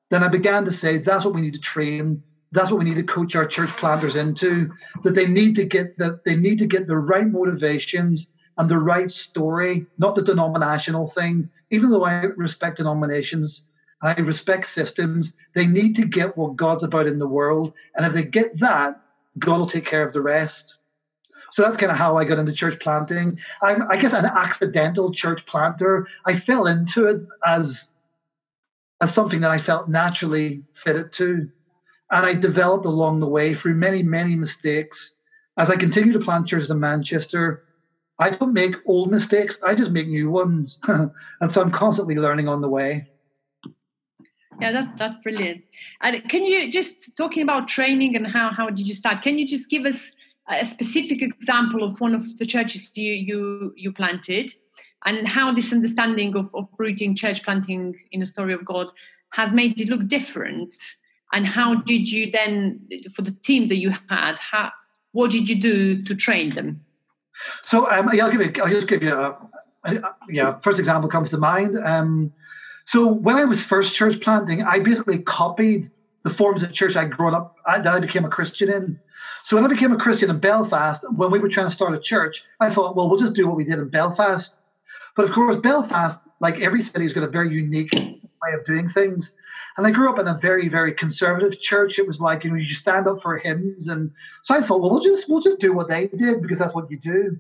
then 0.10 0.24
I 0.24 0.28
began 0.28 0.66
to 0.66 0.72
say 0.72 0.98
that's 0.98 1.24
what 1.24 1.34
we 1.34 1.42
need 1.42 1.54
to 1.54 1.60
train 1.62 2.24
that's 2.52 2.72
what 2.72 2.80
we 2.80 2.86
need 2.86 2.96
to 2.96 3.04
coach 3.04 3.36
our 3.36 3.46
church 3.46 3.70
planters 3.72 4.16
into 4.16 4.72
that 5.04 5.16
they 5.16 5.28
need 5.28 5.56
to 5.56 5.66
get 5.66 5.98
that 5.98 6.24
they 6.26 6.36
need 6.36 6.60
to 6.60 6.68
get 6.68 6.88
the 6.88 6.98
right 6.98 7.28
motivations 7.28 8.32
and 8.58 8.70
the 8.70 8.78
right 8.78 9.12
story 9.12 9.86
not 9.98 10.16
the 10.16 10.22
denominational 10.22 11.08
thing 11.08 11.50
even 11.70 11.90
though 11.90 12.04
i 12.06 12.22
respect 12.38 12.78
denominations 12.78 13.66
i 14.02 14.14
respect 14.16 14.68
systems 14.68 15.36
they 15.56 15.66
need 15.66 15.96
to 15.96 16.06
get 16.06 16.38
what 16.38 16.56
god's 16.56 16.84
about 16.84 17.08
in 17.08 17.20
the 17.20 17.28
world 17.28 17.74
and 17.96 18.06
if 18.06 18.14
they 18.14 18.24
get 18.24 18.58
that 18.60 19.02
god 19.38 19.60
will 19.60 19.66
take 19.66 19.86
care 19.86 20.06
of 20.06 20.14
the 20.14 20.22
rest 20.22 20.76
so 21.52 21.62
that's 21.62 21.78
kind 21.78 21.92
of 21.92 21.98
how 21.98 22.18
I 22.18 22.26
got 22.26 22.40
into 22.40 22.54
church 22.54 22.80
planting. 22.80 23.40
I'm, 23.62 23.90
I 23.90 23.98
guess, 23.98 24.14
an 24.14 24.26
accidental 24.26 25.12
church 25.12 25.46
planter. 25.46 26.08
I 26.26 26.38
fell 26.38 26.68
into 26.68 27.08
it 27.08 27.22
as 27.46 27.90
as 29.02 29.14
something 29.14 29.42
that 29.42 29.52
I 29.52 29.58
felt 29.58 29.88
naturally 29.88 30.64
fitted 30.74 31.12
to. 31.14 31.50
And 32.12 32.26
I 32.26 32.34
developed 32.34 32.86
along 32.86 33.20
the 33.20 33.28
way 33.28 33.54
through 33.54 33.76
many, 33.76 34.02
many 34.04 34.36
mistakes. 34.36 35.16
As 35.58 35.70
I 35.70 35.76
continue 35.76 36.14
to 36.14 36.20
plant 36.20 36.48
churches 36.48 36.72
in 36.72 36.80
Manchester, 36.80 37.64
I 38.20 38.32
don't 38.32 38.54
make 38.54 38.76
old 38.86 39.12
mistakes, 39.12 39.58
I 39.66 39.76
just 39.76 39.92
make 39.92 40.08
new 40.08 40.30
ones. 40.30 40.80
and 40.88 41.52
so 41.52 41.62
I'm 41.62 41.72
constantly 41.72 42.16
learning 42.16 42.48
on 42.48 42.62
the 42.62 42.70
way. 42.70 43.08
Yeah, 44.60 44.74
that, 44.74 44.98
that's 44.98 45.18
brilliant. 45.20 45.64
And 46.02 46.28
can 46.30 46.44
you 46.44 46.70
just 46.70 47.16
talking 47.16 47.44
about 47.44 47.70
training 47.70 48.16
and 48.16 48.28
how 48.28 48.52
how 48.52 48.70
did 48.70 48.86
you 48.86 48.94
start? 48.94 49.22
Can 49.22 49.40
you 49.40 49.48
just 49.48 49.70
give 49.70 49.86
us 49.86 50.12
a 50.50 50.66
specific 50.66 51.22
example 51.22 51.84
of 51.84 52.00
one 52.02 52.14
of 52.14 52.38
the 52.38 52.46
churches 52.46 52.92
you 52.94 53.14
you 53.14 53.74
you 53.78 53.94
planted, 53.94 54.54
and 55.06 55.28
how 55.28 55.54
this 55.54 55.72
understanding 55.72 56.36
of 56.36 56.54
of 56.54 56.68
rooting 56.78 57.16
church 57.16 57.42
planting 57.44 57.96
in 58.12 58.20
the 58.20 58.26
story 58.26 58.54
of 58.54 58.66
God 58.66 58.92
has 59.30 59.54
made 59.54 59.80
it 59.80 59.88
look 59.88 60.08
different? 60.08 60.74
And 61.32 61.46
how 61.46 61.76
did 61.76 62.12
you 62.12 62.32
then 62.32 62.88
for 63.14 63.22
the 63.22 63.32
team 63.32 63.68
that 63.68 63.78
you 63.78 63.94
had 64.10 64.38
how 64.40 64.72
what 65.12 65.32
did 65.32 65.50
you 65.50 65.60
do 65.60 66.04
to 66.04 66.16
train 66.16 66.52
them? 66.52 66.86
So 67.64 67.90
um, 67.90 68.10
yeah, 68.14 68.26
i'll 68.26 68.32
give 68.32 68.42
you 68.42 68.62
i'll 68.62 68.70
just 68.70 68.88
give 68.88 69.02
you 69.02 69.14
a, 69.14 69.38
a 69.86 70.16
yeah 70.30 70.60
first 70.60 70.80
example 70.80 71.10
comes 71.10 71.30
to 71.32 71.38
mind. 71.38 71.78
Um, 71.84 72.32
so 72.86 73.08
when 73.08 73.36
i 73.36 73.46
was 73.46 73.62
first 73.62 73.96
church 73.96 74.20
planting 74.20 74.64
i 74.64 74.80
basically 74.80 75.22
copied 75.22 75.92
the 76.24 76.30
forms 76.30 76.64
of 76.64 76.74
church 76.74 76.96
i'd 76.96 77.12
grown 77.12 77.34
up 77.34 77.56
that 77.66 77.88
i 77.88 78.00
became 78.00 78.26
a 78.26 78.30
christian 78.30 78.70
in. 78.70 79.00
So 79.44 79.56
when 79.56 79.66
i 79.66 79.70
became 79.70 79.92
a 79.92 79.98
christian 79.98 80.30
in 80.30 80.40
belfast 80.40 81.06
when 81.16 81.32
we 81.32 81.40
were 81.40 81.50
trying 81.50 81.68
to 81.68 81.74
start 81.74 81.94
a 81.94 82.00
church 82.00 82.44
i 82.60 82.70
thought 82.70 82.96
well 82.96 83.10
we'll 83.10 83.20
just 83.20 83.36
do 83.36 83.48
what 83.48 83.56
we 83.56 83.64
did 83.64 83.80
in 83.80 83.90
belfast. 83.90 84.64
But 85.16 85.26
of 85.26 85.32
course 85.32 85.56
belfast 85.58 86.22
like 86.40 86.60
every 86.60 86.84
city 86.84 87.04
has 87.04 87.14
got 87.14 87.24
a 87.24 87.28
very 87.30 87.54
unique 87.54 87.94
way 87.94 88.54
of 88.54 88.66
doing 88.66 88.90
things 88.90 89.38
and 89.80 89.88
I 89.88 89.92
grew 89.92 90.10
up 90.10 90.20
in 90.20 90.28
a 90.28 90.38
very, 90.38 90.68
very 90.68 90.94
conservative 90.94 91.58
church. 91.58 92.00
It 92.00 92.06
was 92.06 92.20
like, 92.20 92.44
you 92.44 92.52
know, 92.52 92.58
you 92.58 92.66
stand 92.76 93.08
up 93.08 93.22
for 93.22 93.38
hymns. 93.38 93.88
And 93.88 94.12
so 94.44 94.54
I 94.54 94.62
thought, 94.62 94.82
well, 94.82 94.92
we'll 94.92 95.02
just 95.02 95.30
we'll 95.30 95.42
just 95.42 95.60
do 95.60 95.72
what 95.72 95.88
they 95.88 96.08
did 96.08 96.42
because 96.42 96.60
that's 96.60 96.76
what 96.76 96.92
you 96.92 97.00
do. 97.00 97.38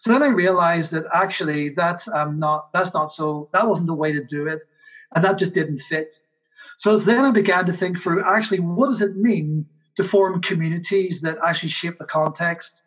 So 0.00 0.10
then 0.10 0.24
I 0.24 0.28
realized 0.28 0.90
that 0.90 1.04
actually 1.14 1.68
that's 1.70 2.08
um, 2.08 2.40
not 2.40 2.72
that's 2.72 2.92
not 2.92 3.12
so 3.12 3.48
that 3.52 3.68
wasn't 3.68 3.86
the 3.86 3.94
way 3.94 4.12
to 4.12 4.24
do 4.24 4.48
it. 4.48 4.64
And 5.14 5.24
that 5.24 5.38
just 5.38 5.54
didn't 5.54 5.80
fit. 5.82 6.12
So 6.78 6.98
then 6.98 7.24
I 7.24 7.30
began 7.30 7.66
to 7.66 7.72
think 7.72 8.00
through 8.00 8.24
actually 8.24 8.60
what 8.60 8.88
does 8.88 9.00
it 9.00 9.16
mean 9.16 9.64
to 9.96 10.02
form 10.02 10.42
communities 10.42 11.20
that 11.20 11.38
actually 11.46 11.68
shape 11.68 11.98
the 11.98 12.04
context. 12.04 12.82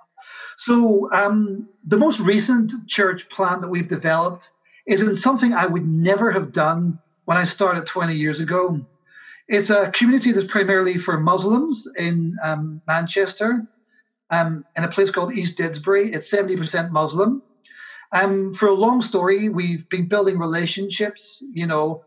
So 0.58 1.10
um, 1.14 1.70
the 1.88 1.96
most 1.96 2.20
recent 2.20 2.74
church 2.90 3.30
plan 3.30 3.62
that 3.62 3.70
we've 3.70 3.88
developed 3.88 4.50
is 4.86 5.02
in 5.02 5.16
something 5.16 5.54
I 5.54 5.68
would 5.68 5.88
never 5.88 6.34
have 6.34 6.52
done 6.52 7.00
when 7.30 7.38
I 7.38 7.44
started 7.44 7.86
20 7.86 8.16
years 8.16 8.40
ago. 8.40 8.80
It's 9.48 9.70
a 9.70 9.92
community 9.92 10.32
that's 10.32 10.48
primarily 10.48 10.98
for 10.98 11.20
Muslims 11.20 11.88
in 11.96 12.36
um, 12.44 12.82
Manchester, 12.88 13.62
um, 14.32 14.66
in 14.76 14.84
a 14.84 14.88
place 14.88 15.12
called 15.12 15.34
East 15.34 15.56
Didsbury. 15.60 16.16
It's 16.16 16.32
70% 16.32 16.90
Muslim. 16.90 17.44
Um, 18.12 18.56
for 18.56 18.68
a 18.68 18.74
long 18.74 19.04
story, 19.04 19.48
we've 19.48 19.88
been 19.90 20.08
building 20.08 20.40
relationships, 20.40 21.44
you 21.54 21.68
know, 21.68 22.02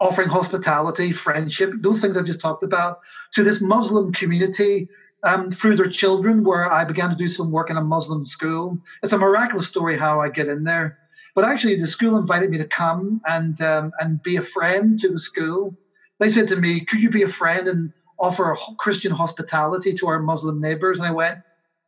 offering 0.00 0.28
hospitality, 0.28 1.12
friendship, 1.12 1.70
those 1.80 2.00
things 2.00 2.16
I've 2.16 2.24
just 2.24 2.40
talked 2.40 2.64
about, 2.64 2.96
to 3.34 3.44
this 3.44 3.60
Muslim 3.62 4.12
community 4.12 4.88
um, 5.22 5.52
through 5.52 5.76
their 5.76 5.88
children, 5.88 6.42
where 6.42 6.68
I 6.72 6.84
began 6.84 7.10
to 7.10 7.16
do 7.16 7.28
some 7.28 7.52
work 7.52 7.70
in 7.70 7.76
a 7.76 7.80
Muslim 7.80 8.26
school. 8.26 8.76
It's 9.04 9.12
a 9.12 9.18
miraculous 9.18 9.68
story 9.68 9.96
how 9.96 10.20
I 10.20 10.30
get 10.30 10.48
in 10.48 10.64
there. 10.64 10.96
But 11.34 11.44
actually, 11.44 11.80
the 11.80 11.88
school 11.88 12.16
invited 12.16 12.50
me 12.50 12.58
to 12.58 12.68
come 12.68 13.20
and 13.26 13.60
um, 13.60 13.92
and 14.00 14.22
be 14.22 14.36
a 14.36 14.42
friend 14.42 14.98
to 15.00 15.08
the 15.08 15.18
school. 15.18 15.76
They 16.20 16.30
said 16.30 16.48
to 16.48 16.56
me, 16.56 16.84
"Could 16.84 17.00
you 17.00 17.10
be 17.10 17.22
a 17.22 17.28
friend 17.28 17.66
and 17.68 17.92
offer 18.18 18.56
Christian 18.78 19.12
hospitality 19.12 19.94
to 19.94 20.06
our 20.06 20.20
Muslim 20.20 20.60
neighbors?" 20.60 20.98
And 21.00 21.08
I 21.08 21.12
went, 21.12 21.38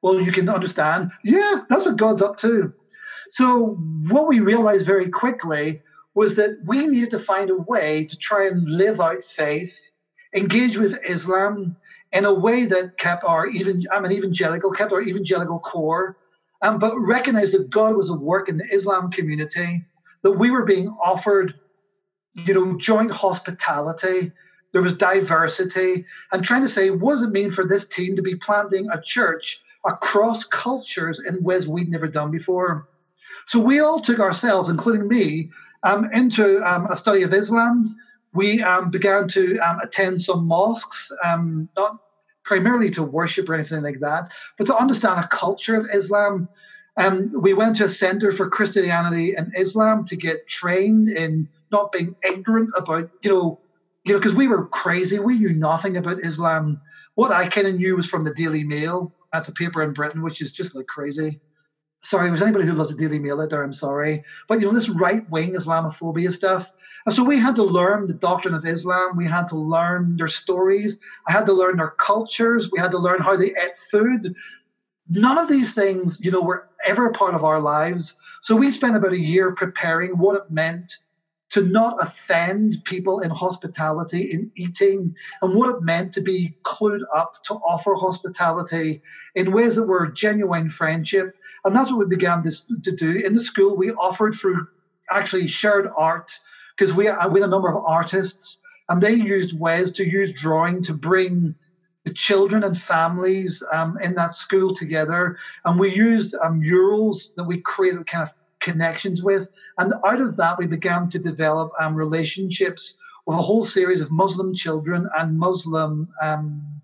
"Well, 0.02 0.20
you 0.20 0.32
can 0.32 0.48
understand. 0.48 1.10
Yeah, 1.22 1.62
that's 1.68 1.86
what 1.86 1.96
God's 1.96 2.22
up 2.22 2.36
to." 2.38 2.72
So 3.30 3.76
what 4.08 4.28
we 4.28 4.40
realized 4.40 4.86
very 4.86 5.10
quickly 5.10 5.80
was 6.14 6.36
that 6.36 6.56
we 6.64 6.86
needed 6.86 7.10
to 7.10 7.18
find 7.18 7.50
a 7.50 7.56
way 7.56 8.06
to 8.06 8.16
try 8.16 8.46
and 8.46 8.68
live 8.68 9.00
out 9.00 9.22
faith, 9.36 9.72
engage 10.34 10.78
with 10.78 10.98
Islam 11.06 11.76
in 12.12 12.24
a 12.24 12.34
way 12.34 12.64
that 12.66 12.96
kept 12.98 13.24
our 13.24 13.46
even 13.46 13.82
I'm 13.92 14.04
an 14.04 14.12
evangelical, 14.12 14.70
kept 14.72 14.92
our 14.92 15.02
evangelical 15.02 15.60
core, 15.60 16.16
um, 16.62 16.78
but 16.78 16.98
recognize 16.98 17.52
that 17.52 17.70
God 17.70 17.96
was 17.96 18.10
at 18.10 18.18
work 18.18 18.48
in 18.48 18.56
the 18.56 18.66
Islam 18.72 19.10
community, 19.10 19.84
that 20.22 20.32
we 20.32 20.50
were 20.50 20.64
being 20.64 20.88
offered, 21.02 21.54
you 22.34 22.54
know, 22.54 22.76
joint 22.78 23.10
hospitality. 23.10 24.32
There 24.72 24.82
was 24.82 24.96
diversity, 24.96 26.04
and 26.32 26.44
trying 26.44 26.62
to 26.62 26.68
say, 26.68 26.90
what 26.90 27.12
does 27.12 27.22
it 27.22 27.30
mean 27.30 27.50
for 27.50 27.66
this 27.66 27.88
team 27.88 28.16
to 28.16 28.22
be 28.22 28.36
planting 28.36 28.88
a 28.92 29.00
church 29.00 29.62
across 29.86 30.44
cultures 30.44 31.22
in 31.26 31.42
ways 31.42 31.66
we'd 31.66 31.88
never 31.88 32.08
done 32.08 32.30
before? 32.30 32.88
So 33.46 33.58
we 33.60 33.80
all 33.80 34.00
took 34.00 34.18
ourselves, 34.18 34.68
including 34.68 35.08
me, 35.08 35.50
um, 35.82 36.10
into 36.12 36.60
um, 36.62 36.86
a 36.90 36.96
study 36.96 37.22
of 37.22 37.32
Islam. 37.32 37.96
We 38.34 38.62
um, 38.62 38.90
began 38.90 39.28
to 39.28 39.58
um, 39.58 39.80
attend 39.80 40.20
some 40.20 40.46
mosques, 40.46 41.10
um, 41.24 41.68
not 41.76 42.00
primarily 42.46 42.90
to 42.92 43.02
worship 43.02 43.48
or 43.48 43.54
anything 43.54 43.82
like 43.82 44.00
that, 44.00 44.28
but 44.56 44.66
to 44.68 44.76
understand 44.76 45.22
a 45.22 45.28
culture 45.28 45.76
of 45.76 45.86
Islam. 45.92 46.48
Um, 46.98 47.30
we 47.38 47.52
went 47.52 47.76
to 47.76 47.84
a 47.84 47.90
center 47.90 48.32
for 48.32 48.48
Christianity 48.48 49.34
and 49.34 49.52
Islam 49.54 50.06
to 50.06 50.16
get 50.16 50.48
trained 50.48 51.10
in 51.10 51.46
not 51.70 51.92
being 51.92 52.14
ignorant 52.24 52.70
about, 52.74 53.10
you 53.22 53.30
know, 53.30 53.60
you 54.04 54.14
know, 54.14 54.20
because 54.20 54.34
we 54.34 54.48
were 54.48 54.68
crazy. 54.68 55.18
We 55.18 55.38
knew 55.38 55.52
nothing 55.52 55.98
about 55.98 56.24
Islam. 56.24 56.80
What 57.16 57.32
I 57.32 57.50
kind 57.50 57.66
of 57.66 57.74
knew 57.74 57.96
was 57.96 58.08
from 58.08 58.24
the 58.24 58.32
Daily 58.32 58.64
Mail. 58.64 59.12
That's 59.32 59.48
a 59.48 59.52
paper 59.52 59.82
in 59.82 59.92
Britain, 59.92 60.22
which 60.22 60.40
is 60.40 60.52
just 60.52 60.74
like 60.74 60.86
crazy. 60.86 61.40
Sorry, 62.02 62.30
was 62.30 62.40
anybody 62.40 62.66
who 62.66 62.72
loves 62.72 62.94
the 62.94 63.02
Daily 63.02 63.18
Mail 63.18 63.40
out 63.40 63.50
there? 63.50 63.64
I'm 63.64 63.74
sorry, 63.74 64.22
but 64.48 64.60
you 64.60 64.66
know 64.66 64.72
this 64.72 64.88
right 64.88 65.28
wing 65.28 65.54
Islamophobia 65.54 66.32
stuff. 66.32 66.70
And 67.06 67.14
so 67.14 67.22
we 67.22 67.38
had 67.38 67.54
to 67.56 67.62
learn 67.62 68.08
the 68.08 68.14
doctrine 68.14 68.54
of 68.54 68.66
Islam. 68.66 69.16
We 69.16 69.28
had 69.28 69.46
to 69.48 69.56
learn 69.56 70.16
their 70.16 70.28
stories. 70.28 71.00
I 71.28 71.32
had 71.32 71.46
to 71.46 71.52
learn 71.52 71.76
their 71.76 71.94
cultures. 71.98 72.70
We 72.72 72.80
had 72.80 72.90
to 72.90 72.98
learn 72.98 73.20
how 73.20 73.36
they 73.36 73.50
ate 73.50 73.78
food. 73.90 74.34
None 75.08 75.38
of 75.38 75.48
these 75.48 75.72
things, 75.72 76.20
you 76.20 76.32
know, 76.32 76.42
were 76.42 76.68
ever 76.84 77.12
part 77.12 77.34
of 77.34 77.44
our 77.44 77.60
lives. 77.60 78.18
So 78.42 78.56
we 78.56 78.72
spent 78.72 78.96
about 78.96 79.12
a 79.12 79.20
year 79.20 79.52
preparing 79.52 80.18
what 80.18 80.34
it 80.34 80.50
meant 80.50 80.92
to 81.50 81.62
not 81.62 81.96
offend 82.00 82.82
people 82.84 83.20
in 83.20 83.30
hospitality, 83.30 84.32
in 84.32 84.50
eating, 84.56 85.14
and 85.42 85.54
what 85.54 85.76
it 85.76 85.82
meant 85.82 86.12
to 86.14 86.20
be 86.20 86.56
clued 86.64 87.02
up 87.14 87.34
to 87.44 87.54
offer 87.54 87.94
hospitality 87.94 89.00
in 89.36 89.52
ways 89.52 89.76
that 89.76 89.86
were 89.86 90.08
genuine 90.08 90.70
friendship. 90.70 91.36
And 91.64 91.74
that's 91.74 91.88
what 91.88 92.00
we 92.00 92.06
began 92.06 92.42
to, 92.42 92.50
to 92.82 92.90
do. 92.90 93.20
In 93.24 93.34
the 93.34 93.42
school, 93.42 93.76
we 93.76 93.92
offered 93.92 94.34
through 94.34 94.66
actually 95.08 95.46
shared 95.46 95.88
art 95.96 96.32
because 96.76 96.94
we, 96.94 97.04
we 97.04 97.40
had 97.40 97.48
a 97.48 97.50
number 97.50 97.68
of 97.68 97.84
artists 97.84 98.60
and 98.88 99.02
they 99.02 99.14
used 99.14 99.58
ways 99.58 99.92
to 99.92 100.08
use 100.08 100.32
drawing 100.32 100.82
to 100.84 100.94
bring 100.94 101.54
the 102.04 102.12
children 102.12 102.62
and 102.62 102.80
families 102.80 103.62
um, 103.72 103.98
in 104.00 104.14
that 104.14 104.34
school 104.34 104.74
together. 104.74 105.36
And 105.64 105.78
we 105.78 105.92
used 105.92 106.36
um, 106.42 106.60
murals 106.60 107.32
that 107.36 107.44
we 107.44 107.60
created 107.62 108.06
kind 108.06 108.22
of 108.22 108.32
connections 108.60 109.22
with. 109.22 109.48
And 109.76 109.92
out 110.06 110.20
of 110.20 110.36
that, 110.36 110.58
we 110.58 110.66
began 110.66 111.10
to 111.10 111.18
develop 111.18 111.72
um, 111.80 111.96
relationships 111.96 112.96
with 113.26 113.38
a 113.38 113.42
whole 113.42 113.64
series 113.64 114.00
of 114.00 114.12
Muslim 114.12 114.54
children 114.54 115.08
and 115.18 115.36
Muslim 115.36 116.08
um, 116.22 116.80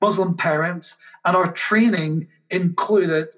Muslim 0.00 0.36
parents. 0.36 0.96
And 1.24 1.36
our 1.36 1.50
training 1.52 2.28
included 2.50 3.28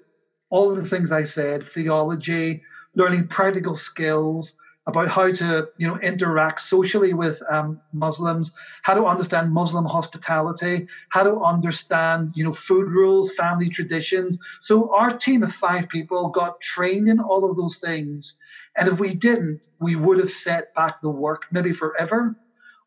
all 0.49 0.71
of 0.71 0.77
the 0.77 0.87
things 0.87 1.11
I 1.11 1.23
said: 1.23 1.67
theology, 1.67 2.61
learning 2.95 3.27
practical 3.27 3.75
skills, 3.75 4.55
about 4.87 5.09
how 5.09 5.31
to 5.31 5.67
you 5.77 5.87
know 5.87 5.99
interact 5.99 6.61
socially 6.61 7.13
with 7.13 7.39
um, 7.51 7.81
Muslims, 7.93 8.53
how 8.83 8.95
to 8.95 9.05
understand 9.05 9.53
Muslim 9.53 9.85
hospitality, 9.85 10.87
how 11.09 11.23
to 11.23 11.41
understand 11.41 12.31
you 12.35 12.43
know 12.45 12.53
food 12.53 12.87
rules, 12.91 13.33
family 13.35 13.69
traditions. 13.69 14.37
So 14.61 14.93
our 14.95 15.17
team 15.17 15.43
of 15.43 15.53
five 15.53 15.89
people 15.89 16.29
got 16.29 16.59
trained 16.61 17.09
in 17.09 17.19
all 17.19 17.49
of 17.49 17.57
those 17.57 17.79
things, 17.79 18.37
and 18.77 18.87
if 18.89 18.99
we 18.99 19.15
didn't, 19.15 19.61
we 19.79 19.95
would 19.95 20.19
have 20.19 20.31
set 20.31 20.73
back 20.75 20.95
the 21.01 21.11
work 21.11 21.43
maybe 21.51 21.73
forever. 21.73 22.35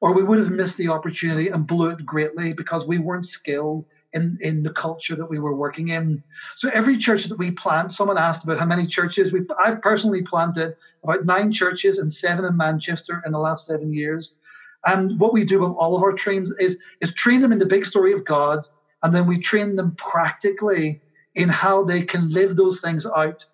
or 0.01 0.15
we 0.15 0.23
would 0.25 0.39
have 0.39 0.51
missed 0.51 0.77
the 0.79 0.89
opportunity 0.89 1.49
and 1.49 1.67
blew 1.67 1.89
it 1.91 2.05
greatly 2.07 2.53
because 2.53 2.87
we 2.87 2.99
weren't 2.99 3.27
skilled 3.27 3.87
in, 4.13 4.39
in 4.41 4.63
the 4.63 4.71
culture 4.71 5.15
that 5.17 5.31
we 5.31 5.39
were 5.39 5.55
working 5.55 5.89
in. 5.89 6.23
So 6.57 6.71
every 6.73 6.99
church 6.99 7.25
that 7.25 7.39
we 7.39 7.51
plant, 7.51 7.93
someone 7.93 8.19
asked 8.19 8.45
about 8.45 8.59
how 8.59 8.67
many 8.67 8.87
churches 8.87 9.33
we 9.33 9.47
I've 9.63 9.81
personally 9.83 10.23
planted 10.23 10.75
about 11.05 11.25
nine 11.25 11.53
churches 11.53 11.99
and 11.99 12.13
seven 12.13 12.45
in 12.45 12.57
Manchester 12.57 13.23
in 13.25 13.33
the 13.33 13.39
last 13.39 13.67
seven 13.67 13.93
years. 13.93 14.35
And 14.85 15.19
what 15.21 15.33
we 15.33 15.45
do 15.45 15.61
with 15.61 15.73
all 15.73 15.97
of 15.97 16.03
our 16.03 16.13
trains 16.13 16.53
is 16.59 16.79
is 17.01 17.15
train 17.15 17.41
them 17.41 17.53
in 17.53 17.59
the 17.59 17.67
big 17.67 17.87
story 17.87 18.13
of 18.13 18.25
God, 18.25 18.65
and 19.03 19.15
then 19.15 19.27
we 19.27 19.41
train 19.41 19.77
them 19.77 19.95
practically 19.97 21.01
in 21.35 21.49
how 21.49 21.85
they 21.85 22.03
can 22.03 22.31
live 22.31 22.57
those 22.57 22.81
things 22.81 23.07
out 23.07 23.45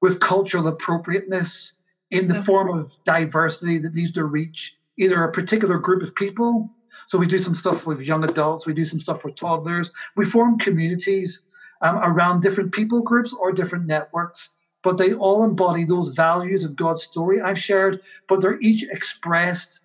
with 0.00 0.20
cultural 0.20 0.68
appropriateness 0.68 1.78
in 2.10 2.28
the 2.28 2.42
form 2.44 2.78
of 2.78 2.92
diversity 3.04 3.78
that 3.78 3.94
needs 3.94 4.12
to 4.12 4.24
reach 4.24 4.76
either 4.98 5.24
a 5.24 5.32
particular 5.32 5.78
group 5.78 6.02
of 6.02 6.14
people. 6.14 6.70
So 7.08 7.18
we 7.18 7.26
do 7.26 7.38
some 7.38 7.54
stuff 7.54 7.86
with 7.86 8.00
young 8.00 8.24
adults, 8.24 8.66
we 8.66 8.74
do 8.74 8.84
some 8.84 9.00
stuff 9.00 9.24
with 9.24 9.36
toddlers. 9.36 9.90
We 10.16 10.24
form 10.24 10.58
communities 10.58 11.44
um, 11.82 11.98
around 11.98 12.42
different 12.42 12.72
people 12.72 13.02
groups 13.02 13.32
or 13.32 13.52
different 13.52 13.86
networks, 13.86 14.54
but 14.82 14.98
they 14.98 15.12
all 15.14 15.44
embody 15.44 15.84
those 15.84 16.14
values 16.14 16.64
of 16.64 16.76
God's 16.76 17.02
story 17.02 17.40
I've 17.40 17.60
shared, 17.60 18.00
but 18.28 18.40
they're 18.40 18.60
each 18.60 18.84
expressed 18.90 19.80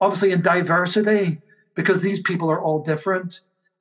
obviously 0.00 0.32
in 0.32 0.42
diversity 0.42 1.40
because 1.74 2.02
these 2.02 2.20
people 2.22 2.50
are 2.50 2.62
all 2.62 2.82
different. 2.82 3.32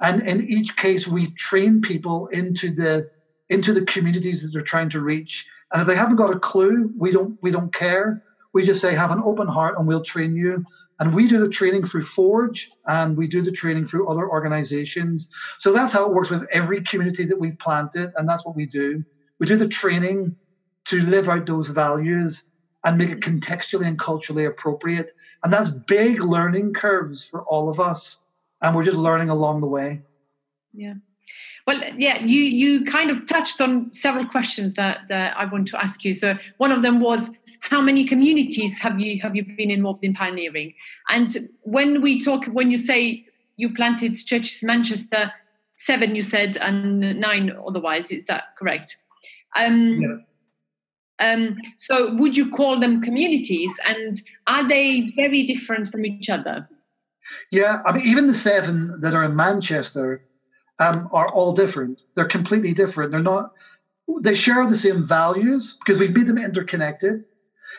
And 0.01 0.21
in 0.23 0.43
each 0.49 0.75
case, 0.75 1.07
we 1.07 1.33
train 1.37 1.81
people 1.81 2.27
into 2.27 2.73
the 2.73 3.07
into 3.49 3.73
the 3.73 3.85
communities 3.85 4.41
that 4.41 4.49
they're 4.51 4.63
trying 4.63 4.89
to 4.89 5.01
reach. 5.01 5.45
And 5.71 5.81
if 5.81 5.87
they 5.87 5.95
haven't 5.95 6.15
got 6.17 6.35
a 6.35 6.39
clue, 6.39 6.91
we 6.97 7.11
don't 7.11 7.37
we 7.41 7.51
don't 7.51 7.73
care. 7.73 8.21
We 8.53 8.63
just 8.63 8.81
say 8.81 8.95
have 8.95 9.11
an 9.11 9.21
open 9.23 9.47
heart 9.47 9.75
and 9.77 9.87
we'll 9.87 10.03
train 10.03 10.35
you. 10.35 10.63
And 10.99 11.13
we 11.13 11.27
do 11.27 11.39
the 11.39 11.49
training 11.49 11.85
through 11.85 12.03
Forge 12.03 12.69
and 12.85 13.17
we 13.17 13.27
do 13.27 13.41
the 13.41 13.51
training 13.51 13.87
through 13.87 14.07
other 14.07 14.29
organizations. 14.29 15.29
So 15.59 15.73
that's 15.73 15.91
how 15.91 16.05
it 16.05 16.13
works 16.13 16.29
with 16.29 16.43
every 16.51 16.83
community 16.83 17.25
that 17.25 17.39
we've 17.39 17.59
planted. 17.59 18.11
And 18.15 18.27
that's 18.27 18.45
what 18.45 18.55
we 18.55 18.65
do. 18.65 19.03
We 19.39 19.45
do 19.45 19.57
the 19.57 19.67
training 19.67 20.35
to 20.85 21.01
live 21.01 21.27
out 21.27 21.45
those 21.45 21.67
values 21.67 22.43
and 22.85 22.97
make 22.97 23.09
it 23.09 23.19
contextually 23.19 23.87
and 23.87 23.99
culturally 23.99 24.45
appropriate. 24.45 25.11
And 25.43 25.51
that's 25.51 25.69
big 25.69 26.21
learning 26.21 26.73
curves 26.73 27.25
for 27.25 27.41
all 27.43 27.69
of 27.69 27.79
us. 27.79 28.23
And 28.61 28.75
we're 28.75 28.83
just 28.83 28.97
learning 28.97 29.29
along 29.29 29.61
the 29.61 29.67
way. 29.67 30.01
Yeah. 30.73 30.93
Well, 31.67 31.81
yeah, 31.97 32.23
you 32.23 32.41
you 32.41 32.85
kind 32.85 33.09
of 33.09 33.27
touched 33.27 33.59
on 33.59 33.91
several 33.93 34.27
questions 34.27 34.75
that, 34.75 34.99
that 35.09 35.35
I 35.35 35.45
want 35.45 35.67
to 35.69 35.81
ask 35.81 36.03
you. 36.03 36.13
So 36.13 36.35
one 36.57 36.71
of 36.71 36.83
them 36.83 36.99
was 36.99 37.29
how 37.59 37.81
many 37.81 38.05
communities 38.05 38.77
have 38.79 38.99
you 38.99 39.19
have 39.21 39.35
you 39.35 39.43
been 39.43 39.71
involved 39.71 40.03
in 40.03 40.13
pioneering? 40.13 40.73
And 41.09 41.35
when 41.61 42.01
we 42.01 42.21
talk, 42.21 42.45
when 42.45 42.69
you 42.69 42.77
say 42.77 43.23
you 43.57 43.73
planted 43.73 44.15
churches 44.15 44.61
in 44.61 44.67
Manchester, 44.67 45.31
seven 45.73 46.15
you 46.15 46.21
said, 46.21 46.57
and 46.57 47.19
nine 47.19 47.51
otherwise, 47.67 48.11
is 48.11 48.25
that 48.25 48.55
correct? 48.57 48.97
Um, 49.55 50.01
yeah. 50.01 50.17
Um, 51.17 51.57
so 51.77 52.13
would 52.15 52.35
you 52.35 52.51
call 52.51 52.79
them 52.79 53.01
communities, 53.01 53.71
and 53.87 54.21
are 54.47 54.67
they 54.67 55.11
very 55.15 55.47
different 55.47 55.87
from 55.87 56.05
each 56.05 56.29
other? 56.29 56.67
Yeah, 57.51 57.81
I 57.85 57.93
mean, 57.93 58.05
even 58.05 58.27
the 58.27 58.33
seven 58.33 58.99
that 59.01 59.13
are 59.13 59.23
in 59.23 59.35
Manchester 59.35 60.21
um, 60.79 61.09
are 61.11 61.27
all 61.27 61.53
different. 61.53 61.99
They're 62.15 62.27
completely 62.27 62.73
different. 62.73 63.11
They're 63.11 63.21
not. 63.21 63.51
They 64.21 64.35
share 64.35 64.65
the 64.67 64.77
same 64.77 65.05
values 65.07 65.77
because 65.85 65.99
we've 65.99 66.15
made 66.15 66.27
them 66.27 66.37
interconnected. 66.37 67.23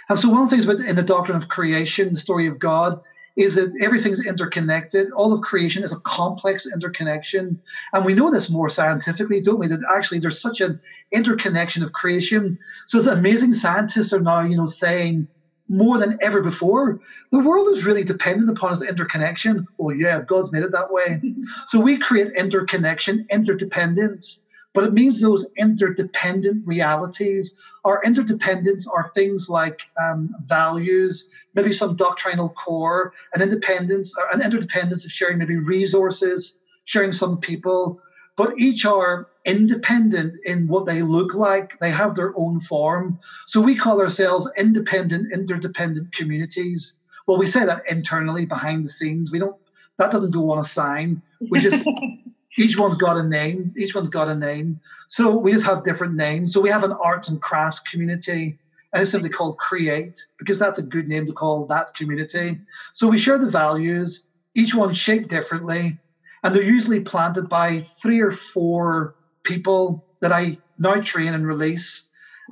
And 0.09 0.19
so 0.19 0.29
one 0.29 0.43
of 0.43 0.51
the 0.51 0.57
things 0.57 0.89
in 0.89 0.97
the 0.97 1.03
doctrine 1.03 1.37
of 1.37 1.49
creation, 1.49 2.15
the 2.15 2.21
story 2.21 2.47
of 2.47 2.59
God, 2.59 3.01
is 3.37 3.57
that 3.57 3.73
everything's 3.81 4.25
interconnected. 4.25 5.09
All 5.13 5.33
of 5.33 5.43
creation 5.43 5.85
is 5.85 5.93
a 5.93 6.01
complex 6.01 6.67
interconnection. 6.67 7.61
And 7.93 8.05
we 8.05 8.15
know 8.15 8.31
this 8.31 8.49
more 8.49 8.71
scientifically, 8.71 9.41
don't 9.43 9.59
we? 9.59 9.69
That 9.69 9.81
actually 9.95 10.21
there's 10.21 10.41
such 10.41 10.61
an 10.61 10.81
interconnection 11.13 11.83
of 11.83 11.93
creation. 11.93 12.59
So 12.87 12.99
it's 12.99 13.07
amazing 13.07 13.53
scientists 13.53 14.13
are 14.13 14.21
now, 14.21 14.41
you 14.41 14.57
know, 14.57 14.67
saying 14.67 15.29
more 15.69 15.99
than 15.99 16.19
ever 16.21 16.43
before, 16.43 17.01
the 17.33 17.41
world 17.41 17.69
is 17.77 17.85
really 17.85 18.05
dependent 18.05 18.51
upon 18.51 18.73
its 18.73 18.83
interconnection. 18.83 19.67
Oh, 19.79 19.91
yeah, 19.91 20.21
God's 20.27 20.53
made 20.53 20.63
it 20.63 20.73
that 20.73 20.93
way. 20.93 21.21
so 21.67 21.81
we 21.81 21.99
create 21.99 22.33
interconnection, 22.37 23.27
interdependence, 23.31 24.43
but 24.75 24.85
it 24.85 24.93
means 24.93 25.21
those 25.21 25.47
interdependent 25.57 26.63
realities. 26.67 27.57
Our 27.85 28.03
interdependence 28.05 28.87
are 28.87 29.11
things 29.15 29.49
like 29.49 29.79
um, 30.01 30.35
values, 30.45 31.29
maybe 31.55 31.73
some 31.73 31.97
doctrinal 31.97 32.51
core, 32.51 33.13
an 33.35 33.43
independence, 33.43 34.13
or 34.19 34.29
an 34.33 34.43
interdependence 34.43 35.05
of 35.05 35.11
sharing 35.11 35.39
maybe 35.39 35.57
resources, 35.57 36.57
sharing 36.85 37.13
some 37.13 37.39
people, 37.39 37.99
but 38.37 38.59
each 38.59 38.85
are 38.85 39.27
independent 39.47 40.37
in 40.45 40.67
what 40.67 40.85
they 40.85 41.03
look 41.03 41.35
like. 41.35 41.79
They 41.81 41.91
have 41.91 42.15
their 42.15 42.33
own 42.37 42.61
form. 42.63 43.19
So 43.47 43.61
we 43.61 43.79
call 43.79 44.01
ourselves 44.01 44.49
independent, 44.57 45.33
interdependent 45.33 46.13
communities. 46.15 46.93
Well, 47.27 47.39
we 47.39 47.47
say 47.47 47.65
that 47.65 47.83
internally 47.89 48.45
behind 48.45 48.85
the 48.85 48.91
scenes. 48.91 49.33
We 49.33 49.39
don't, 49.39 49.57
that 49.99 50.11
doesn't 50.11 50.33
go 50.33 50.51
on 50.51 50.59
a 50.59 50.65
sign. 50.65 51.23
We 51.51 51.61
just, 51.61 51.89
each 52.59 52.77
one's 52.77 52.99
got 52.99 53.17
a 53.17 53.23
name. 53.23 53.73
Each 53.79 53.95
one's 53.95 54.11
got 54.11 54.29
a 54.29 54.35
name. 54.35 54.81
So 55.09 55.37
we 55.37 55.53
just 55.53 55.65
have 55.65 55.85
different 55.85 56.15
names. 56.15 56.53
So 56.53 56.61
we 56.61 56.71
have 56.71 56.85
an 56.85 56.93
arts 56.93 57.29
and 57.29 57.41
crafts 57.41 57.81
community 57.81 58.59
and 58.93 59.03
it's 59.03 59.11
simply 59.11 59.29
called 59.29 59.59
Create 59.59 60.19
because 60.39 60.59
that's 60.59 60.79
a 60.79 60.83
good 60.83 61.07
name 61.07 61.27
to 61.27 61.33
call 61.35 61.67
that 61.67 61.95
community. 61.95 62.59
So 62.95 63.07
we 63.07 63.19
share 63.19 63.39
the 63.39 63.51
values, 63.51 64.27
each 64.55 64.75
one 64.75 64.95
shaped 64.95 65.29
differently, 65.29 65.99
and 66.43 66.55
they're 66.55 66.63
usually 66.63 67.01
planted 67.01 67.49
by 67.49 67.83
three 68.01 68.21
or 68.21 68.33
four 68.33 69.16
people 69.47 70.05
that 70.21 70.33
I 70.33 70.59
now 70.79 71.01
train 71.01 71.33
and 71.35 71.47
release. 71.47 72.09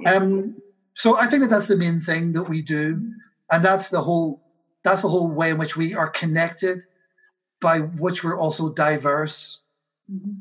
Um, 0.06 0.56
so 0.94 1.16
I 1.16 1.28
think 1.28 1.42
that 1.42 1.50
that's 1.50 1.66
the 1.66 1.76
main 1.76 2.00
thing 2.00 2.32
that 2.32 2.44
we 2.44 2.62
do, 2.62 3.12
and 3.50 3.64
that's 3.64 3.88
the 3.88 4.00
whole 4.00 4.40
that's 4.84 5.02
the 5.02 5.08
whole 5.08 5.28
way 5.28 5.50
in 5.50 5.58
which 5.58 5.76
we 5.76 5.94
are 5.94 6.10
connected, 6.10 6.82
by 7.60 7.80
which 7.80 8.22
we're 8.22 8.38
also 8.38 8.70
diverse. 8.70 9.60
Mm-hmm. 10.12 10.40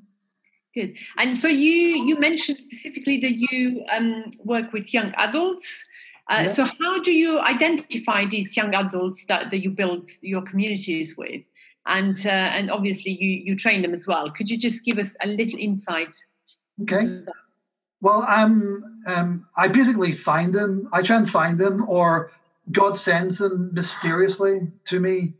Good. 0.73 0.97
And 1.17 1.35
so 1.35 1.47
you 1.47 2.03
you 2.07 2.19
mentioned 2.19 2.57
specifically 2.57 3.19
that 3.19 3.35
you 3.37 3.85
um, 3.91 4.31
work 4.43 4.73
with 4.73 4.93
young 4.93 5.13
adults. 5.17 5.83
Uh, 6.29 6.43
yeah. 6.45 6.53
So 6.53 6.63
how 6.65 7.01
do 7.01 7.11
you 7.11 7.39
identify 7.41 8.25
these 8.25 8.55
young 8.55 8.73
adults 8.73 9.25
that, 9.25 9.51
that 9.51 9.61
you 9.61 9.69
build 9.69 10.09
your 10.21 10.41
communities 10.41 11.15
with? 11.17 11.41
And 11.85 12.17
uh, 12.25 12.29
and 12.57 12.71
obviously 12.71 13.11
you 13.11 13.43
you 13.45 13.55
train 13.55 13.81
them 13.81 13.93
as 13.93 14.07
well. 14.07 14.31
Could 14.31 14.49
you 14.49 14.57
just 14.57 14.85
give 14.85 14.97
us 14.97 15.15
a 15.21 15.27
little 15.27 15.59
insight? 15.59 16.15
Okay. 16.81 17.21
Well, 18.01 18.25
um, 18.27 19.01
um, 19.07 19.47
I 19.55 19.67
basically 19.67 20.13
find 20.13 20.53
them. 20.53 20.89
I 20.91 21.01
try 21.01 21.17
and 21.17 21.29
find 21.29 21.57
them, 21.57 21.85
or 21.87 22.31
God 22.71 22.97
sends 22.97 23.37
them 23.37 23.71
mysteriously 23.73 24.67
to 24.85 24.99
me. 24.99 25.33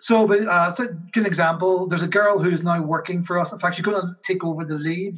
So, 0.00 0.26
but 0.26 0.46
uh, 0.46 0.70
so 0.70 0.88
give 1.12 1.24
an 1.24 1.26
example. 1.26 1.86
There's 1.86 2.02
a 2.02 2.08
girl 2.08 2.38
who's 2.38 2.62
now 2.62 2.82
working 2.82 3.24
for 3.24 3.38
us. 3.38 3.52
In 3.52 3.58
fact, 3.58 3.76
she's 3.76 3.84
going 3.84 4.00
to 4.00 4.16
take 4.22 4.44
over 4.44 4.64
the 4.64 4.74
lead 4.74 5.14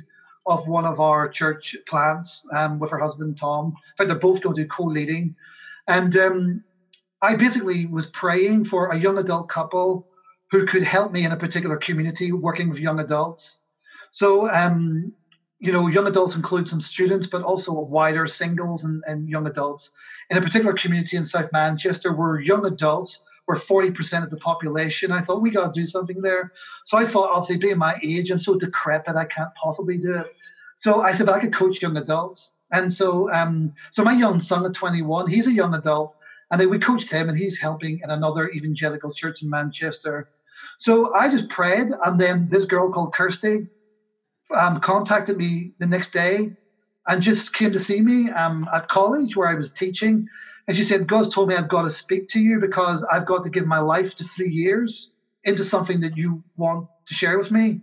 of 0.47 0.66
one 0.66 0.85
of 0.85 1.01
our 1.01 1.29
church 1.29 1.77
plants 1.89 2.45
um, 2.53 2.79
with 2.79 2.91
her 2.91 2.99
husband 2.99 3.37
Tom. 3.37 3.66
In 3.66 3.73
fact, 3.97 4.09
they're 4.09 4.18
both 4.18 4.43
going 4.43 4.57
to 4.57 4.62
do 4.62 4.68
co-leading. 4.68 5.35
And 5.87 6.16
um, 6.16 6.64
I 7.20 7.37
basically 7.37 7.87
was 7.87 8.07
praying 8.07 8.64
for 8.64 8.91
a 8.91 8.99
young 8.99 9.18
adult 9.18 9.49
couple 9.49 10.07
who 10.51 10.66
could 10.66 10.83
help 10.83 11.12
me 11.12 11.25
in 11.25 11.33
a 11.33 11.37
particular 11.37 11.77
community 11.77 12.33
working 12.33 12.68
with 12.68 12.79
young 12.79 12.99
adults. 13.01 13.61
So, 14.11 14.51
um, 14.51 15.12
you 15.63 15.71
know, 15.71 15.87
young 15.87 16.09
adults 16.09 16.35
include 16.35 16.69
some 16.69 16.81
students, 16.81 17.29
but 17.29 17.43
also 17.43 17.73
wider 17.73 18.27
singles 18.27 18.83
and, 18.83 19.03
and 19.07 19.29
young 19.29 19.47
adults. 19.47 19.93
In 20.29 20.37
a 20.37 20.41
particular 20.41 20.75
community 20.75 21.17
in 21.17 21.25
South 21.25 21.51
Manchester, 21.53 22.13
where 22.13 22.41
young 22.41 22.65
adults 22.67 23.25
we're 23.47 23.57
40% 23.57 24.23
of 24.23 24.31
the 24.31 24.37
population. 24.37 25.11
I 25.11 25.21
thought 25.21 25.43
we 25.43 25.51
got 25.51 25.75
to 25.75 25.81
do 25.81 25.85
something 25.85 26.23
there. 26.23 26.53
So 26.87 26.97
I 26.97 27.07
thought, 27.07 27.31
obviously, 27.33 27.59
being 27.59 27.79
my 27.79 27.99
age, 28.03 28.31
I'm 28.31 28.39
so 28.39 28.57
decrepit, 28.57 29.17
I 29.17 29.25
can't 29.25 29.51
possibly 29.61 29.99
do 29.99 30.15
it. 30.15 30.27
So 30.77 31.03
I 31.03 31.13
said, 31.13 31.29
I 31.29 31.41
could 31.41 31.53
coach 31.53 31.83
young 31.83 31.97
adults. 31.97 32.55
And 32.71 32.93
so, 32.93 33.31
um, 33.33 33.73
so 33.91 34.05
my 34.05 34.13
young 34.13 34.41
son 34.41 34.65
at 34.65 34.75
21, 34.75 35.29
he's 35.29 35.49
a 35.49 35.53
young 35.53 35.75
adult, 35.75 36.17
and 36.51 36.61
then 36.61 36.71
we 36.71 36.79
coached 36.79 37.11
him, 37.11 37.29
and 37.29 37.37
he's 37.37 37.59
helping 37.59 38.01
in 38.03 38.11
another 38.11 38.49
evangelical 38.51 39.13
church 39.13 39.43
in 39.43 39.51
Manchester. 39.51 40.29
So 40.79 41.13
I 41.15 41.29
just 41.29 41.49
prayed, 41.49 41.89
and 42.05 42.21
then 42.21 42.49
this 42.49 42.65
girl 42.65 42.93
called 42.93 43.13
Kirsty 43.13 43.67
um, 44.55 44.80
contacted 44.80 45.36
me 45.36 45.72
the 45.78 45.86
next 45.86 46.12
day 46.12 46.50
and 47.07 47.22
just 47.22 47.53
came 47.55 47.72
to 47.72 47.80
see 47.80 48.00
me 48.00 48.30
um, 48.30 48.68
at 48.72 48.88
college 48.88 49.36
where 49.36 49.48
I 49.48 49.55
was 49.55 49.72
teaching. 49.72 50.24
And 50.68 50.76
she 50.76 50.84
said, 50.84 51.09
God's 51.09 51.34
told 51.34 51.48
me 51.48 51.55
I've 51.55 51.68
got 51.68 51.82
to 51.82 51.90
speak 51.90 52.28
to 52.28 52.40
you 52.40 52.61
because 52.61 53.05
I've 53.11 53.26
got 53.26 53.42
to 53.44 53.50
give 53.50 53.66
my 53.66 53.78
life 53.78 54.14
to 54.16 54.24
three 54.36 54.50
years 54.50 55.11
into 55.44 55.64
something 55.64 56.00
that 56.00 56.16
you 56.16 56.42
want 56.57 56.86
to 57.07 57.14
share 57.14 57.38
with 57.38 57.50
me. 57.50 57.80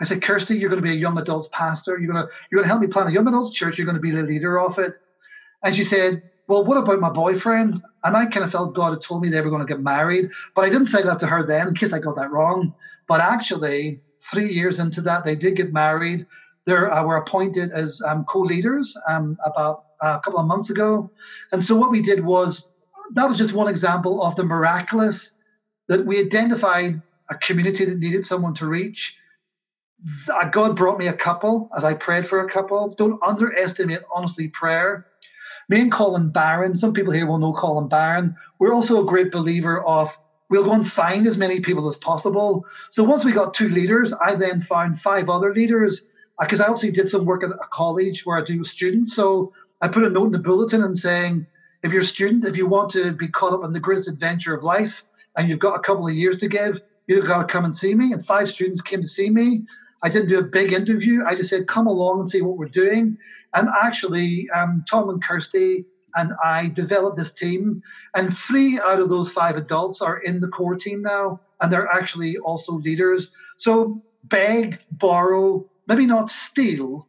I 0.00 0.04
said, 0.04 0.22
Kirsty, 0.22 0.56
you're 0.56 0.70
going 0.70 0.82
to 0.82 0.88
be 0.88 0.92
a 0.92 1.00
young 1.00 1.18
adults 1.18 1.48
pastor. 1.52 1.98
You're 1.98 2.12
going 2.12 2.24
to 2.24 2.30
you're 2.50 2.58
going 2.58 2.64
to 2.64 2.68
help 2.68 2.80
me 2.80 2.86
plan 2.86 3.08
a 3.08 3.12
young 3.12 3.28
adults 3.28 3.52
church. 3.52 3.78
You're 3.78 3.84
going 3.84 3.96
to 3.96 4.00
be 4.00 4.10
the 4.10 4.22
leader 4.22 4.58
of 4.58 4.78
it. 4.78 4.92
And 5.64 5.74
she 5.74 5.84
said, 5.84 6.22
well, 6.48 6.64
what 6.64 6.76
about 6.76 7.00
my 7.00 7.10
boyfriend? 7.10 7.80
And 8.04 8.16
I 8.16 8.26
kind 8.26 8.44
of 8.44 8.50
felt 8.50 8.74
God 8.74 8.90
had 8.90 9.00
told 9.00 9.22
me 9.22 9.30
they 9.30 9.40
were 9.40 9.50
going 9.50 9.64
to 9.64 9.72
get 9.72 9.80
married, 9.80 10.28
but 10.54 10.64
I 10.64 10.70
didn't 10.70 10.86
say 10.86 11.02
that 11.02 11.18
to 11.20 11.26
her 11.26 11.46
then 11.46 11.68
in 11.68 11.74
case 11.74 11.92
I 11.92 11.98
got 12.00 12.16
that 12.16 12.30
wrong. 12.30 12.72
But 13.06 13.20
actually, 13.20 14.00
three 14.30 14.52
years 14.52 14.78
into 14.78 15.00
that, 15.02 15.24
they 15.24 15.36
did 15.36 15.56
get 15.56 15.72
married. 15.72 16.26
They 16.64 16.74
uh, 16.74 17.04
were 17.04 17.16
appointed 17.16 17.72
as 17.72 18.00
um, 18.06 18.24
co-leaders 18.24 18.96
um, 19.08 19.36
about 19.44 19.84
uh, 20.02 20.18
a 20.18 20.20
couple 20.24 20.38
of 20.38 20.46
months 20.46 20.70
ago. 20.70 21.10
And 21.50 21.64
so 21.64 21.76
what 21.76 21.90
we 21.90 22.02
did 22.02 22.24
was 22.24 22.68
that 23.14 23.28
was 23.28 23.38
just 23.38 23.52
one 23.52 23.68
example 23.68 24.22
of 24.22 24.36
the 24.36 24.44
miraculous 24.44 25.32
that 25.88 26.06
we 26.06 26.20
identified 26.20 27.02
a 27.30 27.34
community 27.38 27.84
that 27.84 27.98
needed 27.98 28.24
someone 28.24 28.54
to 28.54 28.66
reach. 28.66 29.16
God 30.50 30.76
brought 30.76 30.98
me 30.98 31.08
a 31.08 31.12
couple 31.12 31.68
as 31.76 31.84
I 31.84 31.94
prayed 31.94 32.28
for 32.28 32.44
a 32.44 32.52
couple. 32.52 32.94
Don't 32.98 33.22
underestimate, 33.22 34.00
honestly, 34.14 34.48
prayer. 34.48 35.06
Me 35.68 35.80
and 35.80 35.92
Colin 35.92 36.30
Barron, 36.30 36.76
some 36.76 36.92
people 36.92 37.12
here 37.12 37.26
will 37.26 37.38
know 37.38 37.52
Colin 37.52 37.88
Barron. 37.88 38.34
We're 38.58 38.74
also 38.74 39.02
a 39.02 39.06
great 39.06 39.30
believer 39.30 39.82
of 39.84 40.16
we'll 40.52 40.64
go 40.64 40.72
and 40.72 40.92
find 40.92 41.26
as 41.26 41.38
many 41.38 41.60
people 41.60 41.88
as 41.88 41.96
possible. 41.96 42.66
So 42.90 43.02
once 43.02 43.24
we 43.24 43.32
got 43.32 43.54
two 43.54 43.70
leaders, 43.70 44.12
I 44.12 44.36
then 44.36 44.60
found 44.60 45.00
five 45.00 45.30
other 45.30 45.54
leaders 45.54 46.10
because 46.38 46.60
uh, 46.60 46.64
I 46.64 46.68
also 46.68 46.90
did 46.90 47.08
some 47.08 47.24
work 47.24 47.42
at 47.42 47.48
a 47.48 47.68
college 47.72 48.26
where 48.26 48.36
I 48.36 48.44
do 48.44 48.62
students. 48.62 49.16
So 49.16 49.54
I 49.80 49.88
put 49.88 50.04
a 50.04 50.10
note 50.10 50.26
in 50.26 50.32
the 50.32 50.38
bulletin 50.38 50.84
and 50.84 50.96
saying, 50.96 51.46
if 51.82 51.90
you're 51.90 52.02
a 52.02 52.04
student, 52.04 52.44
if 52.44 52.58
you 52.58 52.66
want 52.66 52.90
to 52.90 53.12
be 53.12 53.28
caught 53.28 53.54
up 53.54 53.64
in 53.64 53.72
the 53.72 53.80
greatest 53.80 54.08
adventure 54.08 54.54
of 54.54 54.62
life 54.62 55.02
and 55.38 55.48
you've 55.48 55.58
got 55.58 55.78
a 55.78 55.82
couple 55.82 56.06
of 56.06 56.12
years 56.12 56.36
to 56.40 56.48
give, 56.48 56.82
you've 57.06 57.26
got 57.26 57.46
to 57.46 57.50
come 57.50 57.64
and 57.64 57.74
see 57.74 57.94
me. 57.94 58.12
And 58.12 58.22
five 58.22 58.50
students 58.50 58.82
came 58.82 59.00
to 59.00 59.08
see 59.08 59.30
me. 59.30 59.62
I 60.02 60.10
didn't 60.10 60.28
do 60.28 60.38
a 60.38 60.42
big 60.42 60.74
interview. 60.74 61.24
I 61.24 61.34
just 61.34 61.48
said, 61.48 61.66
come 61.66 61.86
along 61.86 62.20
and 62.20 62.28
see 62.28 62.42
what 62.42 62.58
we're 62.58 62.68
doing. 62.68 63.16
And 63.54 63.70
actually, 63.82 64.50
um, 64.54 64.84
Tom 64.86 65.08
and 65.08 65.24
Kirsty 65.24 65.86
and 66.14 66.32
I 66.42 66.68
developed 66.68 67.16
this 67.16 67.32
team. 67.32 67.82
And 68.14 68.36
three 68.36 68.78
out 68.80 69.00
of 69.00 69.08
those 69.08 69.32
five 69.32 69.56
adults 69.56 70.02
are 70.02 70.18
in 70.18 70.40
the 70.40 70.48
core 70.48 70.76
team 70.76 71.02
now. 71.02 71.40
And 71.60 71.72
they're 71.72 71.88
actually 71.88 72.36
also 72.38 72.72
leaders. 72.72 73.32
So 73.56 74.02
beg, 74.24 74.78
borrow, 74.90 75.68
maybe 75.86 76.06
not 76.06 76.30
steal, 76.30 77.06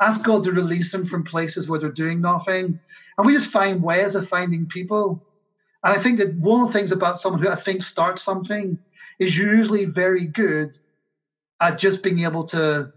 ask 0.00 0.22
God 0.22 0.44
to 0.44 0.52
release 0.52 0.92
them 0.92 1.06
from 1.06 1.24
places 1.24 1.68
where 1.68 1.80
they're 1.80 1.90
doing 1.90 2.20
nothing. 2.20 2.78
And 3.18 3.26
we 3.26 3.34
just 3.34 3.50
find 3.50 3.82
ways 3.82 4.14
of 4.14 4.28
finding 4.28 4.66
people. 4.66 5.22
And 5.82 5.98
I 5.98 6.02
think 6.02 6.18
that 6.18 6.36
one 6.36 6.62
of 6.62 6.66
the 6.68 6.72
things 6.72 6.92
about 6.92 7.20
someone 7.20 7.42
who 7.42 7.48
I 7.48 7.56
think 7.56 7.82
starts 7.82 8.22
something 8.22 8.78
is 9.18 9.36
usually 9.36 9.86
very 9.86 10.26
good 10.26 10.78
at 11.60 11.78
just 11.78 12.02
being 12.02 12.20
able 12.24 12.44
to 12.48 12.92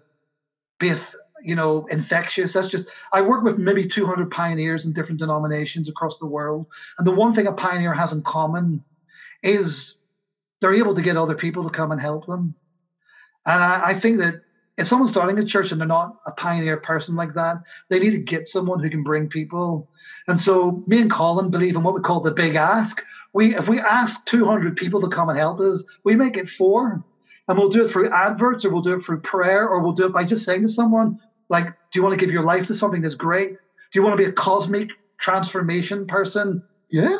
be, 0.79 0.93
you 1.43 1.55
know, 1.55 1.85
infectious. 1.87 2.53
That's 2.53 2.69
just, 2.69 2.87
I 3.11 3.21
work 3.21 3.43
with 3.43 3.57
maybe 3.57 3.87
200 3.87 4.29
pioneers 4.31 4.85
in 4.85 4.93
different 4.93 5.19
denominations 5.19 5.89
across 5.89 6.17
the 6.17 6.25
world. 6.25 6.67
And 6.97 7.07
the 7.07 7.11
one 7.11 7.33
thing 7.33 7.47
a 7.47 7.53
pioneer 7.53 7.93
has 7.93 8.13
in 8.13 8.23
common 8.23 8.83
is 9.43 9.95
they're 10.61 10.73
able 10.73 10.95
to 10.95 11.01
get 11.01 11.17
other 11.17 11.35
people 11.35 11.63
to 11.63 11.69
come 11.69 11.91
and 11.91 12.01
help 12.01 12.25
them. 12.25 12.55
And 13.45 13.63
I, 13.63 13.89
I 13.89 13.99
think 13.99 14.19
that 14.19 14.35
if 14.77 14.87
someone's 14.87 15.11
starting 15.11 15.37
a 15.39 15.45
church 15.45 15.71
and 15.71 15.79
they're 15.79 15.87
not 15.87 16.15
a 16.25 16.31
pioneer 16.31 16.77
person 16.77 17.15
like 17.15 17.33
that, 17.33 17.57
they 17.89 17.99
need 17.99 18.11
to 18.11 18.17
get 18.17 18.47
someone 18.47 18.79
who 18.79 18.89
can 18.89 19.03
bring 19.03 19.27
people. 19.27 19.89
And 20.27 20.39
so 20.39 20.83
me 20.87 21.01
and 21.01 21.11
Colin 21.11 21.49
believe 21.49 21.75
in 21.75 21.83
what 21.83 21.95
we 21.95 22.01
call 22.01 22.21
the 22.21 22.31
big 22.31 22.55
ask. 22.55 23.01
We 23.33 23.55
if 23.55 23.67
we 23.67 23.79
ask 23.79 24.23
200 24.25 24.77
people 24.77 25.01
to 25.01 25.09
come 25.09 25.29
and 25.29 25.37
help 25.37 25.59
us, 25.59 25.83
we 26.03 26.15
make 26.15 26.37
it 26.37 26.49
four. 26.49 27.03
And 27.47 27.57
we'll 27.57 27.69
do 27.69 27.83
it 27.83 27.91
through 27.91 28.13
adverts 28.13 28.63
or 28.63 28.69
we'll 28.69 28.83
do 28.83 28.93
it 28.93 29.01
through 29.01 29.21
prayer 29.21 29.67
or 29.67 29.81
we'll 29.81 29.93
do 29.93 30.05
it 30.05 30.13
by 30.13 30.23
just 30.23 30.45
saying 30.45 30.61
to 30.61 30.69
someone, 30.69 31.19
like, 31.49 31.65
do 31.65 31.99
you 31.99 32.03
want 32.03 32.17
to 32.17 32.23
give 32.23 32.33
your 32.33 32.43
life 32.43 32.67
to 32.67 32.75
something 32.75 33.01
that's 33.01 33.15
great? 33.15 33.53
Do 33.53 33.99
you 33.99 34.03
want 34.03 34.13
to 34.13 34.23
be 34.23 34.29
a 34.29 34.31
cosmic 34.31 34.89
transformation 35.17 36.05
person? 36.07 36.63
Yeah. 36.91 37.17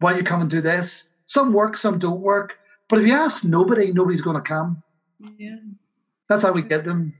Why 0.00 0.10
don't 0.10 0.20
you 0.20 0.24
come 0.24 0.40
and 0.40 0.50
do 0.50 0.60
this? 0.60 1.04
Some 1.26 1.52
work, 1.52 1.76
some 1.76 1.98
don't 1.98 2.20
work. 2.20 2.54
But 2.88 3.00
if 3.00 3.06
you 3.06 3.12
ask 3.12 3.44
nobody, 3.44 3.92
nobody's 3.92 4.22
going 4.22 4.36
to 4.36 4.42
come. 4.42 4.82
Yeah. 5.36 5.56
That's 6.28 6.42
how 6.42 6.52
we 6.52 6.62
get 6.62 6.84
them. 6.84 7.14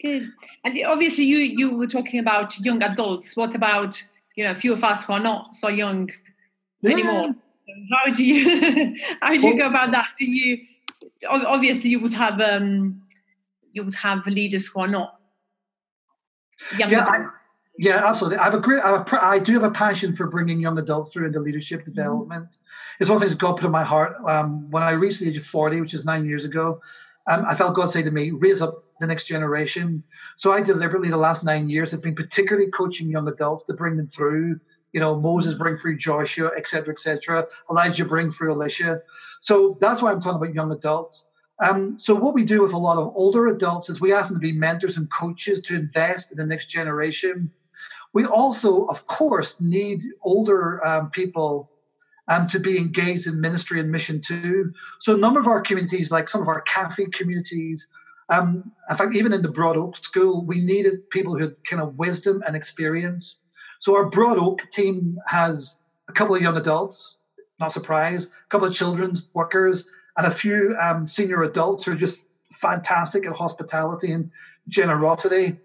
Good. 0.00 0.30
And 0.64 0.78
obviously, 0.86 1.24
you 1.24 1.38
you 1.38 1.76
were 1.76 1.86
talking 1.86 2.20
about 2.20 2.58
young 2.60 2.82
adults. 2.82 3.36
What 3.36 3.54
about 3.54 4.02
you 4.36 4.44
know 4.44 4.50
a 4.50 4.54
few 4.54 4.72
of 4.72 4.84
us 4.84 5.04
who 5.04 5.14
are 5.14 5.20
not 5.20 5.54
so 5.54 5.68
young 5.68 6.10
yeah. 6.82 6.90
anymore? 6.90 7.34
How 7.92 8.12
do 8.12 8.24
you 8.24 8.96
how 9.22 9.30
do 9.30 9.34
you 9.36 9.56
well, 9.56 9.56
go 9.56 9.68
about 9.68 9.92
that? 9.92 10.08
Do 10.18 10.26
you 10.26 10.58
obviously 11.28 11.90
you 11.90 12.00
would 12.00 12.12
have 12.12 12.40
um, 12.40 13.00
you 13.72 13.84
would 13.84 13.94
have 13.94 14.26
leaders 14.26 14.66
who 14.66 14.80
are 14.80 14.88
not 14.88 15.20
young 16.78 16.90
yeah, 16.90 17.04
I, 17.04 17.28
yeah, 17.76 18.06
absolutely. 18.06 18.38
I 18.38 18.44
have 18.44 18.54
a 18.54 18.60
great, 18.60 18.82
I, 18.82 18.90
have 18.92 19.06
a, 19.12 19.24
I 19.24 19.38
do 19.38 19.54
have 19.54 19.64
a 19.64 19.70
passion 19.70 20.14
for 20.14 20.28
bringing 20.28 20.60
young 20.60 20.78
adults 20.78 21.10
through 21.12 21.26
into 21.26 21.40
leadership 21.40 21.80
mm-hmm. 21.80 21.92
development. 21.92 22.50
Mm-hmm. 22.50 23.00
It's 23.00 23.10
one 23.10 23.16
of 23.16 23.22
the 23.22 23.28
things 23.28 23.38
God 23.38 23.56
put 23.56 23.64
in 23.64 23.72
my 23.72 23.84
heart. 23.84 24.16
Um, 24.28 24.70
when 24.70 24.82
I 24.82 24.90
reached 24.90 25.20
the 25.20 25.28
age 25.28 25.36
of 25.36 25.46
40, 25.46 25.80
which 25.80 25.94
is 25.94 26.04
nine 26.04 26.24
years 26.24 26.44
ago, 26.44 26.80
um, 27.26 27.44
I 27.48 27.56
felt 27.56 27.74
God 27.74 27.90
say 27.90 28.02
to 28.02 28.10
me, 28.10 28.30
raise 28.30 28.62
up 28.62 28.84
the 29.00 29.06
next 29.06 29.24
generation. 29.24 30.02
So 30.36 30.52
I 30.52 30.60
deliberately, 30.60 31.08
the 31.08 31.16
last 31.16 31.42
nine 31.42 31.68
years, 31.68 31.90
have 31.90 32.02
been 32.02 32.14
particularly 32.14 32.70
coaching 32.70 33.08
young 33.08 33.26
adults 33.28 33.64
to 33.64 33.72
bring 33.72 33.96
them 33.96 34.06
through. 34.06 34.60
You 34.92 35.00
know, 35.00 35.18
Moses 35.18 35.54
bring 35.54 35.76
through 35.78 35.98
Joshua, 35.98 36.50
etc., 36.56 36.94
etc. 36.94 37.46
Elijah 37.70 38.04
bring 38.04 38.30
through 38.30 38.52
Elisha. 38.52 39.00
So 39.40 39.76
that's 39.80 40.00
why 40.00 40.12
I'm 40.12 40.20
talking 40.20 40.36
about 40.36 40.54
young 40.54 40.70
adults. 40.70 41.26
Um, 41.62 41.98
so 41.98 42.14
what 42.14 42.34
we 42.34 42.44
do 42.44 42.62
with 42.62 42.72
a 42.72 42.78
lot 42.78 42.98
of 42.98 43.12
older 43.14 43.48
adults 43.48 43.88
is 43.88 44.00
we 44.00 44.12
ask 44.12 44.30
them 44.30 44.40
to 44.40 44.46
be 44.46 44.52
mentors 44.52 44.96
and 44.96 45.10
coaches 45.10 45.60
to 45.62 45.76
invest 45.76 46.32
in 46.32 46.38
the 46.38 46.46
next 46.46 46.66
generation. 46.66 47.50
We 48.12 48.24
also, 48.26 48.86
of 48.86 49.06
course, 49.06 49.60
need 49.60 50.02
older 50.22 50.84
um, 50.86 51.10
people 51.10 51.70
um, 52.28 52.46
to 52.48 52.58
be 52.58 52.78
engaged 52.78 53.26
in 53.26 53.40
ministry 53.40 53.80
and 53.80 53.90
mission 53.90 54.20
too. 54.20 54.72
So 55.00 55.14
a 55.14 55.18
number 55.18 55.40
of 55.40 55.46
our 55.46 55.60
communities, 55.60 56.10
like 56.10 56.28
some 56.28 56.42
of 56.42 56.48
our 56.48 56.62
cafe 56.62 57.06
communities, 57.12 57.86
um, 58.30 58.72
in 58.88 58.96
fact, 58.96 59.14
even 59.14 59.32
in 59.32 59.42
the 59.42 59.48
Broad 59.48 59.76
Oak 59.76 59.96
School, 59.96 60.44
we 60.46 60.60
needed 60.60 61.08
people 61.10 61.34
who 61.34 61.42
had 61.42 61.56
kind 61.68 61.82
of 61.82 61.96
wisdom 61.98 62.42
and 62.46 62.56
experience. 62.56 63.42
So 63.80 63.94
our 63.94 64.06
Broad 64.06 64.38
Oak 64.38 64.60
team 64.72 65.18
has 65.26 65.80
a 66.08 66.12
couple 66.12 66.34
of 66.34 66.42
young 66.42 66.56
adults, 66.56 67.18
not 67.60 67.72
surprised, 67.72 68.28
a 68.28 68.50
couple 68.50 68.66
of 68.66 68.74
children's 68.74 69.28
workers, 69.34 69.88
and 70.16 70.26
a 70.26 70.34
few 70.34 70.76
um, 70.80 71.06
senior 71.06 71.42
adults 71.42 71.84
who 71.84 71.92
are 71.92 71.96
just 71.96 72.26
fantastic 72.54 73.26
at 73.26 73.32
hospitality 73.32 74.12
and 74.12 74.30
generosity. 74.68 75.56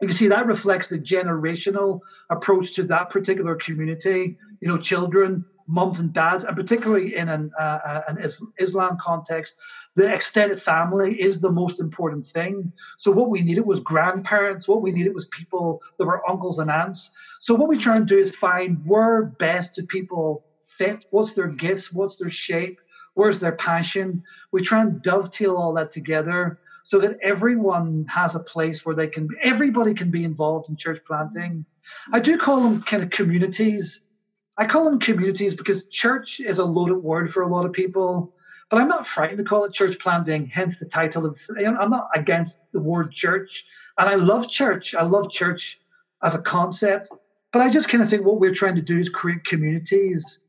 You 0.00 0.12
see, 0.12 0.28
that 0.28 0.46
reflects 0.46 0.88
the 0.88 0.98
generational 0.98 2.00
approach 2.28 2.74
to 2.74 2.82
that 2.84 3.08
particular 3.10 3.54
community. 3.54 4.36
You 4.60 4.68
know, 4.68 4.78
children 4.78 5.44
mums 5.66 5.98
and 5.98 6.12
dads, 6.12 6.44
and 6.44 6.56
particularly 6.56 7.16
in 7.16 7.28
an, 7.28 7.50
uh, 7.58 7.78
uh 7.84 8.02
an 8.08 8.18
Islam 8.58 8.98
context, 9.00 9.56
the 9.96 10.12
extended 10.12 10.62
family 10.62 11.20
is 11.20 11.40
the 11.40 11.50
most 11.50 11.80
important 11.80 12.26
thing. 12.26 12.70
So 12.98 13.10
what 13.10 13.30
we 13.30 13.40
needed 13.40 13.66
was 13.66 13.80
grandparents. 13.80 14.68
What 14.68 14.82
we 14.82 14.92
needed 14.92 15.14
was 15.14 15.24
people 15.26 15.80
that 15.98 16.04
were 16.04 16.28
uncles 16.30 16.58
and 16.58 16.70
aunts. 16.70 17.10
So 17.40 17.54
what 17.54 17.68
we 17.68 17.78
try 17.78 17.96
and 17.96 18.06
do 18.06 18.18
is 18.18 18.36
find 18.36 18.80
where 18.84 19.24
best 19.24 19.74
do 19.74 19.86
people 19.86 20.44
fit. 20.62 21.06
What's 21.10 21.32
their 21.32 21.48
gifts? 21.48 21.92
What's 21.92 22.18
their 22.18 22.30
shape? 22.30 22.78
Where's 23.16 23.40
their 23.40 23.56
passion? 23.56 24.22
We 24.52 24.62
try 24.62 24.82
and 24.82 25.02
dovetail 25.02 25.56
all 25.56 25.74
that 25.74 25.90
together 25.90 26.60
so 26.84 27.00
that 27.00 27.18
everyone 27.22 28.06
has 28.08 28.36
a 28.36 28.40
place 28.40 28.86
where 28.86 28.96
they 28.96 29.08
can. 29.08 29.28
Everybody 29.42 29.94
can 29.94 30.10
be 30.10 30.24
involved 30.24 30.70
in 30.70 30.76
church 30.76 31.00
planting. 31.06 31.66
I 32.12 32.20
do 32.20 32.38
call 32.38 32.62
them 32.62 32.82
kind 32.82 33.02
of 33.02 33.10
communities 33.10 34.02
I 34.58 34.66
call 34.66 34.84
them 34.84 35.00
communities 35.00 35.54
because 35.54 35.86
church 35.88 36.40
is 36.40 36.58
a 36.58 36.64
loaded 36.64 36.98
word 36.98 37.32
for 37.32 37.42
a 37.42 37.48
lot 37.48 37.66
of 37.66 37.72
people. 37.72 38.32
But 38.70 38.80
I'm 38.80 38.88
not 38.88 39.06
frightened 39.06 39.38
to 39.38 39.44
call 39.44 39.64
it 39.64 39.74
church 39.74 39.98
planting, 40.00 40.46
hence 40.46 40.78
the 40.78 40.86
title. 40.86 41.26
Of, 41.26 41.38
I'm 41.58 41.90
not 41.90 42.08
against 42.14 42.58
the 42.72 42.80
word 42.80 43.12
church. 43.12 43.64
And 43.98 44.08
I 44.08 44.16
love 44.16 44.48
church. 44.48 44.94
I 44.94 45.04
love 45.04 45.30
church 45.30 45.80
as 46.22 46.34
a 46.34 46.42
concept. 46.42 47.10
But 47.52 47.62
I 47.62 47.70
just 47.70 47.90
kind 47.90 48.04
of 48.04 48.10
think 48.10 48.26
what 48.26 48.40
we're 48.40 48.54
trying 48.54 48.76
to 48.76 48.82
do 48.82 48.98
is 49.00 49.08
create 49.08 49.44
communities. 49.44 50.42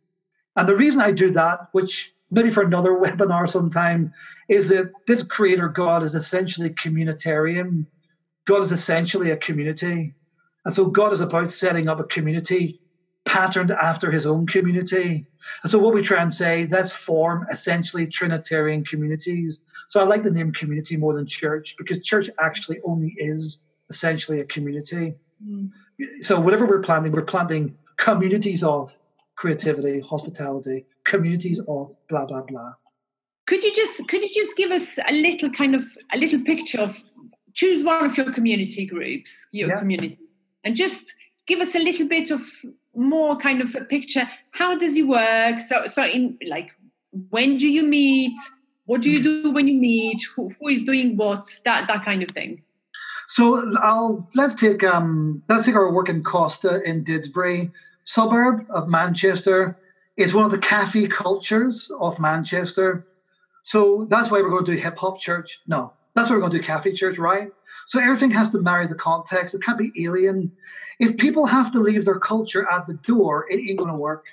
And 0.55 0.67
the 0.67 0.75
reason 0.75 1.01
I 1.01 1.11
do 1.11 1.31
that, 1.31 1.69
which 1.73 2.13
maybe 2.31 2.49
for 2.49 2.63
another 2.63 2.91
webinar 3.01 3.49
sometime, 3.49 4.13
is 4.49 4.69
that 4.69 4.91
this 5.07 5.23
creator 5.23 5.69
God 5.69 6.03
is 6.03 6.15
essentially 6.15 6.69
communitarian. 6.69 7.85
God 8.47 8.61
is 8.61 8.71
essentially 8.71 9.31
a 9.31 9.37
community. 9.37 10.13
And 10.65 10.73
so 10.73 10.85
God 10.85 11.13
is 11.13 11.21
about 11.21 11.51
setting 11.51 11.87
up 11.87 11.99
a 11.99 12.03
community 12.03 12.81
patterned 13.25 13.71
after 13.71 14.09
his 14.11 14.25
own 14.25 14.47
community. 14.47 15.25
And 15.63 15.71
so 15.71 15.79
what 15.79 15.93
we 15.93 16.01
try 16.01 16.21
and 16.21 16.33
say, 16.33 16.67
let's 16.69 16.91
form 16.91 17.45
essentially 17.51 18.07
Trinitarian 18.07 18.83
communities. 18.85 19.61
So 19.89 19.99
I 19.99 20.03
like 20.03 20.23
the 20.23 20.31
name 20.31 20.53
community 20.53 20.97
more 20.97 21.13
than 21.13 21.27
church 21.27 21.75
because 21.77 22.03
church 22.03 22.29
actually 22.39 22.79
only 22.83 23.15
is 23.17 23.63
essentially 23.89 24.39
a 24.39 24.45
community. 24.45 25.15
Mm. 25.45 25.69
So 26.21 26.39
whatever 26.39 26.65
we're 26.65 26.81
planting, 26.81 27.11
we're 27.11 27.21
planting 27.23 27.77
communities 27.97 28.63
of 28.63 28.97
creativity, 29.35 29.99
hospitality, 29.99 30.85
communities 31.07 31.59
of 31.67 31.95
blah 32.09 32.25
blah 32.25 32.41
blah. 32.41 32.73
Could 33.47 33.63
you 33.63 33.73
just 33.73 34.07
could 34.07 34.21
you 34.21 34.29
just 34.33 34.55
give 34.57 34.71
us 34.71 34.99
a 35.07 35.13
little 35.13 35.49
kind 35.49 35.73
of 35.73 35.83
a 36.13 36.17
little 36.17 36.41
picture 36.43 36.79
of 36.79 37.01
choose 37.53 37.83
one 37.83 38.05
of 38.05 38.17
your 38.17 38.31
community 38.31 38.85
groups, 38.85 39.47
your 39.51 39.69
yeah. 39.69 39.79
community, 39.79 40.19
and 40.63 40.75
just 40.75 41.13
give 41.47 41.59
us 41.59 41.73
a 41.75 41.79
little 41.79 42.07
bit 42.07 42.29
of 42.29 42.41
more 42.95 43.37
kind 43.37 43.61
of 43.61 43.73
a 43.75 43.83
picture. 43.85 44.29
How 44.51 44.77
does 44.77 44.95
it 44.95 45.07
work? 45.07 45.61
So, 45.61 45.87
so 45.87 46.03
in 46.03 46.37
like, 46.47 46.71
when 47.29 47.57
do 47.57 47.69
you 47.69 47.83
meet? 47.83 48.37
What 48.85 49.01
do 49.01 49.11
you 49.11 49.21
do 49.21 49.51
when 49.51 49.67
you 49.67 49.75
meet? 49.75 50.21
Who, 50.35 50.51
who 50.59 50.67
is 50.69 50.83
doing 50.83 51.17
what? 51.17 51.43
That 51.65 51.87
that 51.87 52.03
kind 52.05 52.23
of 52.23 52.29
thing. 52.31 52.63
So 53.29 53.75
I'll 53.81 54.29
let's 54.35 54.55
take 54.55 54.83
um 54.83 55.43
let's 55.49 55.65
take 55.65 55.75
our 55.75 55.91
work 55.91 56.09
in 56.09 56.23
Costa 56.23 56.81
in 56.83 57.03
Didsbury, 57.03 57.71
suburb 58.05 58.65
of 58.69 58.87
Manchester. 58.87 59.77
It's 60.17 60.33
one 60.33 60.45
of 60.45 60.51
the 60.51 60.57
cafe 60.57 61.07
cultures 61.07 61.91
of 61.99 62.19
Manchester. 62.19 63.05
So 63.63 64.07
that's 64.09 64.31
why 64.31 64.41
we're 64.41 64.49
going 64.49 64.65
to 64.65 64.75
do 64.75 64.81
hip 64.81 64.97
hop 64.97 65.19
church. 65.19 65.61
No, 65.67 65.93
that's 66.15 66.29
why 66.29 66.35
we're 66.35 66.41
going 66.41 66.53
to 66.53 66.59
do 66.59 66.63
cafe 66.63 66.93
church, 66.93 67.17
right? 67.17 67.49
So 67.87 67.99
everything 67.99 68.31
has 68.31 68.51
to 68.51 68.59
marry 68.59 68.87
the 68.87 68.95
context. 68.95 69.55
It 69.55 69.61
can't 69.63 69.77
be 69.77 69.91
alien. 70.03 70.51
If 70.99 71.17
people 71.17 71.45
have 71.45 71.71
to 71.73 71.79
leave 71.79 72.05
their 72.05 72.19
culture 72.19 72.67
at 72.69 72.87
the 72.87 72.95
door, 72.95 73.45
it 73.49 73.57
ain't 73.57 73.77
going 73.77 73.93
to 73.93 73.99
work. 73.99 74.25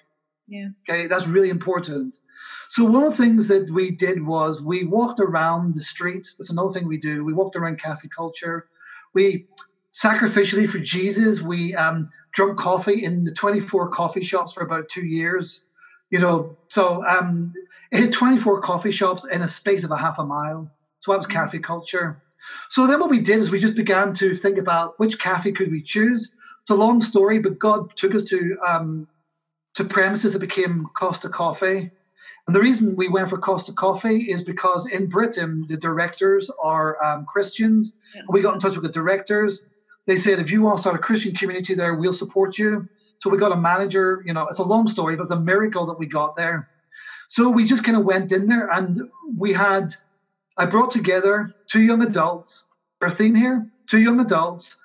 Yeah. 0.48 0.68
Okay, 0.88 1.06
that's 1.06 1.26
really 1.26 1.50
important. 1.50 2.16
So 2.70 2.84
one 2.84 3.04
of 3.04 3.10
the 3.12 3.22
things 3.22 3.46
that 3.48 3.70
we 3.70 3.90
did 3.90 4.24
was 4.24 4.62
we 4.62 4.84
walked 4.84 5.20
around 5.20 5.74
the 5.74 5.80
streets. 5.80 6.36
That's 6.36 6.50
another 6.50 6.72
thing 6.72 6.88
we 6.88 6.98
do. 6.98 7.24
We 7.24 7.32
walked 7.32 7.56
around 7.56 7.80
cafe 7.80 8.08
culture. 8.16 8.66
We 9.14 9.46
sacrificially 9.94 10.68
for 10.68 10.78
Jesus, 10.78 11.40
we 11.40 11.74
um, 11.74 12.10
drunk 12.32 12.58
coffee 12.58 13.04
in 13.04 13.24
the 13.24 13.32
24 13.32 13.90
coffee 13.90 14.24
shops 14.24 14.52
for 14.52 14.64
about 14.64 14.88
two 14.88 15.04
years. 15.04 15.64
You 16.10 16.18
know, 16.18 16.56
so 16.68 17.04
um, 17.04 17.52
it 17.90 18.00
had 18.00 18.12
24 18.12 18.60
coffee 18.62 18.92
shops 18.92 19.24
in 19.24 19.42
a 19.42 19.48
space 19.48 19.84
of 19.84 19.90
a 19.90 19.96
half 19.96 20.18
a 20.18 20.24
mile. 20.24 20.70
So 21.00 21.12
that 21.12 21.18
was 21.18 21.26
mm-hmm. 21.26 21.36
cafe 21.36 21.58
culture. 21.58 22.22
So 22.70 22.86
then 22.86 23.00
what 23.00 23.10
we 23.10 23.20
did 23.20 23.38
is 23.38 23.50
we 23.50 23.60
just 23.60 23.76
began 23.76 24.14
to 24.14 24.34
think 24.34 24.58
about 24.58 24.98
which 24.98 25.18
cafe 25.18 25.52
could 25.52 25.70
we 25.70 25.82
choose. 25.82 26.34
It's 26.62 26.70
a 26.70 26.74
long 26.74 27.02
story, 27.02 27.38
but 27.38 27.58
God 27.58 27.96
took 27.96 28.14
us 28.14 28.24
to 28.24 28.56
um, 28.66 29.08
to 29.74 29.84
premises 29.84 30.32
that 30.32 30.38
became 30.38 30.88
Costa 30.96 31.28
Coffee. 31.28 31.90
And 32.46 32.54
the 32.54 32.60
reason 32.60 32.96
we 32.96 33.08
went 33.08 33.30
for 33.30 33.38
Costa 33.38 33.72
Coffee 33.72 34.30
is 34.30 34.44
because 34.44 34.86
in 34.88 35.08
Britain, 35.08 35.64
the 35.68 35.76
directors 35.76 36.50
are 36.62 37.02
um, 37.02 37.26
Christians. 37.26 37.94
Yeah. 38.14 38.22
We 38.28 38.42
got 38.42 38.54
in 38.54 38.60
touch 38.60 38.74
with 38.74 38.84
the 38.84 38.92
directors. 38.92 39.64
They 40.06 40.18
said, 40.18 40.38
if 40.38 40.50
you 40.50 40.60
want 40.60 40.76
to 40.76 40.80
start 40.80 40.96
a 40.96 41.02
Christian 41.02 41.34
community 41.34 41.74
there, 41.74 41.94
we'll 41.94 42.12
support 42.12 42.58
you. 42.58 42.86
So 43.18 43.30
we 43.30 43.38
got 43.38 43.52
a 43.52 43.56
manager. 43.56 44.22
You 44.26 44.32
know, 44.32 44.46
it's 44.48 44.58
a 44.58 44.64
long 44.64 44.88
story, 44.88 45.16
but 45.16 45.22
it's 45.22 45.32
a 45.32 45.40
miracle 45.40 45.86
that 45.86 45.98
we 45.98 46.06
got 46.06 46.36
there. 46.36 46.68
So 47.28 47.48
we 47.48 47.66
just 47.66 47.84
kind 47.84 47.96
of 47.96 48.04
went 48.04 48.32
in 48.32 48.48
there 48.48 48.68
and 48.68 49.00
we 49.36 49.52
had, 49.52 49.94
I 50.56 50.66
brought 50.66 50.90
together 50.90 51.54
two 51.70 51.82
young 51.82 52.02
adults. 52.02 52.66
Our 53.00 53.10
theme 53.10 53.34
here 53.34 53.70
two 53.88 54.00
young 54.00 54.20
adults, 54.20 54.80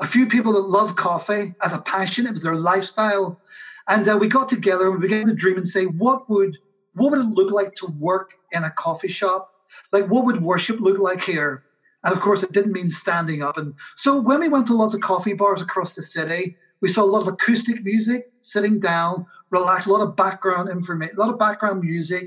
a 0.00 0.06
few 0.06 0.26
people 0.26 0.52
that 0.54 0.60
love 0.60 0.96
coffee 0.96 1.54
as 1.62 1.72
a 1.72 1.78
passion, 1.78 2.26
it 2.26 2.32
was 2.32 2.42
their 2.42 2.56
lifestyle. 2.56 3.40
And 3.88 4.06
uh, 4.08 4.16
we 4.20 4.28
got 4.28 4.48
together 4.48 4.90
and 4.90 5.00
we 5.00 5.08
began 5.08 5.26
to 5.26 5.34
dream 5.34 5.56
and 5.56 5.68
say, 5.68 5.84
what 5.84 6.28
would 6.30 6.56
what 6.94 7.12
would 7.12 7.20
it 7.20 7.34
look 7.34 7.52
like 7.52 7.74
to 7.76 7.86
work 7.86 8.32
in 8.50 8.64
a 8.64 8.70
coffee 8.72 9.08
shop? 9.08 9.52
Like, 9.92 10.08
what 10.08 10.24
would 10.24 10.42
worship 10.42 10.80
look 10.80 10.98
like 10.98 11.22
here? 11.22 11.62
And 12.02 12.12
of 12.12 12.20
course, 12.20 12.42
it 12.42 12.52
didn't 12.52 12.72
mean 12.72 12.90
standing 12.90 13.42
up. 13.42 13.58
And 13.58 13.74
so 13.96 14.20
when 14.20 14.40
we 14.40 14.48
went 14.48 14.66
to 14.68 14.74
lots 14.74 14.94
of 14.94 15.00
coffee 15.00 15.34
bars 15.34 15.62
across 15.62 15.94
the 15.94 16.02
city, 16.02 16.56
we 16.80 16.88
saw 16.88 17.02
a 17.02 17.12
lot 17.12 17.22
of 17.22 17.28
acoustic 17.28 17.82
music, 17.84 18.22
sitting 18.40 18.80
down, 18.80 19.24
relaxed, 19.50 19.88
a 19.88 19.92
lot 19.92 20.02
of 20.02 20.16
background 20.16 20.68
information, 20.70 21.16
a 21.16 21.20
lot 21.20 21.32
of 21.32 21.38
background 21.38 21.80
music. 21.80 22.26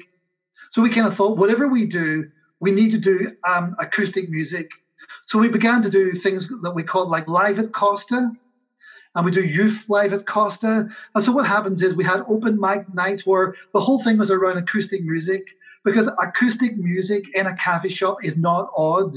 So 0.71 0.81
we 0.81 0.89
kind 0.93 1.07
of 1.07 1.15
thought, 1.15 1.37
whatever 1.37 1.67
we 1.67 1.85
do, 1.85 2.25
we 2.59 2.71
need 2.71 2.91
to 2.91 2.97
do 2.97 3.31
um, 3.47 3.75
acoustic 3.79 4.29
music. 4.29 4.67
So 5.27 5.39
we 5.39 5.49
began 5.49 5.81
to 5.81 5.89
do 5.89 6.15
things 6.15 6.47
that 6.61 6.71
we 6.71 6.83
called 6.83 7.09
like 7.09 7.27
live 7.27 7.59
at 7.59 7.73
Costa, 7.73 8.29
and 9.15 9.25
we 9.25 9.31
do 9.31 9.43
youth 9.43 9.83
live 9.87 10.13
at 10.13 10.25
Costa. 10.25 10.87
And 11.15 11.23
so 11.23 11.31
what 11.31 11.45
happens 11.45 11.81
is 11.81 11.95
we 11.95 12.03
had 12.03 12.21
open 12.27 12.59
mic 12.59 12.81
nights 12.93 13.25
where 13.25 13.53
the 13.73 13.81
whole 13.81 14.01
thing 14.03 14.17
was 14.17 14.31
around 14.31 14.57
acoustic 14.57 15.03
music 15.03 15.43
because 15.85 16.09
acoustic 16.21 16.75
music 16.77 17.23
in 17.33 17.45
a 17.45 17.55
cafe 17.57 17.89
shop 17.89 18.17
is 18.23 18.37
not 18.37 18.69
odd. 18.75 19.13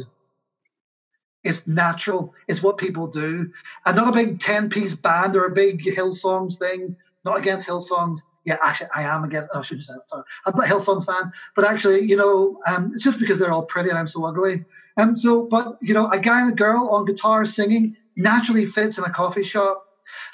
It's 1.47 1.66
natural. 1.66 2.34
It's 2.49 2.62
what 2.62 2.78
people 2.78 3.07
do. 3.07 3.51
And 3.84 3.97
not 3.97 4.09
a 4.09 4.12
big 4.12 4.40
10 4.40 4.70
piece 4.70 4.94
band 4.94 5.36
or 5.36 5.44
a 5.44 5.51
big 5.51 5.82
Hillsongs 5.82 6.59
thing. 6.59 6.97
Not 7.24 7.38
against 7.38 7.66
Hillsongs. 7.66 8.20
Yeah, 8.44 8.59
actually, 8.62 8.88
I 8.94 9.03
am 9.03 9.24
against. 9.24 9.49
Oh, 9.53 9.59
I 9.59 9.62
should 9.62 9.78
have 9.78 9.84
said 9.84 9.97
sorry. 10.07 10.22
I'm 10.44 10.57
not 10.57 10.66
a 10.66 10.72
Hillsongs 10.72 11.05
fan, 11.05 11.32
but 11.57 11.64
actually, 11.64 12.03
you 12.05 12.16
know, 12.16 12.61
um, 12.66 12.92
it's 12.94 13.03
just 13.03 13.18
because 13.18 13.38
they're 13.38 13.51
all 13.51 13.64
pretty 13.64 13.90
and 13.90 13.99
I'm 13.99 14.07
so 14.07 14.24
ugly. 14.24 14.64
And 14.97 15.11
um, 15.11 15.16
so, 15.16 15.42
but 15.42 15.78
you 15.82 15.92
know, 15.92 16.09
a 16.11 16.18
guy 16.20 16.40
and 16.40 16.53
a 16.53 16.55
girl 16.55 16.88
on 16.90 17.05
guitar 17.05 17.44
singing 17.44 17.97
naturally 18.16 18.66
fits 18.66 18.99
in 18.99 19.05
a 19.05 19.12
coffee 19.12 19.42
shop. 19.42 19.84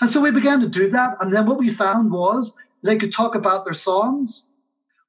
And 0.00 0.10
so 0.10 0.20
we 0.20 0.30
began 0.30 0.60
to 0.60 0.68
do 0.68 0.90
that. 0.90 1.16
And 1.20 1.32
then 1.32 1.46
what 1.46 1.58
we 1.58 1.72
found 1.72 2.12
was 2.12 2.54
they 2.82 2.98
could 2.98 3.12
talk 3.12 3.34
about 3.34 3.64
their 3.64 3.74
songs. 3.74 4.44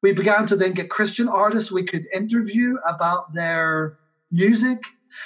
We 0.01 0.13
began 0.13 0.47
to 0.47 0.55
then 0.55 0.73
get 0.73 0.89
Christian 0.89 1.27
artists 1.27 1.71
we 1.71 1.85
could 1.85 2.07
interview 2.13 2.77
about 2.87 3.33
their 3.33 3.97
music. 4.31 4.79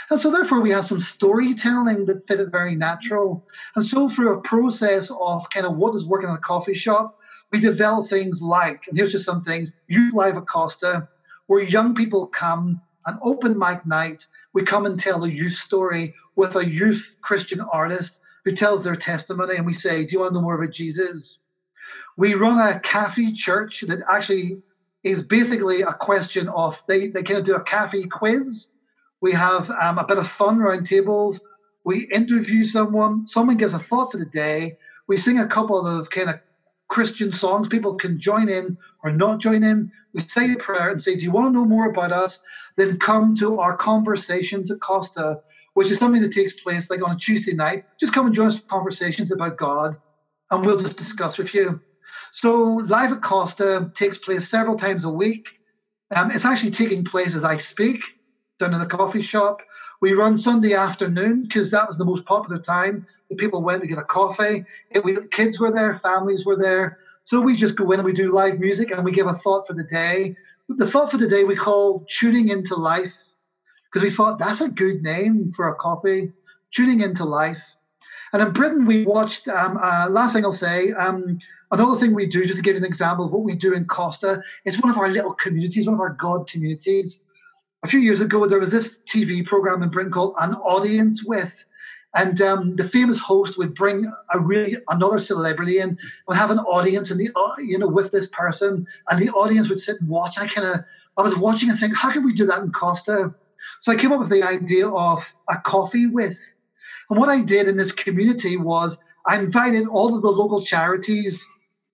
And 0.09 0.19
so 0.19 0.31
therefore 0.31 0.61
we 0.61 0.71
had 0.71 0.85
some 0.85 1.01
storytelling 1.01 2.05
that 2.05 2.27
fitted 2.27 2.51
very 2.51 2.75
natural. 2.75 3.45
And 3.75 3.85
so 3.85 4.09
through 4.09 4.37
a 4.37 4.41
process 4.41 5.11
of 5.11 5.49
kind 5.49 5.65
of 5.65 5.77
what 5.77 5.95
is 5.95 6.05
working 6.05 6.29
in 6.29 6.35
a 6.35 6.39
coffee 6.39 6.73
shop, 6.73 7.19
we 7.51 7.59
develop 7.59 8.09
things 8.09 8.41
like, 8.41 8.83
and 8.87 8.97
here's 8.97 9.11
just 9.11 9.25
some 9.25 9.41
things, 9.41 9.73
Youth 9.87 10.13
Live 10.13 10.37
at 10.37 10.47
Costa, 10.47 11.07
where 11.47 11.61
young 11.61 11.95
people 11.95 12.27
come, 12.27 12.81
an 13.05 13.17
open 13.21 13.57
mic 13.57 13.85
night, 13.85 14.25
we 14.53 14.63
come 14.63 14.85
and 14.85 14.99
tell 14.99 15.23
a 15.23 15.29
youth 15.29 15.53
story 15.53 16.13
with 16.35 16.55
a 16.55 16.65
youth 16.65 17.15
Christian 17.21 17.61
artist 17.61 18.21
who 18.43 18.55
tells 18.55 18.83
their 18.83 18.95
testimony, 18.95 19.55
and 19.55 19.65
we 19.65 19.73
say, 19.73 20.05
Do 20.05 20.13
you 20.13 20.19
want 20.19 20.31
to 20.31 20.35
know 20.35 20.41
more 20.41 20.61
about 20.61 20.73
Jesus? 20.73 21.39
We 22.15 22.33
run 22.33 22.59
a 22.59 22.79
cafe 22.79 23.33
church 23.33 23.83
that 23.87 23.99
actually 24.09 24.61
is 25.03 25.23
basically 25.23 25.81
a 25.81 25.93
question 25.93 26.49
of 26.49 26.81
they, 26.87 27.07
they 27.07 27.23
kind 27.23 27.39
of 27.39 27.45
do 27.45 27.55
a 27.55 27.63
cafe 27.63 28.03
quiz. 28.03 28.71
We 29.21 29.31
have 29.33 29.69
um, 29.71 29.97
a 29.97 30.05
bit 30.05 30.17
of 30.17 30.29
fun 30.29 30.61
around 30.61 30.85
tables. 30.85 31.39
We 31.85 32.07
interview 32.11 32.63
someone, 32.63 33.25
someone 33.27 33.57
gives 33.57 33.73
a 33.73 33.79
thought 33.79 34.11
for 34.11 34.17
the 34.17 34.25
day. 34.25 34.75
We 35.07 35.17
sing 35.17 35.39
a 35.39 35.47
couple 35.47 35.85
of 35.87 36.09
kind 36.09 36.29
of 36.29 36.35
Christian 36.89 37.31
songs. 37.31 37.67
People 37.67 37.95
can 37.95 38.19
join 38.19 38.49
in 38.49 38.77
or 39.03 39.11
not 39.11 39.39
join 39.39 39.63
in. 39.63 39.89
We 40.13 40.25
say 40.27 40.53
a 40.53 40.57
prayer 40.57 40.89
and 40.89 41.01
say, 41.01 41.15
Do 41.15 41.23
you 41.23 41.31
want 41.31 41.47
to 41.47 41.53
know 41.53 41.65
more 41.65 41.89
about 41.89 42.11
us? 42.11 42.39
Then 42.75 42.99
come 42.99 43.35
to 43.37 43.59
our 43.59 43.75
conversation 43.77 44.65
to 44.65 44.75
Costa 44.75 45.37
which 45.77 45.91
is 45.91 45.99
something 45.99 46.23
that 46.23 46.33
takes 46.33 46.59
place 46.61 46.89
like 46.89 47.03
on 47.03 47.11
a 47.11 47.17
Tuesday 47.17 47.53
night. 47.53 47.83
Just 47.99 48.11
come 48.11 48.25
and 48.25 48.33
join 48.33 48.47
us 48.47 48.57
for 48.57 48.65
conversations 48.67 49.31
about 49.31 49.57
God, 49.57 49.95
and 50.49 50.65
we'll 50.65 50.79
just 50.79 50.97
discuss 50.97 51.37
with 51.37 51.53
you. 51.53 51.79
So, 52.33 52.81
Live 52.87 53.11
at 53.11 53.21
Costa 53.21 53.87
takes 53.95 54.17
place 54.17 54.49
several 54.49 54.75
times 54.75 55.05
a 55.05 55.09
week. 55.11 55.43
Um, 56.15 56.31
it's 56.31 56.45
actually 56.45 56.71
taking 56.71 57.05
place 57.05 57.35
as 57.35 57.43
I 57.43 57.59
speak 57.59 57.99
down 58.59 58.73
in 58.73 58.79
the 58.79 58.85
coffee 58.85 59.21
shop. 59.21 59.61
We 60.01 60.13
run 60.13 60.37
Sunday 60.37 60.73
afternoon 60.73 61.43
because 61.43 61.71
that 61.71 61.87
was 61.87 61.97
the 61.97 62.05
most 62.05 62.25
popular 62.25 62.61
time 62.61 63.05
The 63.29 63.35
people 63.35 63.63
went 63.63 63.81
to 63.81 63.87
get 63.87 63.97
a 63.97 64.03
coffee. 64.03 64.65
It, 64.91 65.03
we, 65.03 65.17
kids 65.31 65.59
were 65.59 65.71
there, 65.71 65.95
families 65.95 66.45
were 66.45 66.57
there. 66.57 66.99
So 67.23 67.41
we 67.41 67.55
just 67.55 67.75
go 67.75 67.91
in 67.91 67.99
and 67.99 68.05
we 68.05 68.13
do 68.13 68.31
live 68.31 68.59
music 68.59 68.91
and 68.91 69.03
we 69.03 69.11
give 69.11 69.27
a 69.27 69.33
thought 69.33 69.67
for 69.67 69.73
the 69.73 69.83
day. 69.83 70.35
The 70.69 70.87
thought 70.87 71.11
for 71.11 71.17
the 71.17 71.27
day 71.27 71.43
we 71.43 71.55
call 71.55 72.05
Tuning 72.09 72.49
into 72.49 72.75
Life 72.75 73.11
because 73.91 74.03
we 74.03 74.15
thought 74.15 74.37
that's 74.37 74.61
a 74.61 74.69
good 74.69 75.01
name 75.01 75.51
for 75.55 75.69
a 75.69 75.75
coffee, 75.75 76.31
tuning 76.71 77.01
into 77.01 77.23
life. 77.25 77.61
And 78.33 78.41
in 78.41 78.51
Britain, 78.51 78.85
we 78.85 79.05
watched, 79.05 79.47
um, 79.47 79.77
uh, 79.77 80.09
last 80.09 80.33
thing 80.33 80.43
I'll 80.43 80.51
say, 80.51 80.91
um, 80.91 81.39
another 81.71 81.97
thing 81.97 82.13
we 82.13 82.27
do, 82.27 82.43
just 82.43 82.57
to 82.57 82.61
give 82.61 82.73
you 82.73 82.79
an 82.79 82.85
example 82.85 83.25
of 83.25 83.31
what 83.31 83.43
we 83.43 83.55
do 83.55 83.73
in 83.73 83.85
Costa, 83.85 84.41
it's 84.65 84.81
one 84.81 84.91
of 84.91 84.97
our 84.97 85.09
little 85.09 85.33
communities, 85.33 85.87
one 85.87 85.93
of 85.93 86.01
our 86.01 86.09
God 86.19 86.49
communities. 86.49 87.21
A 87.83 87.87
few 87.87 87.99
years 87.99 88.21
ago, 88.21 88.47
there 88.47 88.59
was 88.59 88.71
this 88.71 88.97
TV 89.05 89.45
program 89.45 89.83
in 89.83 89.89
Britain 89.89 90.11
called 90.11 90.35
An 90.39 90.55
Audience 90.55 91.23
With. 91.23 91.63
And 92.15 92.41
um, 92.41 92.75
the 92.75 92.87
famous 92.87 93.19
host 93.19 93.57
would 93.57 93.75
bring 93.75 94.11
a 94.33 94.39
really 94.39 94.77
another 94.89 95.19
celebrity 95.19 95.79
in, 95.79 95.97
would 96.27 96.37
have 96.37 96.49
an 96.49 96.59
audience, 96.59 97.11
and 97.11 97.19
the 97.19 97.29
uh, 97.35 97.55
you 97.59 97.77
know 97.77 97.87
with 97.87 98.11
this 98.11 98.27
person, 98.29 98.87
and 99.09 99.21
the 99.21 99.29
audience 99.29 99.69
would 99.69 99.79
sit 99.79 99.99
and 99.99 100.09
watch. 100.09 100.39
I 100.39 100.47
kind 100.47 100.67
of 100.67 100.79
I 101.17 101.21
was 101.21 101.35
watching 101.35 101.69
and 101.69 101.79
think, 101.79 101.95
how 101.95 102.11
can 102.11 102.23
we 102.23 102.33
do 102.33 102.45
that 102.47 102.59
in 102.59 102.71
Costa? 102.71 103.35
So 103.81 103.91
I 103.91 103.95
came 103.95 104.11
up 104.11 104.19
with 104.19 104.29
the 104.29 104.41
idea 104.41 104.89
of 104.89 105.23
a 105.49 105.57
coffee 105.57 106.07
with. 106.07 106.37
And 107.09 107.19
what 107.19 107.29
I 107.29 107.41
did 107.41 107.67
in 107.67 107.77
this 107.77 107.91
community 107.91 108.57
was 108.57 109.03
I 109.25 109.37
invited 109.37 109.87
all 109.87 110.15
of 110.15 110.21
the 110.21 110.31
local 110.31 110.61
charities 110.61 111.45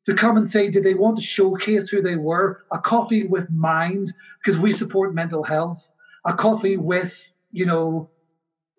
to 0.05 0.13
come 0.13 0.37
and 0.37 0.47
say, 0.47 0.69
did 0.69 0.83
they 0.83 0.93
want 0.93 1.17
to 1.17 1.23
showcase 1.23 1.89
who 1.89 2.01
they 2.01 2.15
were? 2.15 2.59
A 2.71 2.79
coffee 2.79 3.25
with 3.25 3.49
Mind, 3.51 4.13
because 4.43 4.59
we 4.59 4.71
support 4.71 5.13
mental 5.13 5.43
health. 5.43 5.87
A 6.25 6.33
coffee 6.33 6.77
with, 6.77 7.13
you 7.51 7.65
know, 7.65 8.09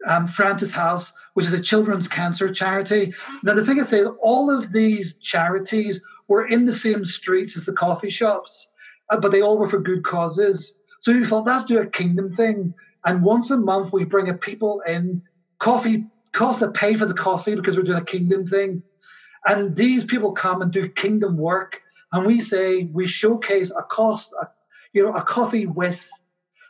um, 0.07 0.29
Francis 0.29 0.71
House, 0.71 1.13
which 1.35 1.47
is 1.47 1.53
a 1.53 1.63
children's 1.63 2.09
cancer 2.09 2.53
charity. 2.53 3.13
Now, 3.43 3.55
the 3.55 3.65
thing 3.65 3.81
I 3.81 3.85
say, 3.85 4.01
is, 4.01 4.09
all 4.21 4.51
of 4.51 4.73
these 4.73 5.19
charities 5.19 6.03
were 6.29 6.47
in 6.47 6.67
the 6.67 6.73
same 6.73 7.05
streets 7.05 7.57
as 7.57 7.65
the 7.65 7.73
coffee 7.73 8.11
shops, 8.11 8.71
uh, 9.11 9.21
but 9.21 9.33
they 9.33 9.43
all 9.43 9.59
were 9.59 9.69
for 9.69 9.79
good 9.79 10.05
causes. 10.05 10.77
So 11.01 11.13
we 11.13 11.27
thought, 11.27 11.47
let's 11.47 11.65
do 11.65 11.79
a 11.79 11.87
kingdom 11.87 12.35
thing. 12.35 12.75
And 13.05 13.23
once 13.23 13.51
a 13.51 13.57
month, 13.57 13.93
we 13.93 14.05
bring 14.05 14.29
a 14.29 14.35
people 14.35 14.81
in. 14.87 15.23
Coffee 15.59 16.07
cost 16.33 16.61
to 16.61 16.71
pay 16.71 16.97
for 16.97 17.07
the 17.07 17.15
coffee 17.15 17.55
because 17.55 17.77
we're 17.77 17.83
doing 17.83 17.99
a 17.99 18.05
kingdom 18.05 18.47
thing. 18.47 18.83
And 19.47 19.77
these 19.77 20.05
people 20.05 20.33
come 20.33 20.63
and 20.63 20.73
do 20.73 20.89
kingdom 20.89 21.37
work. 21.37 21.81
And 22.13 22.27
we 22.27 22.41
say 22.41 22.85
we 22.85 23.07
showcase 23.07 23.71
a 23.71 23.83
cost, 23.83 24.33
a, 24.41 24.47
you 24.93 25.03
know, 25.03 25.13
a 25.15 25.23
coffee 25.23 25.67
with, 25.67 26.01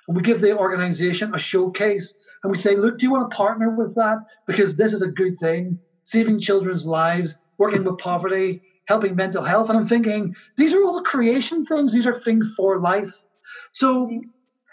and 0.09 0.16
we 0.16 0.22
give 0.22 0.41
the 0.41 0.57
organization 0.57 1.35
a 1.35 1.39
showcase. 1.39 2.16
And 2.43 2.51
we 2.51 2.59
say, 2.59 2.77
look, 2.77 2.99
do 2.99 3.07
you 3.07 3.12
want 3.12 3.31
to 3.31 3.37
partner 3.37 3.70
with 3.70 3.95
that? 3.95 4.18
Because 4.47 4.77
this 4.77 4.93
is 4.93 5.03
a 5.03 5.11
good 5.11 5.39
thing, 5.39 5.79
saving 6.03 6.41
children's 6.41 6.87
lives, 6.87 7.39
working 7.59 7.85
with 7.85 7.99
poverty, 7.99 8.62
helping 8.87 9.16
mental 9.16 9.45
health. 9.45 9.70
And 9.70 9.79
I'm 9.79 9.87
thinking, 9.87 10.35
these 10.57 10.75
are 10.75 10.83
all 10.83 10.95
the 10.95 11.09
creation 11.09 11.64
things. 11.64 11.93
These 11.93 12.07
are 12.07 12.18
things 12.18 12.53
for 12.57 12.81
life. 12.81 13.12
So 13.72 14.11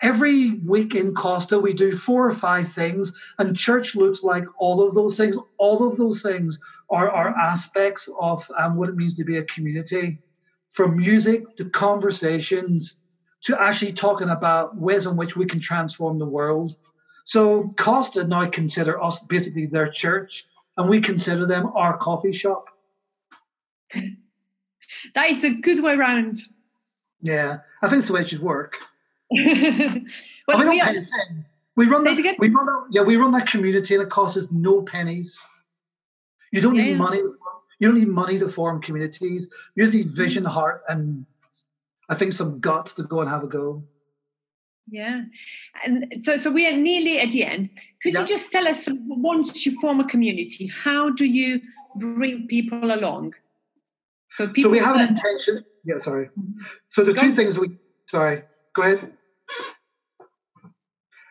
every 0.02 0.60
week 0.66 0.96
in 0.96 1.14
Costa, 1.14 1.60
we 1.60 1.74
do 1.74 1.96
four 1.96 2.30
or 2.30 2.36
five 2.36 2.74
things, 2.74 3.14
and 3.38 3.56
church 3.56 3.96
looks 3.96 4.24
like 4.24 4.44
all 4.58 4.86
of 4.86 4.96
those 4.96 5.16
things. 5.18 5.38
All 5.58 5.88
of 5.88 5.98
those 5.98 6.22
things 6.22 6.60
are, 6.92 7.10
are 7.10 7.30
aspects 7.30 8.10
of 8.20 8.50
um, 8.58 8.76
what 8.76 8.90
it 8.90 8.96
means 8.96 9.16
to 9.16 9.24
be 9.24 9.38
a 9.38 9.44
community, 9.46 10.20
from 10.72 10.98
music 10.98 11.58
to 11.58 11.70
conversations 11.70 13.00
to 13.44 13.60
actually 13.60 13.94
talking 13.94 14.30
about 14.30 14.76
ways 14.78 15.06
in 15.06 15.16
which 15.16 15.36
we 15.36 15.46
can 15.46 15.60
transform 15.60 16.20
the 16.20 16.26
world. 16.26 16.76
So 17.26 17.74
Costa 17.78 18.24
now 18.24 18.50
consider 18.50 19.02
us 19.02 19.20
basically 19.24 19.66
their 19.66 19.90
church, 19.90 20.46
and 20.78 20.90
we 20.90 21.02
consider 21.02 21.46
them 21.46 21.72
our 21.76 21.98
coffee 21.98 22.34
shop. 22.34 22.66
that 23.94 25.30
is 25.30 25.44
a 25.44 25.50
good 25.50 25.84
way 25.84 25.96
round. 25.96 26.38
Yeah, 27.22 27.60
I 27.82 27.90
think 27.90 28.00
it's 28.00 28.08
the 28.08 28.14
way 28.14 28.22
it 28.22 28.30
should 28.30 28.42
work. 28.42 28.76
well, 29.32 30.60
we, 30.60 30.68
we, 30.68 30.82
are, 30.82 30.94
we 31.76 31.88
run 31.88 32.04
that. 32.04 32.36
We 32.38 32.50
run 32.50 32.66
that. 32.66 32.88
Yeah, 32.92 33.04
we 33.04 33.16
run 33.16 33.32
that 33.32 33.48
community, 33.48 33.96
and 33.96 34.04
it 34.04 34.10
costs 34.10 34.38
us 34.38 34.46
no 34.52 34.82
pennies. 34.82 35.38
You 36.52 36.62
don't 36.62 36.76
yeah. 36.76 36.84
need 36.84 36.98
money. 36.98 37.22
You 37.80 37.88
don't 37.88 38.00
need 38.00 38.10
money 38.10 38.38
to 38.40 38.50
form 38.50 38.82
communities. 38.82 39.50
You 39.76 39.86
just 39.86 39.96
need 39.96 40.12
vision, 40.12 40.46
heart, 40.46 40.84
and 40.88 41.26
I 42.10 42.16
think 42.16 42.34
some 42.34 42.60
guts 42.60 42.94
to 42.94 43.04
go 43.04 43.22
and 43.22 43.30
have 43.30 43.44
a 43.44 43.48
go. 43.48 43.84
Yeah, 44.90 45.24
and 45.86 46.14
so 46.20 46.36
so 46.38 46.52
we 46.52 46.68
are 46.68 46.76
nearly 46.76 47.20
at 47.20 47.32
the 47.32 47.46
end. 47.46 47.70
Could 48.04 48.14
yeah. 48.14 48.22
you 48.22 48.28
just 48.28 48.52
tell 48.52 48.68
us 48.68 48.88
once 49.08 49.66
you 49.66 49.80
form 49.80 50.00
a 50.00 50.08
community, 50.08 50.68
how 50.68 51.10
do 51.10 51.26
you 51.26 51.62
bring 51.96 52.48
people 52.48 52.94
along? 52.94 53.34
So 54.32 54.48
people. 54.48 54.70
So 54.70 54.72
we 54.72 54.80
have 54.80 54.98
an 54.98 55.08
intention. 55.08 55.64
Yeah, 55.86 55.98
sorry. 55.98 56.30
So 56.90 57.04
the 57.04 57.14
go 57.14 57.22
two 57.22 57.28
on. 57.30 57.36
things 57.36 57.58
we. 57.58 57.78
Sorry, 58.08 58.44
go 58.76 58.82
ahead. 58.82 59.14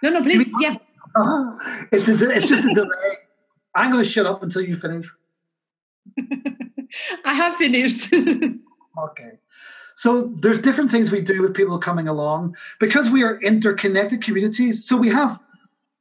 No, 0.03 0.11
no, 0.11 0.23
please. 0.23 0.49
Yeah. 0.61 0.77
Uh, 1.14 1.59
it's 1.93 2.09
a, 2.09 2.31
it's 2.31 2.47
just 2.47 2.64
a 2.64 2.73
delay. 2.73 3.16
I'm 3.75 3.93
going 3.93 4.05
to 4.05 4.11
shut 4.11 4.27
up 4.27 4.43
until 4.43 4.62
you 4.62 4.77
finish. 4.77 5.07
I 7.25 7.35
have 7.35 7.57
finished. 7.57 8.12
okay. 8.99 9.33
So 9.97 10.33
there's 10.41 10.62
different 10.62 10.91
things 10.91 11.11
we 11.11 11.21
do 11.21 11.43
with 11.43 11.55
people 11.55 11.79
coming 11.79 12.09
along 12.09 12.57
because 12.79 13.11
we 13.11 13.23
are 13.23 13.41
interconnected 13.43 14.25
communities. 14.25 14.87
So 14.87 14.97
we 14.97 15.11
have, 15.11 15.39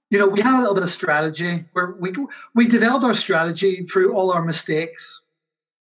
you 0.10 0.18
know, 0.18 0.28
we 0.28 0.42
have 0.42 0.56
a 0.56 0.60
little 0.60 0.74
bit 0.74 0.84
of 0.84 0.90
strategy 0.90 1.66
where 1.74 1.98
we 2.00 2.14
we 2.56 2.68
developed 2.68 3.04
our 3.04 3.14
strategy 3.14 3.86
through 3.92 4.14
all 4.14 4.32
our 4.32 4.44
mistakes. 4.44 5.24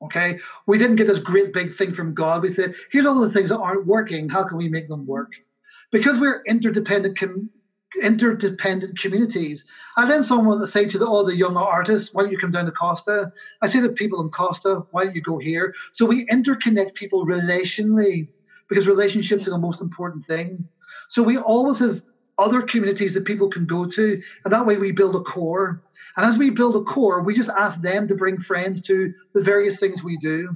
Okay, 0.03 0.39
we 0.67 0.79
didn't 0.79 0.97
get 0.97 1.07
this 1.07 1.19
great 1.19 1.53
big 1.53 1.75
thing 1.75 1.95
from 1.95 2.15
God. 2.15 2.43
We 2.43 2.53
said, 2.53 2.75
here's 2.93 3.07
all 3.07 3.19
the 3.21 3.31
things 3.31 3.51
that 3.51 3.59
aren't 3.59 3.87
working. 3.87 4.29
How 4.29 4.45
can 4.45 4.57
we 4.57 4.69
make 4.69 4.89
them 4.89 5.07
work? 5.07 5.33
Because 5.91 6.19
we're 6.19 6.43
interdependent 6.45 7.19
com- 7.19 7.51
interdependent 8.03 8.99
communities. 8.99 9.65
And 9.97 10.11
then 10.11 10.23
someone 10.23 10.67
say 10.67 10.87
to 10.87 10.99
the, 10.99 11.07
all 11.07 11.25
the 11.25 11.37
young 11.37 11.57
artists, 11.57 12.13
why 12.13 12.23
don't 12.23 12.33
you 12.33 12.39
come 12.39 12.53
down 12.53 12.67
to 12.67 12.73
Costa? 12.73 13.33
I 13.63 13.69
say 13.69 13.81
to 13.81 13.89
people 13.91 14.21
in 14.21 14.31
Costa, 14.31 14.83
why 14.91 15.05
don't 15.05 15.15
you 15.15 15.23
go 15.23 15.39
here? 15.39 15.75
So 15.93 16.07
we 16.07 16.27
interconnect 16.27 16.95
people 16.95 17.27
relationally 17.27 18.29
because 18.69 18.87
relationships 18.87 19.47
are 19.49 19.53
the 19.53 19.59
most 19.59 19.81
important 19.81 20.25
thing. 20.27 20.69
So 21.09 21.23
we 21.23 21.39
always 21.39 21.79
have 21.79 22.03
other 22.37 22.63
communities 22.63 23.15
that 23.15 23.25
people 23.25 23.51
can 23.51 23.67
go 23.67 23.87
to, 23.87 24.23
and 24.45 24.53
that 24.53 24.67
way 24.67 24.77
we 24.77 24.93
build 24.93 25.17
a 25.17 25.21
core. 25.21 25.83
And 26.17 26.27
as 26.27 26.39
we 26.39 26.51
build 26.51 26.77
a 26.77 26.85
core, 26.85 27.23
we 27.23 27.35
just 27.35 27.51
ask 27.51 27.81
them 27.81 28.07
to 28.09 28.15
bring 28.15 28.39
friends 28.39 28.83
to 28.83 29.13
the 29.35 29.43
various 29.43 29.79
things 29.79 30.05
we 30.05 30.19
do. 30.19 30.51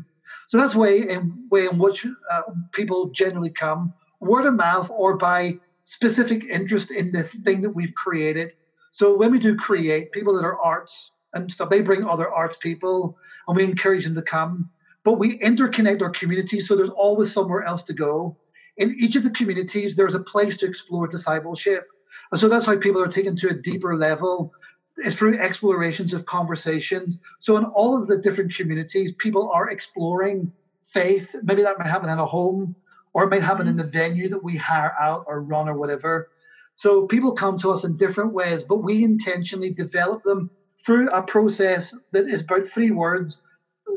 So 0.49 0.59
that's 0.59 0.75
way 0.75 1.09
in 1.09 1.49
way 1.51 1.67
in 1.67 1.79
which 1.79 2.07
uh, 2.31 2.43
people 2.73 3.11
generally 3.11 3.51
come, 3.51 3.95
word 4.21 4.47
of 4.47 4.55
mouth 4.55 4.91
or 4.91 5.17
by 5.17 5.59
specific 5.85 6.45
interest 6.45 6.91
in 6.91 7.13
the 7.13 7.25
thing 7.45 7.61
that 7.63 7.71
we've 7.71 7.95
created. 7.95 8.53
So 8.93 9.17
when 9.17 9.31
we 9.31 9.39
do 9.39 9.57
create, 9.57 10.13
people 10.13 10.35
that 10.35 10.45
are 10.45 10.61
arts 10.61 11.13
and 11.35 11.51
stuff, 11.51 11.71
they 11.71 11.81
bring 11.81 12.05
other 12.05 12.31
arts 12.31 12.59
people 12.59 13.17
and 13.49 13.57
we 13.57 13.65
encourage 13.65 14.05
them 14.05 14.15
to 14.15 14.23
come. 14.23 14.71
But 15.05 15.19
we 15.19 15.41
interconnect 15.41 16.03
our 16.03 16.11
communities, 16.11 16.69
so 16.69 16.77
there's 16.77 16.91
always 16.91 17.33
somewhere 17.33 17.65
else 17.65 17.83
to 17.85 17.93
go. 17.93 18.37
In 18.77 18.95
each 18.99 19.17
of 19.17 19.25
the 19.25 19.31
communities, 19.31 19.97
there's 19.97 20.15
a 20.15 20.21
place 20.21 20.59
to 20.59 20.67
explore 20.67 21.09
discipleship. 21.09 21.89
And 22.31 22.41
so 22.41 22.49
that's 22.49 22.67
how 22.67 22.77
people 22.77 23.03
are 23.03 23.09
taken 23.09 23.37
to 23.37 23.51
a 23.51 23.55
deeper 23.55 23.97
level. 23.97 24.53
It's 24.99 25.17
through 25.17 25.39
explorations 25.39 26.15
of 26.15 26.25
conversations. 26.27 27.19
So 27.41 27.57
in 27.57 27.65
all 27.65 28.01
of 28.01 28.07
the 28.07 28.19
different 28.19 28.55
communities, 28.55 29.13
people 29.19 29.51
are 29.53 29.71
exploring 29.71 30.53
faith. 30.85 31.35
Maybe 31.43 31.63
that 31.63 31.79
might 31.79 31.89
happen 31.89 32.09
in 32.09 32.19
a 32.19 32.27
home 32.27 32.77
or 33.15 33.25
it 33.25 33.31
might 33.31 33.43
happen 33.43 33.69
in 33.69 33.77
the 33.77 33.85
mm. 33.85 33.93
venue 33.93 34.29
that 34.29 34.43
we 34.43 34.57
hire 34.57 34.95
out 35.01 35.25
or 35.27 35.43
run 35.43 35.69
or 35.69 35.77
whatever. 35.77 36.29
So 36.75 37.07
people 37.07 37.33
come 37.33 37.59
to 37.59 37.71
us 37.71 37.85
in 37.85 37.97
different 37.97 38.33
ways, 38.33 38.63
but 38.63 38.83
we 38.83 39.05
intentionally 39.05 39.73
develop 39.73 40.23
them 40.23 40.51
through 40.85 41.11
a 41.11 41.23
process 41.23 41.95
that 42.13 42.27
is 42.27 42.43
about 42.43 42.69
three 42.69 42.91
words. 42.91 43.43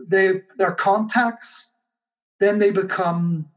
They 0.07 0.41
they're 0.57 0.73
contacts, 0.73 1.69
then 2.39 2.59
they 2.59 2.71
become 2.71 3.47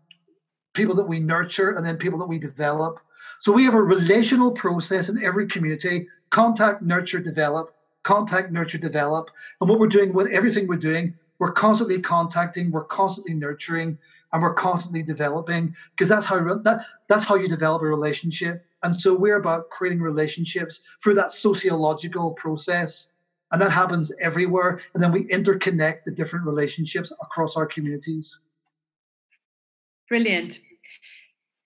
people 0.74 0.94
that 0.94 1.09
we 1.09 1.18
nurture, 1.18 1.72
and 1.72 1.84
then 1.84 1.96
people 1.96 2.18
that 2.20 2.28
we 2.28 2.38
develop. 2.38 3.00
So 3.40 3.52
we 3.52 3.64
have 3.64 3.74
a 3.74 3.82
relational 3.82 4.52
process 4.52 5.09
in 5.09 5.22
every 5.22 5.48
community: 5.48 6.06
contact, 6.30 6.82
nurture, 6.82 7.18
develop, 7.18 7.74
contact, 8.04 8.52
nurture, 8.52 8.78
develop. 8.78 9.30
And 9.61 9.68
what 9.68 9.80
we're 9.80 9.88
doing 9.88 10.12
with 10.12 10.28
everything 10.28 10.68
we're 10.68 10.76
doing, 10.76 11.14
we're 11.40 11.52
constantly 11.52 12.00
contacting, 12.00 12.70
we're 12.70 12.84
constantly 12.84 13.34
nurturing, 13.34 13.98
and 14.33 14.43
we're 14.43 14.55
constantly 14.55 15.03
developing 15.03 15.74
because 15.93 16.09
that's 16.09 16.26
how 16.26 16.39
that 16.39 16.85
that's 17.09 17.24
how 17.24 17.35
you 17.35 17.49
develop 17.49 17.83
a 17.83 17.87
relationship. 17.87 18.64
And 18.83 18.99
so 18.99 19.14
we're 19.14 19.37
about 19.37 19.70
creating 19.70 20.01
relationships 20.01 20.81
through 21.03 21.14
that 21.14 21.33
sociological 21.33 22.33
process 22.33 23.11
and 23.51 23.61
that 23.62 23.70
happens 23.70 24.12
everywhere. 24.20 24.81
And 24.95 25.03
then 25.03 25.12
we 25.12 25.24
interconnect 25.24 26.05
the 26.05 26.11
different 26.11 26.45
relationships 26.45 27.11
across 27.22 27.57
our 27.57 27.66
communities. 27.66 28.39
Brilliant. 30.09 30.61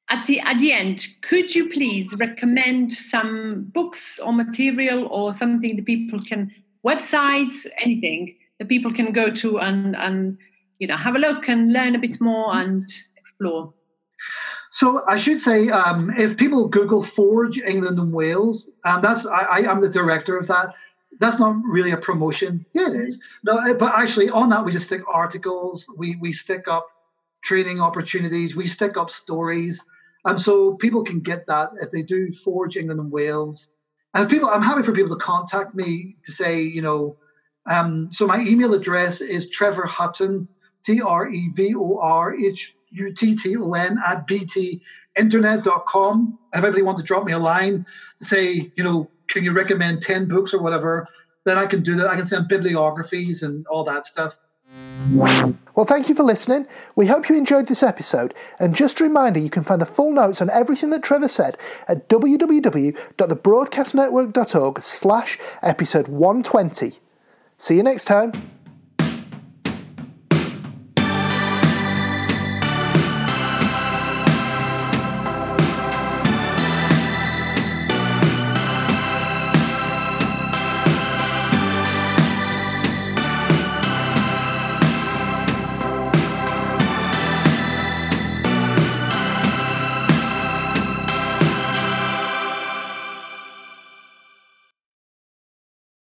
At 0.08 0.26
the, 0.26 0.40
at 0.40 0.58
the 0.58 0.72
end 0.72 1.06
could 1.22 1.54
you 1.54 1.68
please 1.70 2.14
recommend 2.16 2.92
some 2.92 3.64
books 3.72 4.18
or 4.18 4.32
material 4.32 5.06
or 5.06 5.32
something 5.32 5.76
that 5.76 5.86
people 5.86 6.20
can 6.20 6.52
websites 6.86 7.66
anything 7.80 8.36
that 8.58 8.68
people 8.68 8.92
can 8.92 9.12
go 9.12 9.30
to 9.30 9.58
and 9.58 9.96
and 9.96 10.38
you 10.82 10.88
know 10.88 10.96
have 10.96 11.14
a 11.14 11.18
look 11.18 11.48
and 11.48 11.72
learn 11.72 11.94
a 11.94 11.98
bit 11.98 12.20
more 12.20 12.54
and 12.56 12.88
explore 13.16 13.72
so 14.74 15.04
I 15.06 15.18
should 15.18 15.38
say, 15.38 15.68
um, 15.68 16.14
if 16.16 16.38
people 16.38 16.66
Google 16.66 17.02
Forge 17.02 17.58
England 17.58 17.98
and 17.98 18.10
Wales, 18.10 18.70
and 18.84 18.96
um, 18.96 19.02
that's 19.02 19.26
I, 19.26 19.42
I 19.42 19.70
am 19.70 19.82
the 19.82 19.90
director 19.90 20.38
of 20.38 20.46
that. 20.46 20.72
That's 21.20 21.38
not 21.38 21.56
really 21.62 21.90
a 21.90 21.98
promotion. 21.98 22.64
Yeah, 22.72 22.88
it 22.88 22.96
is. 22.96 23.20
No, 23.44 23.58
uh, 23.58 23.74
but 23.74 23.92
actually 23.94 24.30
on 24.30 24.48
that 24.48 24.64
we 24.64 24.72
just 24.72 24.86
stick 24.86 25.02
articles. 25.06 25.84
We 25.98 26.16
we 26.22 26.32
stick 26.32 26.68
up 26.68 26.86
training 27.44 27.82
opportunities. 27.82 28.56
We 28.56 28.66
stick 28.66 28.96
up 28.96 29.10
stories, 29.10 29.78
and 30.24 30.40
so 30.40 30.72
people 30.76 31.04
can 31.04 31.20
get 31.20 31.46
that 31.48 31.68
if 31.82 31.90
they 31.90 32.00
do 32.00 32.32
Forge 32.42 32.78
England 32.78 32.98
and 32.98 33.12
Wales. 33.12 33.68
And 34.14 34.30
people, 34.30 34.48
I'm 34.48 34.62
happy 34.62 34.82
for 34.82 34.92
people 34.92 35.14
to 35.18 35.22
contact 35.22 35.74
me 35.74 36.16
to 36.24 36.32
say, 36.32 36.62
you 36.62 36.80
know, 36.80 37.18
um, 37.66 38.08
so 38.10 38.26
my 38.26 38.40
email 38.40 38.72
address 38.72 39.20
is 39.20 39.50
Trevor 39.50 39.86
Hutton 39.86 40.48
T 40.84 41.00
R 41.00 41.28
E 41.28 41.50
V 41.54 41.74
O 41.76 41.98
R 41.98 42.34
H 42.34 42.74
U 42.90 43.12
T 43.12 43.36
T 43.36 43.56
O 43.56 43.74
N 43.74 43.98
at 44.04 44.26
btinternet.com. 44.28 46.38
If 46.52 46.64
anybody 46.64 46.82
want 46.82 46.98
to 46.98 47.04
drop 47.04 47.24
me 47.24 47.32
a 47.32 47.38
line, 47.38 47.86
say, 48.20 48.70
you 48.76 48.84
know, 48.84 49.08
can 49.28 49.44
you 49.44 49.52
recommend 49.52 50.02
10 50.02 50.28
books 50.28 50.52
or 50.52 50.60
whatever, 50.62 51.08
then 51.44 51.58
I 51.58 51.66
can 51.66 51.82
do 51.82 51.96
that. 51.96 52.06
I 52.06 52.14
can 52.16 52.24
send 52.24 52.48
bibliographies 52.48 53.42
and 53.42 53.66
all 53.66 53.84
that 53.84 54.06
stuff. 54.06 54.36
Well, 55.74 55.84
thank 55.86 56.08
you 56.08 56.14
for 56.14 56.22
listening. 56.22 56.66
We 56.96 57.08
hope 57.08 57.28
you 57.28 57.36
enjoyed 57.36 57.66
this 57.66 57.82
episode. 57.82 58.32
And 58.58 58.74
just 58.74 59.00
a 59.00 59.04
reminder, 59.04 59.38
you 59.40 59.50
can 59.50 59.64
find 59.64 59.78
the 59.80 59.86
full 59.86 60.12
notes 60.12 60.40
on 60.40 60.48
everything 60.50 60.90
that 60.90 61.02
Trevor 61.02 61.28
said 61.28 61.58
at 61.88 62.08
www.thebroadcastnetwork.org 62.08 64.80
slash 64.80 65.38
episode 65.62 66.08
120. 66.08 66.98
See 67.58 67.76
you 67.76 67.82
next 67.82 68.06
time. 68.06 68.32